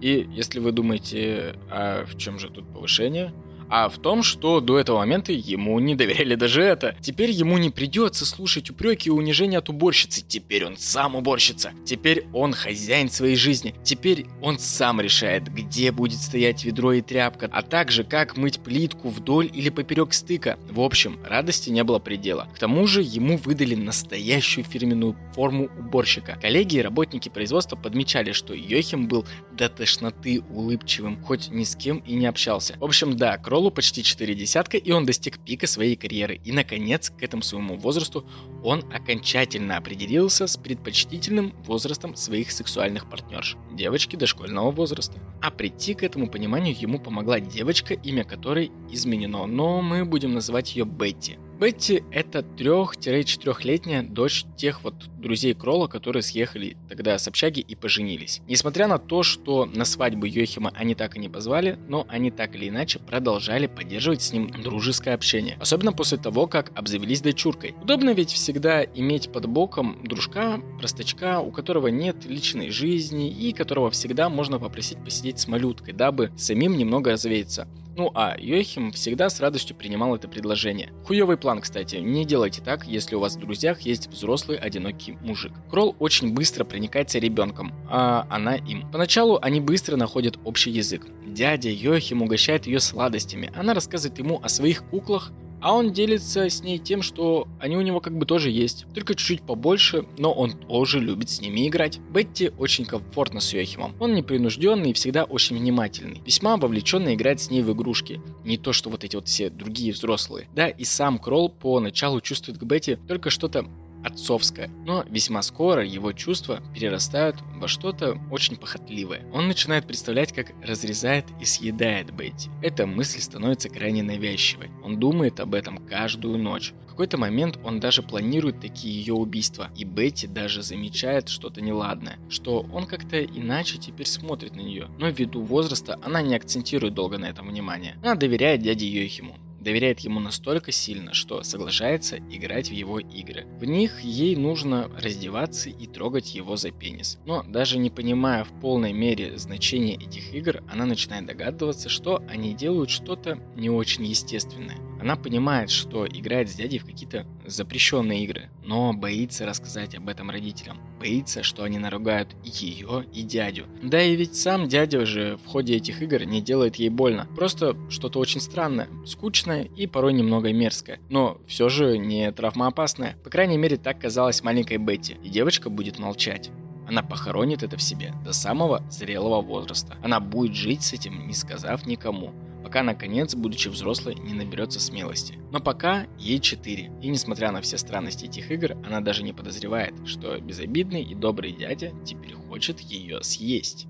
[0.00, 3.34] И если вы думаете, а в чем же тут повышение,
[3.70, 6.96] а в том, что до этого момента ему не доверяли даже это.
[7.00, 10.24] Теперь ему не придется слушать упреки и унижения от уборщицы.
[10.26, 11.72] Теперь он сам уборщица.
[11.84, 13.74] Теперь он хозяин своей жизни.
[13.82, 19.08] Теперь он сам решает, где будет стоять ведро и тряпка, а также как мыть плитку
[19.08, 20.58] вдоль или поперек стыка.
[20.70, 22.48] В общем, радости не было предела.
[22.54, 26.38] К тому же ему выдали настоящую фирменную форму уборщика.
[26.40, 31.98] Коллеги и работники производства подмечали, что Йохим был до тошноты улыбчивым, хоть ни с кем
[31.98, 32.76] и не общался.
[32.78, 36.40] В общем, да, Кролл Роллу почти 4 десятка, и он достиг пика своей карьеры.
[36.44, 38.24] И, наконец, к этому своему возрасту
[38.62, 43.56] он окончательно определился с предпочтительным возрастом своих сексуальных партнерш.
[43.72, 45.18] Девочки дошкольного возраста.
[45.42, 50.76] А прийти к этому пониманию ему помогла девочка, имя которой изменено, но мы будем называть
[50.76, 51.36] ее Бетти.
[51.58, 58.42] Бетти— это 3-4-летняя дочь тех вот друзей Кролла, которые съехали тогда с общаги и поженились.
[58.46, 62.54] Несмотря на то, что на свадьбу Йохима они так и не позвали, но они так
[62.54, 65.56] или иначе продолжали поддерживать с ним дружеское общение.
[65.60, 67.74] Особенно после того, как обзавелись дочуркой.
[67.82, 73.90] Удобно ведь всегда иметь под боком дружка, простачка, у которого нет личной жизни и которого
[73.90, 77.66] всегда можно попросить посидеть с малюткой, дабы самим немного развеяться.
[77.98, 80.92] Ну а Йохим всегда с радостью принимал это предложение.
[81.04, 85.50] Хуёвый план, кстати, не делайте так, если у вас в друзьях есть взрослый одинокий мужик.
[85.68, 88.88] Кролл очень быстро проникается ребенком, а она им.
[88.92, 91.08] Поначалу они быстро находят общий язык.
[91.26, 96.62] Дядя Йохим угощает ее сладостями, она рассказывает ему о своих куклах, а он делится с
[96.62, 100.52] ней тем, что они у него как бы тоже есть, только чуть-чуть побольше, но он
[100.52, 102.00] тоже любит с ними играть.
[102.10, 103.94] Бетти очень комфортно с Йохимом.
[104.00, 106.22] Он непринужденный и всегда очень внимательный.
[106.24, 108.20] Весьма вовлеченно играет с ней в игрушки.
[108.44, 110.48] Не то, что вот эти вот все другие взрослые.
[110.54, 113.66] Да, и сам Кролл поначалу чувствует к Бетти только что-то
[114.04, 114.70] отцовское.
[114.84, 119.22] Но весьма скоро его чувства перерастают во что-то очень похотливое.
[119.32, 122.50] Он начинает представлять, как разрезает и съедает Бетти.
[122.62, 124.70] Эта мысль становится крайне навязчивой.
[124.82, 126.72] Он думает об этом каждую ночь.
[126.86, 132.18] В какой-то момент он даже планирует такие ее убийства, и Бетти даже замечает что-то неладное,
[132.28, 134.88] что он как-то иначе теперь смотрит на нее.
[134.98, 137.96] Но ввиду возраста она не акцентирует долго на этом внимание.
[138.02, 143.46] Она доверяет дяде Йохиму доверяет ему настолько сильно, что соглашается играть в его игры.
[143.58, 147.18] В них ей нужно раздеваться и трогать его за пенис.
[147.26, 152.54] Но даже не понимая в полной мере значения этих игр, она начинает догадываться, что они
[152.54, 154.78] делают что-то не очень естественное.
[155.00, 160.30] Она понимает, что играет с дядей в какие-то запрещенные игры, но боится рассказать об этом
[160.30, 160.78] родителям.
[161.00, 163.66] Боится, что они наругают ее, и дядю.
[163.82, 167.26] Да и ведь сам дядя уже в ходе этих игр не делает ей больно.
[167.36, 171.00] Просто что-то очень странное, скучное и порой немного мерзкое.
[171.08, 173.16] Но все же не травмоопасное.
[173.24, 175.16] По крайней мере, так казалось маленькой Бетти.
[175.22, 176.50] И девочка будет молчать.
[176.88, 179.96] Она похоронит это в себе до самого зрелого возраста.
[180.02, 182.32] Она будет жить с этим, не сказав никому
[182.68, 185.38] пока наконец, будучи взрослой, не наберется смелости.
[185.50, 189.94] Но пока ей 4, и несмотря на все странности этих игр, она даже не подозревает,
[190.04, 193.86] что безобидный и добрый дядя теперь хочет ее съесть.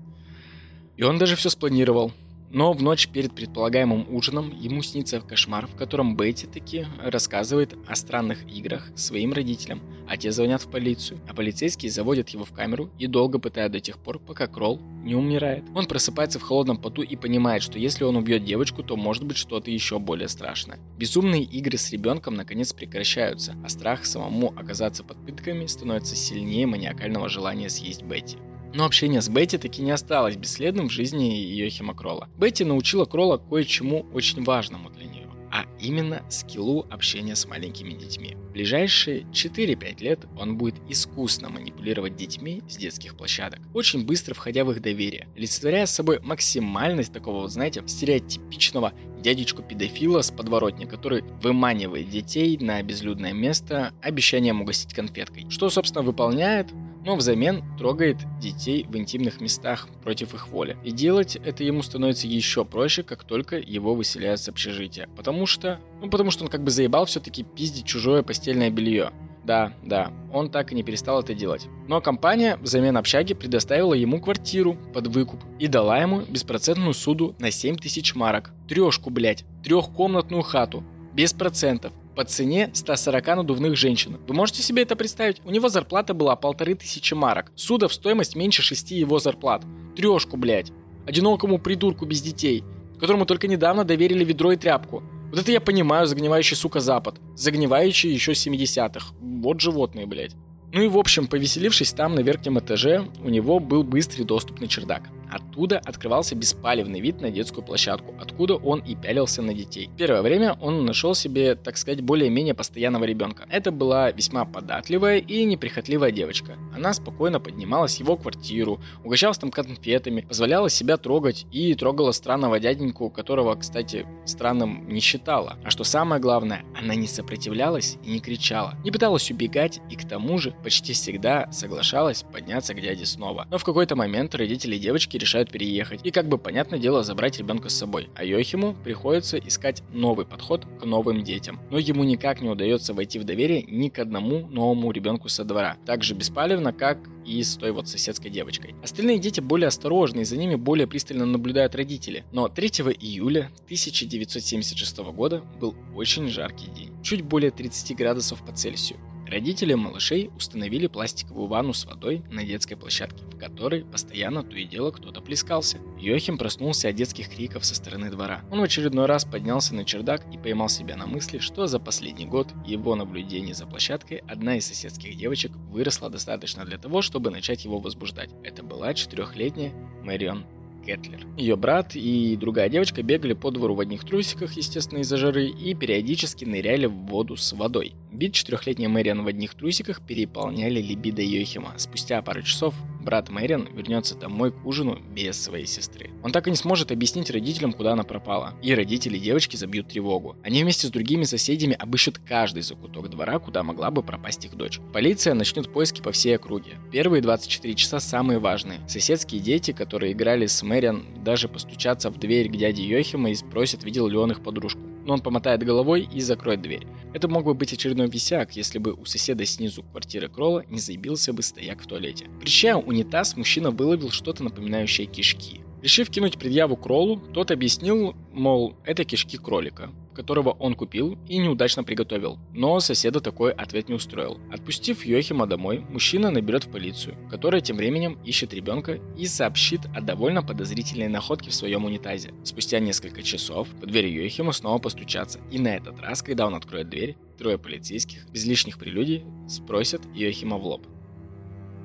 [0.95, 2.13] И он даже все спланировал.
[2.51, 7.95] Но в ночь перед предполагаемым ужином ему снится кошмар, в котором Бетти таки рассказывает о
[7.95, 12.89] странных играх своим родителям, а те звонят в полицию, а полицейские заводят его в камеру
[12.97, 15.63] и долго пытают до тех пор, пока Кролл не умирает.
[15.75, 19.37] Он просыпается в холодном поту и понимает, что если он убьет девочку, то может быть
[19.37, 20.79] что-то еще более страшное.
[20.97, 27.29] Безумные игры с ребенком наконец прекращаются, а страх самому оказаться под пытками становится сильнее маниакального
[27.29, 28.37] желания съесть Бетти.
[28.73, 32.29] Но общение с Бетти таки не осталось бесследным в жизни Йохима Кролла.
[32.37, 38.35] Бетти научила Кролла кое-чему очень важному для нее а именно скиллу общения с маленькими детьми.
[38.49, 44.63] В ближайшие 4-5 лет он будет искусно манипулировать детьми с детских площадок, очень быстро входя
[44.63, 52.09] в их доверие, олицетворяя собой максимальность такого, вот, знаете, стереотипичного дядечку-педофила с подворотни, который выманивает
[52.09, 56.67] детей на безлюдное место обещанием угостить конфеткой, что, собственно, выполняет
[57.03, 60.77] но взамен трогает детей в интимных местах против их воли.
[60.83, 65.07] И делать это ему становится еще проще, как только его выселяют с общежития.
[65.15, 69.11] Потому что, ну потому что он как бы заебал все-таки пиздить чужое постельное белье.
[69.49, 71.67] Да, да, он так и не перестал это делать.
[71.87, 77.49] Но компания взамен общаги предоставила ему квартиру под выкуп и дала ему беспроцентную суду на
[77.49, 78.51] 7 тысяч марок.
[78.67, 84.17] Трешку, блять, трехкомнатную хату, без процентов, по цене 140 надувных женщин.
[84.27, 85.41] Вы можете себе это представить?
[85.45, 87.49] У него зарплата была полторы тысячи марок.
[87.55, 89.63] Суда в стоимость меньше шести его зарплат.
[89.95, 90.73] Трешку, блядь.
[91.07, 92.65] Одинокому придурку без детей,
[92.99, 95.01] которому только недавно доверили ведро и тряпку.
[95.29, 97.15] Вот это я понимаю, загнивающий, сука, Запад.
[97.35, 99.13] Загнивающий еще 70-х.
[99.21, 100.35] Вот животные, блядь.
[100.73, 104.67] Ну и в общем, повеселившись там на верхнем этаже, у него был быстрый доступ на
[104.67, 105.03] чердак.
[105.29, 109.89] Оттуда открывался беспалевный вид на детскую площадку, откуда он и пялился на детей.
[109.97, 113.45] Первое время он нашел себе, так сказать, более-менее постоянного ребенка.
[113.49, 116.57] Это была весьма податливая и неприхотливая девочка.
[116.75, 122.59] Она спокойно поднималась в его квартиру, угощалась там конфетами, позволяла себя трогать и трогала странного
[122.59, 125.57] дяденьку, которого, кстати, странным не считала.
[125.63, 130.07] А что самое главное, она не сопротивлялась и не кричала, не пыталась убегать и к
[130.07, 133.47] тому же почти всегда соглашалась подняться к дяде снова.
[133.49, 137.69] Но в какой-то момент родители девочки решают переехать и, как бы, понятное дело, забрать ребенка
[137.69, 138.09] с собой.
[138.15, 141.59] А Йохиму приходится искать новый подход к новым детям.
[141.69, 145.77] Но ему никак не удается войти в доверие ни к одному новому ребенку со двора.
[145.85, 148.75] Так же беспалевно, как и с той вот соседской девочкой.
[148.83, 152.23] Остальные дети более осторожны, и за ними более пристально наблюдают родители.
[152.31, 152.67] Но 3
[152.99, 156.91] июля 1976 года был очень жаркий день.
[157.03, 158.99] Чуть более 30 градусов по Цельсию.
[159.29, 164.65] Родители малышей установили пластиковую ванну с водой на детской площадке, в которой постоянно то и
[164.65, 165.77] дело кто-то плескался.
[165.99, 168.41] Йохим проснулся от детских криков со стороны двора.
[168.49, 172.25] Он в очередной раз поднялся на чердак и поймал себя на мысли, что за последний
[172.25, 177.65] год его наблюдений за площадкой одна из соседских девочек выросла достаточно для того, чтобы начать
[177.65, 178.31] его возбуждать.
[178.43, 180.43] Это была четырехлетняя Мэрион
[180.85, 181.25] Кетлер.
[181.37, 185.73] Ее брат и другая девочка бегали по двору в одних трусиках, естественно, из-за жары, и
[185.73, 187.93] периодически ныряли в воду с водой.
[188.11, 191.73] Бит четырехлетняя Мэриан в одних трусиках переполняли либидо Йохима.
[191.77, 196.09] Спустя пару часов брат Мэриан вернется домой к ужину без своей сестры.
[196.21, 198.55] Он так и не сможет объяснить родителям, куда она пропала.
[198.61, 200.35] И родители девочки забьют тревогу.
[200.43, 204.79] Они вместе с другими соседями обыщут каждый закуток двора, куда могла бы пропасть их дочь.
[204.91, 206.73] Полиция начнет поиски по всей округе.
[206.91, 208.79] Первые 24 часа самые важные.
[208.89, 213.83] Соседские дети, которые играли с Мэриан, даже постучаться в дверь к дяде Йохима и спросят,
[213.83, 214.79] видел ли он их подружку.
[215.03, 216.85] но он помотает головой и закроет дверь.
[217.15, 221.33] Это мог бы быть очередной висяк, если бы у соседа снизу квартиры Кролла не заебился
[221.33, 222.27] бы стояк в туалете.
[222.39, 225.61] Прищая унитаз, мужчина выловил что-то напоминающее кишки.
[225.81, 229.89] Решив кинуть предъяву Кроллу, тот объяснил, мол, это кишки кролика,
[230.19, 232.39] которого он купил и неудачно приготовил.
[232.51, 234.37] Но соседа такой ответ не устроил.
[234.51, 240.01] Отпустив Йохима домой, мужчина наберет в полицию, которая тем временем ищет ребенка и сообщит о
[240.01, 242.33] довольно подозрительной находке в своем унитазе.
[242.43, 246.89] Спустя несколько часов по двери Йохима снова постучаться, и на этот раз, когда он откроет
[246.89, 250.85] дверь, трое полицейских, без лишних прелюдий, спросят Йохима в лоб.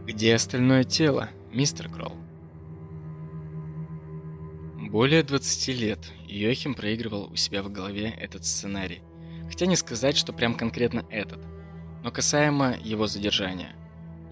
[0.06, 2.16] «Где остальное тело, мистер Кролл?»
[4.90, 9.02] Более 20 лет Йохим проигрывал у себя в голове этот сценарий.
[9.48, 11.39] Хотя не сказать, что прям конкретно этот.
[12.02, 13.77] Но касаемо его задержания.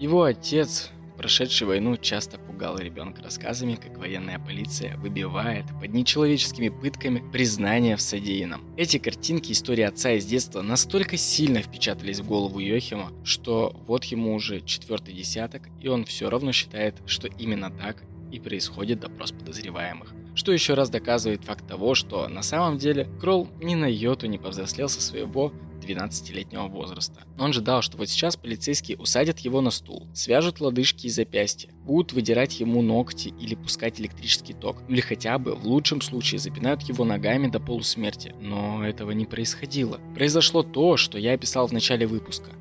[0.01, 7.23] Его отец, прошедший войну, часто пугал ребенка рассказами, как военная полиция выбивает под нечеловеческими пытками
[7.31, 8.75] признание в содеянном.
[8.75, 14.33] Эти картинки истории отца из детства настолько сильно впечатались в голову Йохима, что вот ему
[14.35, 20.13] уже четвертый десяток, и он все равно считает, что именно так и происходит допрос подозреваемых
[20.35, 24.37] что еще раз доказывает факт того, что на самом деле Кролл ни на йоту не
[24.37, 25.53] повзрослел со своего
[25.83, 27.21] 12-летнего возраста.
[27.37, 32.13] Он ждал, что вот сейчас полицейские усадят его на стул, свяжут лодыжки и запястья, будут
[32.13, 37.03] выдирать ему ногти или пускать электрический ток, или хотя бы, в лучшем случае, запинают его
[37.03, 38.33] ногами до полусмерти.
[38.39, 39.99] Но этого не происходило.
[40.15, 42.51] Произошло то, что я описал в начале выпуска.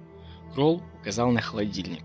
[0.55, 2.05] Кролл указал на холодильник.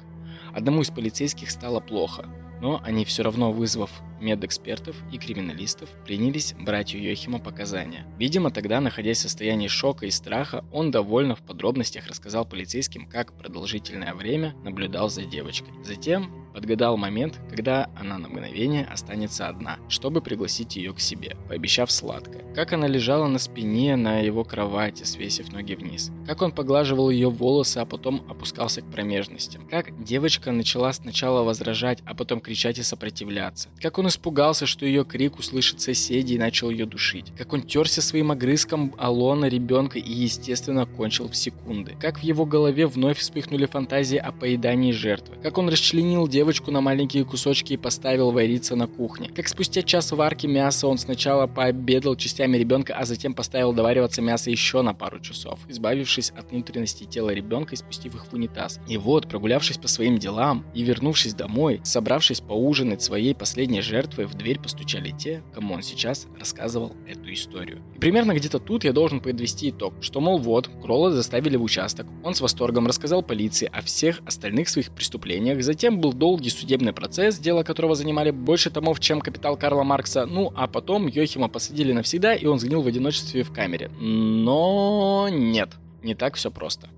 [0.54, 2.30] Одному из полицейских стало плохо,
[2.62, 8.06] но они все равно, вызвав медэкспертов и криминалистов принялись брать у Йохима показания.
[8.18, 13.34] Видимо, тогда, находясь в состоянии шока и страха, он довольно в подробностях рассказал полицейским, как
[13.34, 15.74] продолжительное время наблюдал за девочкой.
[15.84, 21.92] Затем подгадал момент, когда она на мгновение останется одна, чтобы пригласить ее к себе, пообещав
[21.92, 22.44] сладкое.
[22.56, 26.10] Как она лежала на спине на его кровати, свесив ноги вниз.
[26.26, 29.68] Как он поглаживал ее волосы, а потом опускался к промежностям.
[29.68, 33.70] Как девочка начала сначала возражать, а потом кричать и сопротивляться.
[33.80, 37.32] Как он испугался, что ее крик услышит соседи и начал ее душить.
[37.38, 41.96] Как он терся своим огрызком Алона ребенка и, естественно, кончил в секунды.
[42.02, 45.36] Как в его голове вновь вспыхнули фантазии о поедании жертвы.
[45.44, 49.30] Как он расчленил девочку девочку на маленькие кусочки и поставил вариться на кухне.
[49.36, 54.50] Как спустя час варки мяса он сначала пообедал частями ребенка, а затем поставил довариваться мясо
[54.50, 58.80] еще на пару часов, избавившись от внутренностей тела ребенка и спустив их в унитаз.
[58.88, 64.36] И вот, прогулявшись по своим делам и вернувшись домой, собравшись поужинать своей последней жертвой, в
[64.36, 67.82] дверь постучали те, кому он сейчас рассказывал эту историю.
[67.94, 72.08] И примерно где-то тут я должен подвести итог, что, мол, вот, Кролла заставили в участок,
[72.24, 76.94] он с восторгом рассказал полиции о всех остальных своих преступлениях, затем был долгий долгий судебный
[76.94, 80.28] процесс, дело которого занимали больше томов, чем «Капитал» Карла Маркса.
[80.28, 83.90] Ну, а потом Йохима посадили навсегда, и он сгнил в одиночестве в камере.
[84.00, 85.70] Но нет,
[86.04, 86.90] не так все просто.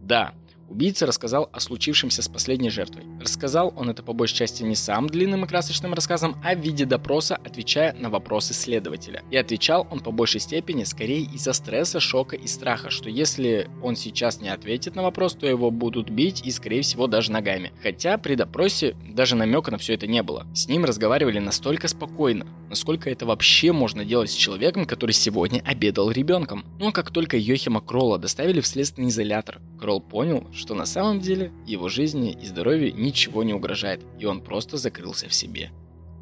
[0.00, 0.32] Да,
[0.68, 3.02] Убийца рассказал о случившемся с последней жертвой.
[3.20, 6.84] Рассказал он это по большей части не сам длинным и красочным рассказом, а в виде
[6.84, 9.22] допроса, отвечая на вопросы следователя.
[9.30, 13.96] И отвечал он по большей степени скорее из-за стресса, шока и страха, что если он
[13.96, 17.72] сейчас не ответит на вопрос, то его будут бить и, скорее всего, даже ногами.
[17.82, 20.46] Хотя при допросе даже намека на все это не было.
[20.54, 26.10] С ним разговаривали настолько спокойно, насколько это вообще можно делать с человеком, который сегодня обедал
[26.10, 26.64] ребенком.
[26.78, 31.52] Но как только Йохима Кролла доставили в следственный изолятор, Кролл понял, что на самом деле
[31.66, 35.70] его жизни и здоровью ничего не угрожает, и он просто закрылся в себе.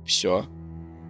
[0.04, 0.46] Все.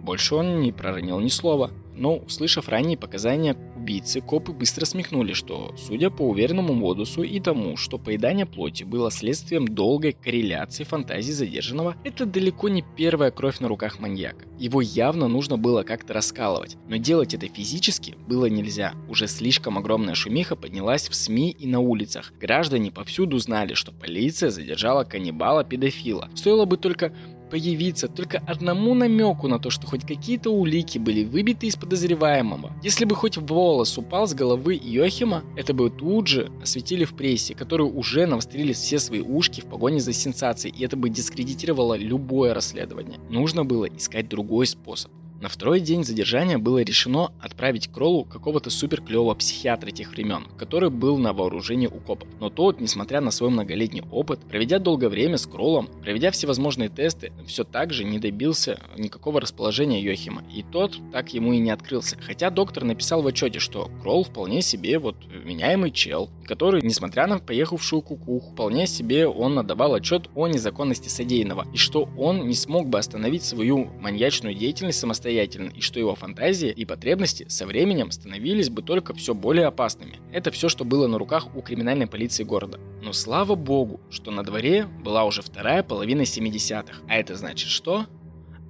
[0.03, 1.71] Больше он не проронил ни слова.
[1.95, 3.55] Но, услышав ранние показания
[3.87, 9.09] убийцы, копы быстро смехнули, что, судя по уверенному модусу и тому, что поедание плоти было
[9.09, 14.45] следствием долгой корреляции фантазий задержанного, это далеко не первая кровь на руках маньяка.
[14.59, 18.93] Его явно нужно было как-то раскалывать, но делать это физически было нельзя.
[19.07, 22.33] Уже слишком огромная шумиха поднялась в СМИ и на улицах.
[22.41, 26.29] Граждане повсюду знали, что полиция задержала каннибала-педофила.
[26.35, 27.13] Стоило бы только
[27.49, 32.71] появиться только одному намеку на то, что хоть какие-то улики были выбиты из подозреваемого.
[32.83, 37.55] Если бы хоть волос упал с головы Йохима, это бы тут же осветили в прессе,
[37.55, 42.53] которые уже навострили все свои ушки в погоне за сенсацией, и это бы дискредитировало любое
[42.53, 43.19] расследование.
[43.29, 45.11] Нужно было искать другой способ.
[45.39, 50.89] На второй день задержания было решено отправить Кроллу какого-то супер клевого психиатра тех времен, который
[50.89, 52.27] был на вооружении у копов.
[52.39, 57.31] Но тот, несмотря на свой многолетний опыт, проведя долгое время с Кроллом, проведя всевозможные тесты,
[57.45, 60.43] все так же не добился никакого расположения Йохима.
[60.51, 62.17] И тот так ему и не открылся.
[62.19, 67.37] Хотя доктор написал в отчете, что Кролл вполне себе вот меняемый чел, который, несмотря на
[67.37, 72.89] поехавшую кукуху, вполне себе он отдавал отчет о незаконности содеянного, и что он не смог
[72.89, 78.69] бы остановить свою маньячную деятельность самостоятельно, и что его фантазии и потребности со временем становились
[78.69, 80.19] бы только все более опасными.
[80.31, 82.79] Это все, что было на руках у криминальной полиции города.
[83.01, 87.01] Но слава богу, что на дворе была уже вторая половина 70-х.
[87.07, 88.05] А это значит что?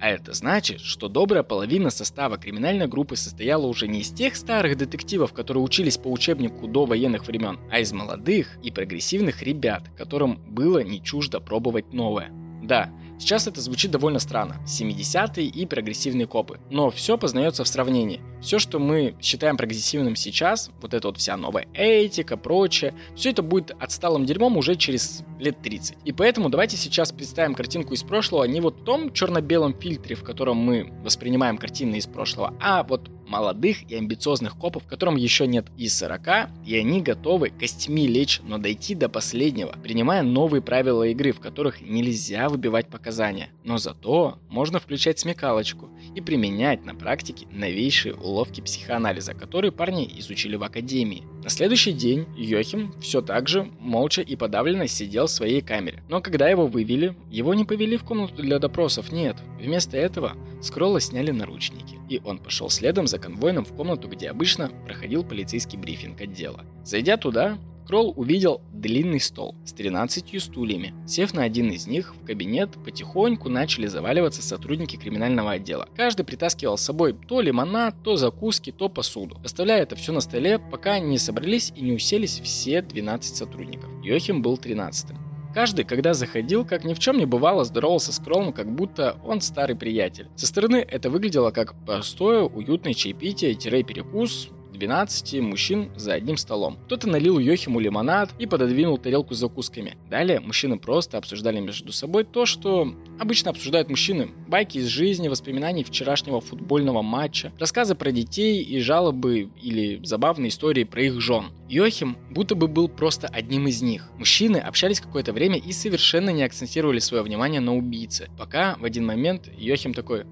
[0.00, 4.76] А это значит, что добрая половина состава криминальной группы состояла уже не из тех старых
[4.76, 10.40] детективов, которые учились по учебнику до военных времен, а из молодых и прогрессивных ребят, которым
[10.48, 12.30] было не чуждо пробовать новое.
[12.62, 14.56] Да, Сейчас это звучит довольно странно.
[14.66, 16.60] 70-е и прогрессивные копы.
[16.70, 18.20] Но все познается в сравнении.
[18.40, 23.42] Все, что мы считаем прогрессивным сейчас, вот эта вот вся новая этика, прочее, все это
[23.42, 25.96] будет отсталым дерьмом уже через лет 30.
[26.04, 30.22] И поэтому давайте сейчас представим картинку из прошлого не вот в том черно-белом фильтре, в
[30.22, 35.66] котором мы воспринимаем картины из прошлого, а вот молодых и амбициозных копов, которым еще нет
[35.76, 41.32] и 40, и они готовы костьми лечь, но дойти до последнего, принимая новые правила игры,
[41.32, 43.50] в которых нельзя выбивать показания.
[43.64, 50.56] Но зато можно включать смекалочку и применять на практике новейшие уловки психоанализа, которые парни изучили
[50.56, 51.24] в академии.
[51.42, 56.02] На следующий день Йохим все так же молча и подавленно сидел в своей камере.
[56.08, 59.36] Но когда его вывели, его не повели в комнату для допросов, нет.
[59.60, 64.70] Вместо этого Скролла сняли наручники, и он пошел следом за конвойным в комнату, где обычно
[64.84, 66.64] проходил полицейский брифинг отдела.
[66.84, 67.58] Зайдя туда,
[67.88, 70.92] Кролл увидел длинный стол с 13 стульями.
[71.06, 75.88] Сев на один из них, в кабинет потихоньку начали заваливаться сотрудники криминального отдела.
[75.96, 80.58] Каждый притаскивал с собой то лимонад, то закуски, то посуду, оставляя это все на столе,
[80.58, 83.88] пока не собрались и не уселись все 12 сотрудников.
[84.04, 85.27] Йохим был 13 -м.
[85.54, 89.40] Каждый, когда заходил, как ни в чем не бывало, здоровался с Кролом, как будто он
[89.40, 90.28] старый приятель.
[90.36, 96.78] Со стороны это выглядело как простое, уютное чаепитие-перекус, 12 мужчин за одним столом.
[96.86, 99.96] Кто-то налил Йохиму лимонад и пододвинул тарелку с закусками.
[100.08, 104.28] Далее мужчины просто обсуждали между собой то, что обычно обсуждают мужчины.
[104.46, 110.84] Байки из жизни, воспоминаний вчерашнего футбольного матча, рассказы про детей и жалобы или забавные истории
[110.84, 111.46] про их жен.
[111.68, 114.08] Йохим будто бы был просто одним из них.
[114.16, 118.30] Мужчины общались какое-то время и совершенно не акцентировали свое внимание на убийце.
[118.38, 120.24] Пока в один момент Йохим такой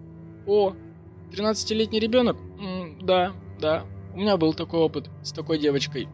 [0.46, 0.74] «О,
[1.32, 2.36] 13-летний ребенок?
[2.58, 3.84] М да, да,
[4.16, 6.08] у меня был такой опыт с такой девочкой.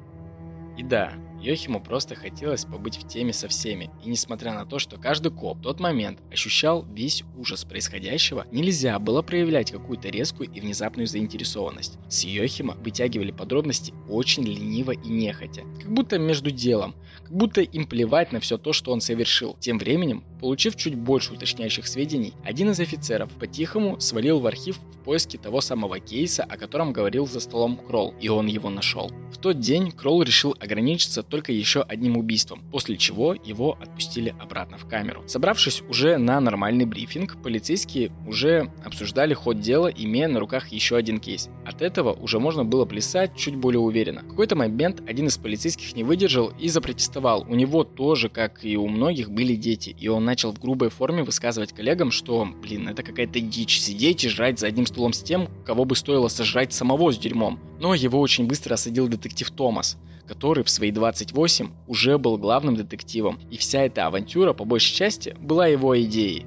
[0.77, 4.97] И да, Йохиму просто хотелось побыть в теме со всеми, и несмотря на то, что
[4.97, 10.61] каждый коп в тот момент ощущал весь ужас происходящего, нельзя было проявлять какую-то резкую и
[10.61, 11.99] внезапную заинтересованность.
[12.09, 17.87] С Йохима вытягивали подробности очень лениво и нехотя, как будто между делом, как будто им
[17.87, 19.57] плевать на все то, что он совершил.
[19.61, 25.05] Тем временем, получив чуть больше уточняющих сведений, один из офицеров по-тихому свалил в архив в
[25.05, 29.11] поиске того самого кейса, о котором говорил за столом Кролл, и он его нашел.
[29.33, 34.79] В тот день Кролл решил ограничиться только еще одним убийством, после чего его отпустили обратно
[34.79, 35.23] в камеру.
[35.27, 41.21] Собравшись уже на нормальный брифинг, полицейские уже обсуждали ход дела, имея на руках еще один
[41.21, 41.51] кейс.
[41.65, 44.23] От этого уже можно было плясать чуть более уверенно.
[44.23, 47.47] В какой-то момент один из полицейских не выдержал и запротестовал.
[47.49, 51.23] У него тоже, как и у многих, были дети, и он начал в грубой форме
[51.23, 55.47] высказывать коллегам, что, блин, это какая-то дичь, сидеть и жрать за одним столом с тем,
[55.67, 57.61] кого бы стоило сожрать самого с дерьмом.
[57.79, 63.39] Но его очень быстро осадил детектив Томас который в свои 28 уже был главным детективом,
[63.51, 66.47] и вся эта авантюра, по большей части, была его идеей.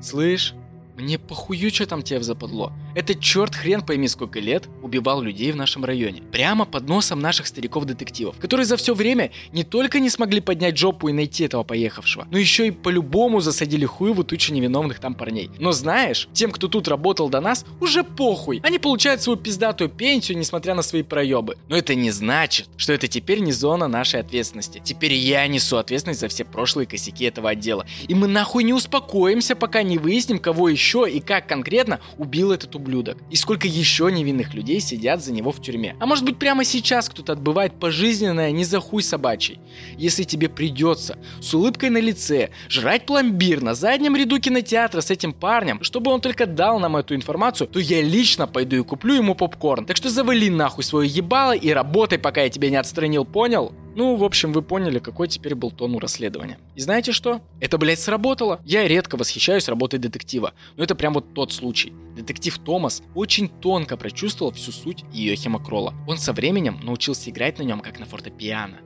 [0.00, 0.54] «Слышь,
[0.96, 2.72] мне похую, что там тебе западло.
[2.94, 6.22] Этот черт хрен пойми сколько лет убивал людей в нашем районе.
[6.32, 11.08] Прямо под носом наших стариков-детективов, которые за все время не только не смогли поднять жопу
[11.08, 15.50] и найти этого поехавшего, но еще и по-любому засадили хуеву тучу невиновных там парней.
[15.58, 18.60] Но знаешь, тем, кто тут работал до нас, уже похуй.
[18.64, 21.56] Они получают свою пиздатую пенсию, несмотря на свои проебы.
[21.68, 24.80] Но это не значит, что это теперь не зона нашей ответственности.
[24.82, 27.86] Теперь я несу ответственность за все прошлые косяки этого отдела.
[28.08, 32.74] И мы нахуй не успокоимся, пока не выясним, кого еще и как конкретно убил этот
[32.80, 33.18] ублюдок.
[33.30, 35.94] И сколько еще невинных людей сидят за него в тюрьме.
[36.00, 39.60] А может быть прямо сейчас кто-то отбывает пожизненное не за хуй собачий.
[39.96, 45.32] Если тебе придется с улыбкой на лице жрать пломбир на заднем ряду кинотеатра с этим
[45.32, 49.34] парнем, чтобы он только дал нам эту информацию, то я лично пойду и куплю ему
[49.34, 49.86] попкорн.
[49.86, 53.72] Так что завали нахуй свое ебало и работай, пока я тебя не отстранил, понял?
[53.96, 56.58] Ну, в общем, вы поняли, какой теперь был тон у расследования.
[56.76, 57.40] И знаете что?
[57.60, 58.60] Это, блядь, сработало.
[58.64, 61.92] Я редко восхищаюсь работой детектива, но это прям вот тот случай.
[62.16, 65.94] Детектив Томас очень тонко прочувствовал всю суть Йохима Кролла.
[66.06, 68.78] Он со временем научился играть на нем как на фортепиано.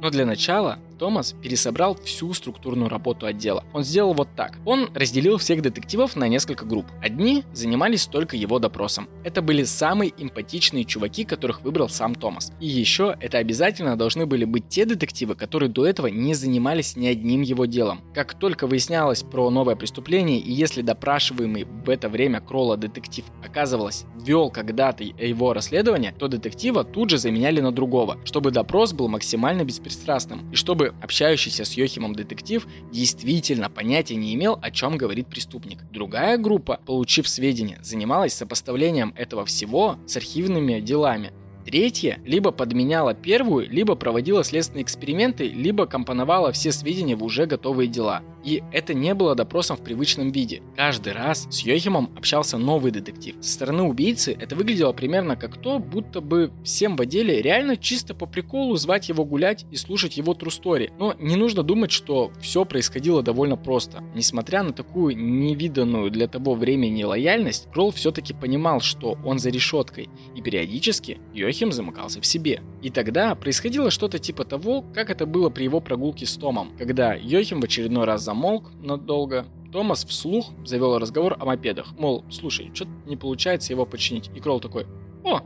[0.00, 3.64] Но для начала Томас пересобрал всю структурную работу отдела.
[3.72, 4.58] Он сделал вот так.
[4.64, 6.86] Он разделил всех детективов на несколько групп.
[7.02, 9.08] Одни занимались только его допросом.
[9.24, 12.52] Это были самые эмпатичные чуваки, которых выбрал сам Томас.
[12.60, 17.06] И еще это обязательно должны были быть те детективы, которые до этого не занимались ни
[17.06, 18.00] одним его делом.
[18.14, 24.04] Как только выяснялось про новое преступление, и если допрашиваемый в это время Кролла детектив оказывалось
[24.16, 29.64] вел когда-то его расследование, то детектива тут же заменяли на другого, чтобы допрос был максимально
[29.64, 35.82] беспристрастным, и чтобы общающийся с Йохимом детектив действительно понятия не имел, о чем говорит преступник.
[35.90, 41.32] Другая группа, получив сведения, занималась сопоставлением этого всего с архивными делами.
[41.64, 47.88] Третья либо подменяла первую, либо проводила следственные эксперименты, либо компоновала все сведения в уже готовые
[47.88, 48.22] дела.
[48.46, 50.62] И это не было допросом в привычном виде.
[50.76, 53.34] Каждый раз с Йохимом общался новый детектив.
[53.40, 58.14] Со стороны убийцы это выглядело примерно как то, будто бы всем в отделе реально чисто
[58.14, 60.92] по приколу звать его гулять и слушать его story.
[60.96, 64.04] Но не нужно думать, что все происходило довольно просто.
[64.14, 70.08] Несмотря на такую невиданную для того времени лояльность, Кролл все-таки понимал, что он за решеткой,
[70.36, 72.62] и периодически Йохим замыкался в себе.
[72.80, 77.14] И тогда происходило что-то типа того, как это было при его прогулке с Томом, когда
[77.14, 78.35] Йохим в очередной раз замолк
[78.80, 81.92] надолго, Томас вслух завел разговор о мопедах.
[81.98, 84.30] Мол, слушай, что-то не получается его починить.
[84.34, 84.86] И Кролл такой,
[85.24, 85.40] о,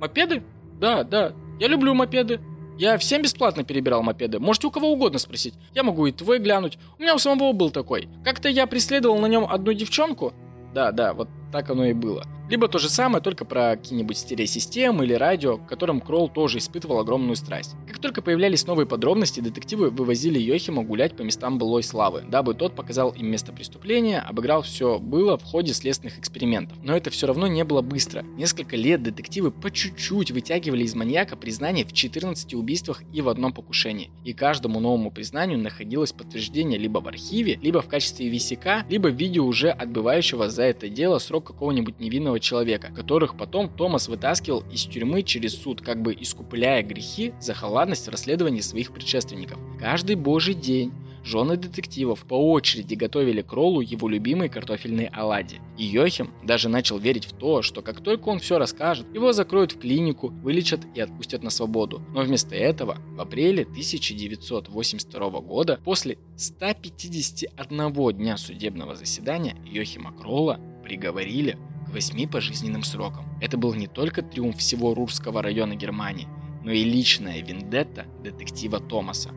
[0.00, 0.42] мопеды?
[0.80, 2.40] Да, да, я люблю мопеды.
[2.78, 4.38] Я всем бесплатно перебирал мопеды.
[4.38, 5.54] Можете у кого угодно спросить.
[5.74, 6.78] Я могу и твой глянуть.
[6.98, 8.08] У меня у самого был такой.
[8.22, 10.34] Как-то я преследовал на нем одну девчонку.
[10.74, 12.26] Да, да, вот так оно и было.
[12.48, 17.00] Либо то же самое, только про какие-нибудь стереосистемы или радио, к которым Кролл тоже испытывал
[17.00, 17.74] огромную страсть.
[17.88, 22.76] Как только появлялись новые подробности, детективы вывозили Йохима гулять по местам былой славы, дабы тот
[22.76, 26.78] показал им место преступления, обыграл все было в ходе следственных экспериментов.
[26.84, 28.22] Но это все равно не было быстро.
[28.36, 33.52] Несколько лет детективы по чуть-чуть вытягивали из маньяка признание в 14 убийствах и в одном
[33.52, 34.10] покушении.
[34.24, 39.14] И каждому новому признанию находилось подтверждение либо в архиве, либо в качестве висяка, либо в
[39.16, 44.64] виде уже отбывающего за это дело срок какого-нибудь невинного невинного человека, которых потом Томас вытаскивал
[44.72, 49.58] из тюрьмы через суд, как бы искупляя грехи за халатность в расследовании своих предшественников.
[49.78, 50.92] Каждый божий день
[51.24, 55.60] жены детективов по очереди готовили Кроллу его любимые картофельные оладьи.
[55.76, 59.72] И Йохим даже начал верить в то, что как только он все расскажет, его закроют
[59.72, 62.00] в клинику, вылечат и отпустят на свободу.
[62.14, 71.58] Но вместо этого в апреле 1982 года, после 151 дня судебного заседания, Йохима Кролла приговорили
[71.96, 73.24] к восьми пожизненным срокам.
[73.40, 76.28] Это был не только триумф всего Рурского района Германии,
[76.62, 79.30] но и личная вендетта детектива Томаса.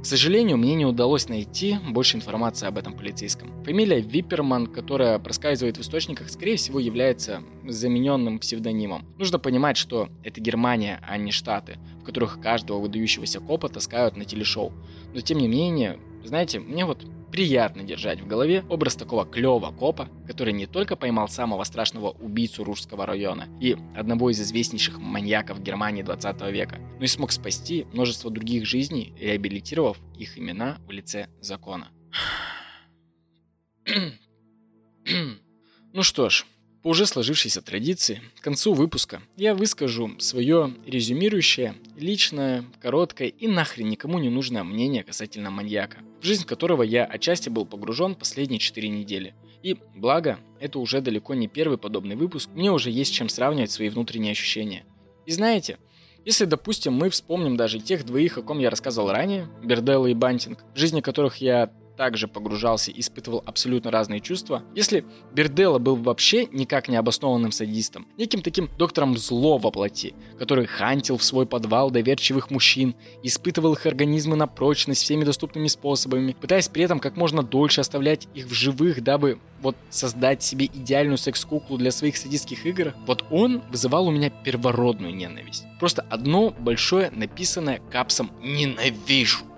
[0.00, 3.52] К сожалению, мне не удалось найти больше информации об этом полицейском.
[3.64, 9.04] Фамилия Випперман, которая проскальзывает в источниках, скорее всего является замененным псевдонимом.
[9.18, 14.24] Нужно понимать, что это Германия, а не Штаты, в которых каждого выдающегося копа таскают на
[14.24, 14.72] телешоу.
[15.12, 20.08] Но тем не менее, знаете, мне вот приятно держать в голове образ такого клёва копа,
[20.26, 26.02] который не только поймал самого страшного убийцу Ружского района и одного из известнейших маньяков Германии
[26.02, 31.88] 20 века, но и смог спасти множество других жизней, реабилитировав их имена в лице закона.
[35.92, 36.46] Ну что ж,
[36.82, 43.88] по уже сложившейся традиции, к концу выпуска я выскажу свое резюмирующее, личное, короткое и нахрен
[43.88, 48.88] никому не нужное мнение касательно маньяка, в жизнь которого я отчасти был погружен последние 4
[48.88, 49.34] недели.
[49.62, 53.88] И, благо, это уже далеко не первый подобный выпуск, мне уже есть чем сравнивать свои
[53.88, 54.84] внутренние ощущения.
[55.26, 55.78] И знаете,
[56.24, 60.64] если, допустим, мы вспомним даже тех двоих, о ком я рассказывал ранее, Берделла и Бантинг,
[60.74, 61.70] жизни которых я
[62.00, 65.04] также погружался и испытывал абсолютно разные чувства, если
[65.34, 71.18] Берделла был вообще никак не обоснованным садистом, неким таким доктором зло во плоти, который хантил
[71.18, 76.84] в свой подвал доверчивых мужчин, испытывал их организмы на прочность всеми доступными способами, пытаясь при
[76.84, 81.90] этом как можно дольше оставлять их в живых, дабы вот создать себе идеальную секс-куклу для
[81.90, 85.66] своих садистских игр, вот он вызывал у меня первородную ненависть.
[85.78, 89.50] Просто одно большое написанное капсом «ненавижу».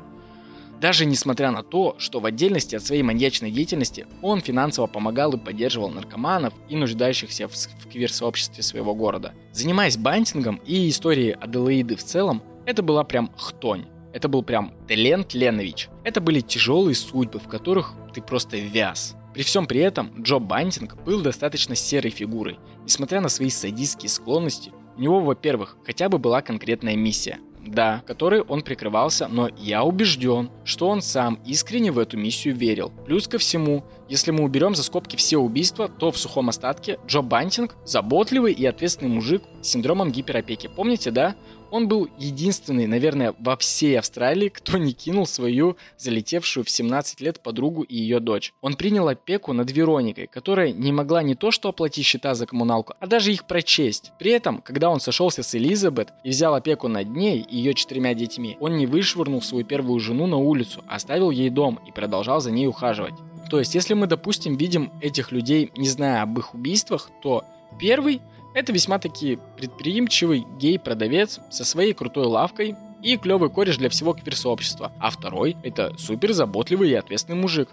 [0.82, 5.38] Даже несмотря на то, что в отдельности от своей маньячной деятельности он финансово помогал и
[5.38, 9.32] поддерживал наркоманов и нуждающихся в, в квир-сообществе своего города.
[9.52, 13.84] Занимаясь бантингом и историей Аделаиды в целом, это была прям хтонь.
[14.12, 15.88] Это был прям Телент Ленович.
[16.02, 19.14] Это были тяжелые судьбы, в которых ты просто вяз.
[19.34, 22.58] При всем при этом Джо Бантинг был достаточно серой фигурой.
[22.82, 28.42] Несмотря на свои садистские склонности, у него, во-первых, хотя бы была конкретная миссия– да, которой
[28.42, 32.92] он прикрывался, но я убежден, что он сам искренне в эту миссию верил.
[33.06, 37.22] Плюс ко всему, если мы уберем за скобки все убийства, то в сухом остатке Джо
[37.22, 40.68] Бантинг– заботливый и ответственный мужик с синдромом гиперопеки.
[40.68, 41.36] Помните, да?
[41.72, 47.40] Он был единственный, наверное, во всей Австралии, кто не кинул свою залетевшую в 17 лет
[47.40, 48.52] подругу и ее дочь.
[48.60, 52.92] Он принял опеку над Вероникой, которая не могла не то что оплатить счета за коммуналку,
[53.00, 54.12] а даже их прочесть.
[54.18, 58.12] При этом, когда он сошелся с Элизабет и взял опеку над ней и ее четырьмя
[58.12, 62.42] детьми, он не вышвырнул свою первую жену на улицу, а оставил ей дом и продолжал
[62.42, 63.14] за ней ухаживать.
[63.48, 67.44] То есть, если мы, допустим, видим этих людей, не зная об их убийствах, то
[67.80, 68.20] первый
[68.54, 74.92] это весьма таки предприимчивый гей-продавец со своей крутой лавкой и клевый кореш для всего квир-сообщества.
[75.00, 77.68] А второй– это супер заботливый и ответственный мужик.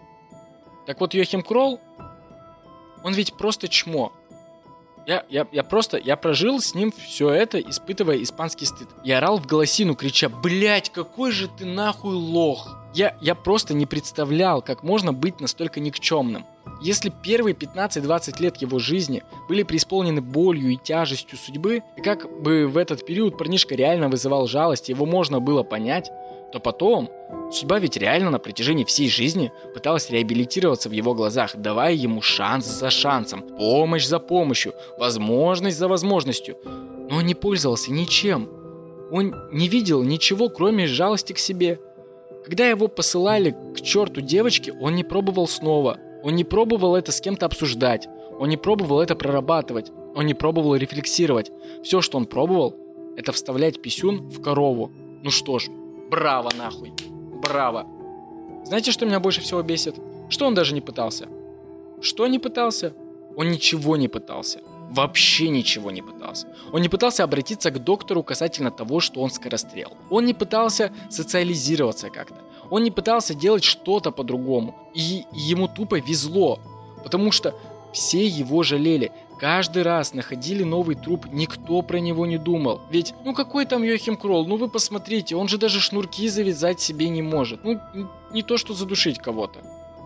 [0.87, 1.79] Так вот, Йохим Кролл,
[3.03, 4.11] он ведь просто чмо.
[5.05, 8.87] Я, я, я просто, я прожил с ним все это, испытывая испанский стыд.
[9.03, 12.77] Я орал в голосину, крича, блять, какой же ты нахуй лох.
[12.93, 16.45] Я, я просто не представлял, как можно быть настолько никчемным.
[16.81, 22.67] Если первые 15-20 лет его жизни были преисполнены болью и тяжестью судьбы, и как бы
[22.67, 26.09] в этот период парнишка реально вызывал жалость, его можно было понять,
[26.51, 27.09] то потом
[27.51, 32.65] судьба ведь реально на протяжении всей жизни пыталась реабилитироваться в его глазах, давая ему шанс
[32.65, 36.57] за шансом, помощь за помощью, возможность за возможностью.
[37.09, 38.49] Но он не пользовался ничем.
[39.11, 41.79] Он не видел ничего, кроме жалости к себе.
[42.45, 47.21] Когда его посылали к черту девочки, он не пробовал снова– он не пробовал это с
[47.21, 48.07] кем-то обсуждать.
[48.39, 49.91] Он не пробовал это прорабатывать.
[50.15, 51.51] Он не пробовал рефлексировать.
[51.83, 52.75] Все, что он пробовал,
[53.15, 54.91] это вставлять писюн в корову.
[55.23, 55.67] Ну что ж,
[56.09, 56.93] браво нахуй.
[57.41, 57.87] Браво.
[58.65, 59.95] Знаете, что меня больше всего бесит?
[60.29, 61.27] Что он даже не пытался.
[62.01, 62.93] Что не пытался?
[63.35, 64.59] Он ничего не пытался.
[64.91, 66.47] Вообще ничего не пытался.
[66.73, 69.91] Он не пытался обратиться к доктору касательно того, что он скорострел.
[70.09, 72.37] Он не пытался социализироваться как-то.
[72.71, 74.75] Он не пытался делать что-то по-другому.
[74.95, 76.59] И ему тупо везло.
[77.03, 77.53] Потому что
[77.93, 79.11] все его жалели.
[79.39, 82.81] Каждый раз находили новый труп, никто про него не думал.
[82.89, 87.07] Ведь, ну какой там Йохим Кролл, ну вы посмотрите, он же даже шнурки завязать себе
[87.07, 87.63] не может.
[87.63, 87.79] Ну,
[88.33, 89.59] не то что задушить кого-то.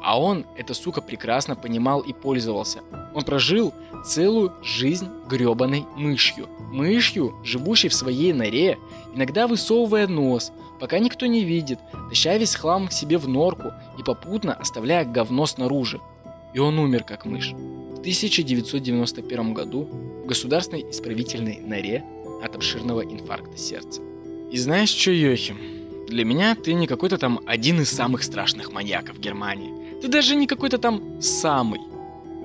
[0.03, 2.81] А он, эта сука, прекрасно понимал и пользовался.
[3.15, 3.73] Он прожил
[4.05, 6.47] целую жизнь гребаной мышью.
[6.71, 8.77] Мышью, живущей в своей норе,
[9.15, 11.79] иногда высовывая нос, пока никто не видит,
[12.09, 16.01] таща весь хлам к себе в норку и попутно оставляя говно снаружи.
[16.53, 17.51] И он умер как мышь.
[17.51, 19.83] В 1991 году
[20.23, 22.03] в государственной исправительной норе
[22.43, 24.01] от обширного инфаркта сердца.
[24.51, 25.57] И знаешь что, Йохим?
[26.07, 29.99] Для меня ты не какой-то там один из самых страшных маньяков Германии.
[30.01, 31.79] Ты даже не какой-то там самый.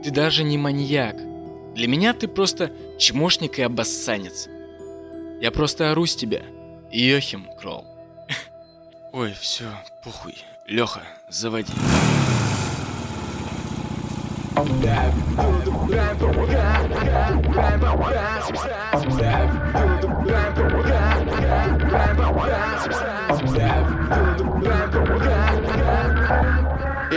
[0.02, 1.16] Ты даже не маньяк.
[1.74, 4.48] Для меня ты просто чмошник и обоссанец.
[5.40, 6.42] Я просто ору с тебя.
[6.90, 7.84] Йохим Кролл.
[9.12, 9.66] Ой, все,
[10.04, 10.34] похуй.
[10.66, 11.72] Леха, заводи.
[14.58, 14.64] Я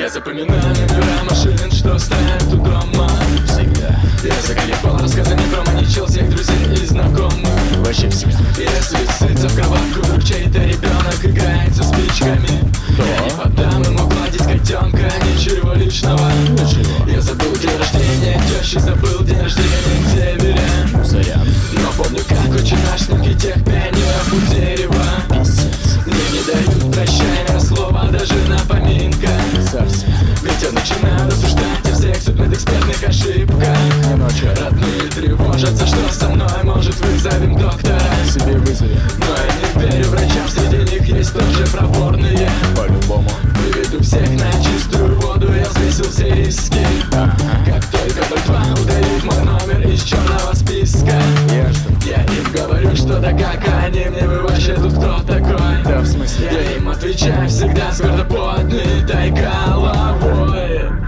[0.10, 3.10] запоминаю номера машин, что стоят у дома.
[3.48, 4.00] Всегда.
[4.24, 7.50] Я заколебал рассказами про маничел всех друзей и знакомых.
[7.78, 12.72] Вообще всегда Если сыться в кроватку, вдруг чей-то ребенок играет со спичками.
[13.00, 14.31] Я не подам ему гладить
[14.62, 16.32] котенка, ничего личного.
[16.50, 19.70] Ничего Я забыл день рождения, тещи забыл день рождения
[20.12, 25.04] Северя Сорян Но помню, как очень наш снимки тех пионеров у дерева.
[25.30, 29.30] Писец Мне не дают прощания слова даже на поминка
[29.64, 30.14] Совсем.
[30.44, 33.78] Ведь я начинаю рассуждать всех судмедэкспертных ошибках.
[34.60, 38.00] Родные тревожатся, что со мной может вызовем доктора.
[38.28, 39.00] Себе вызови.
[39.20, 39.26] Но
[39.78, 42.50] я не верю врачам, среди них есть тоже проворные.
[42.76, 43.30] По-любому.
[43.56, 46.84] Выведу всех на чистую воду, я взвесил все риски.
[47.12, 51.22] Как только 02 удалит мой номер из черного списка.
[52.04, 55.84] Я им говорю, что да как они мне вы вообще тут кто такой?
[55.86, 56.50] Да в смысле?
[56.52, 61.02] Я им отвечаю всегда с гордо поднятой головой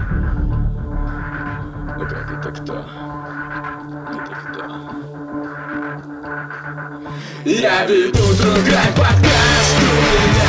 [7.64, 10.43] Я веду другой подкаст.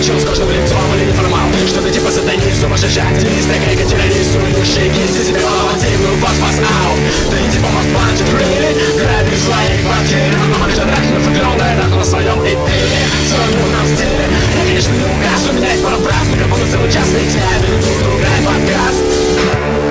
[0.00, 4.56] Причем с каждым лицом или неформал Что-то типа сатанист, сумасшедший активист Такая Катерина рисует.
[4.64, 8.96] Себе голова себя мотивную вас вас аут Ты типа вас плачет, really?
[8.96, 13.28] Грабит свои квартиры Но ну, мы же так нафиглённая Так на своем и ты.
[13.28, 15.50] Своем умном стиле Я, конечно, не угас.
[15.50, 17.36] У меня есть пара прав Только буду целый час лететь.
[17.68, 19.89] Веду друг подкаст.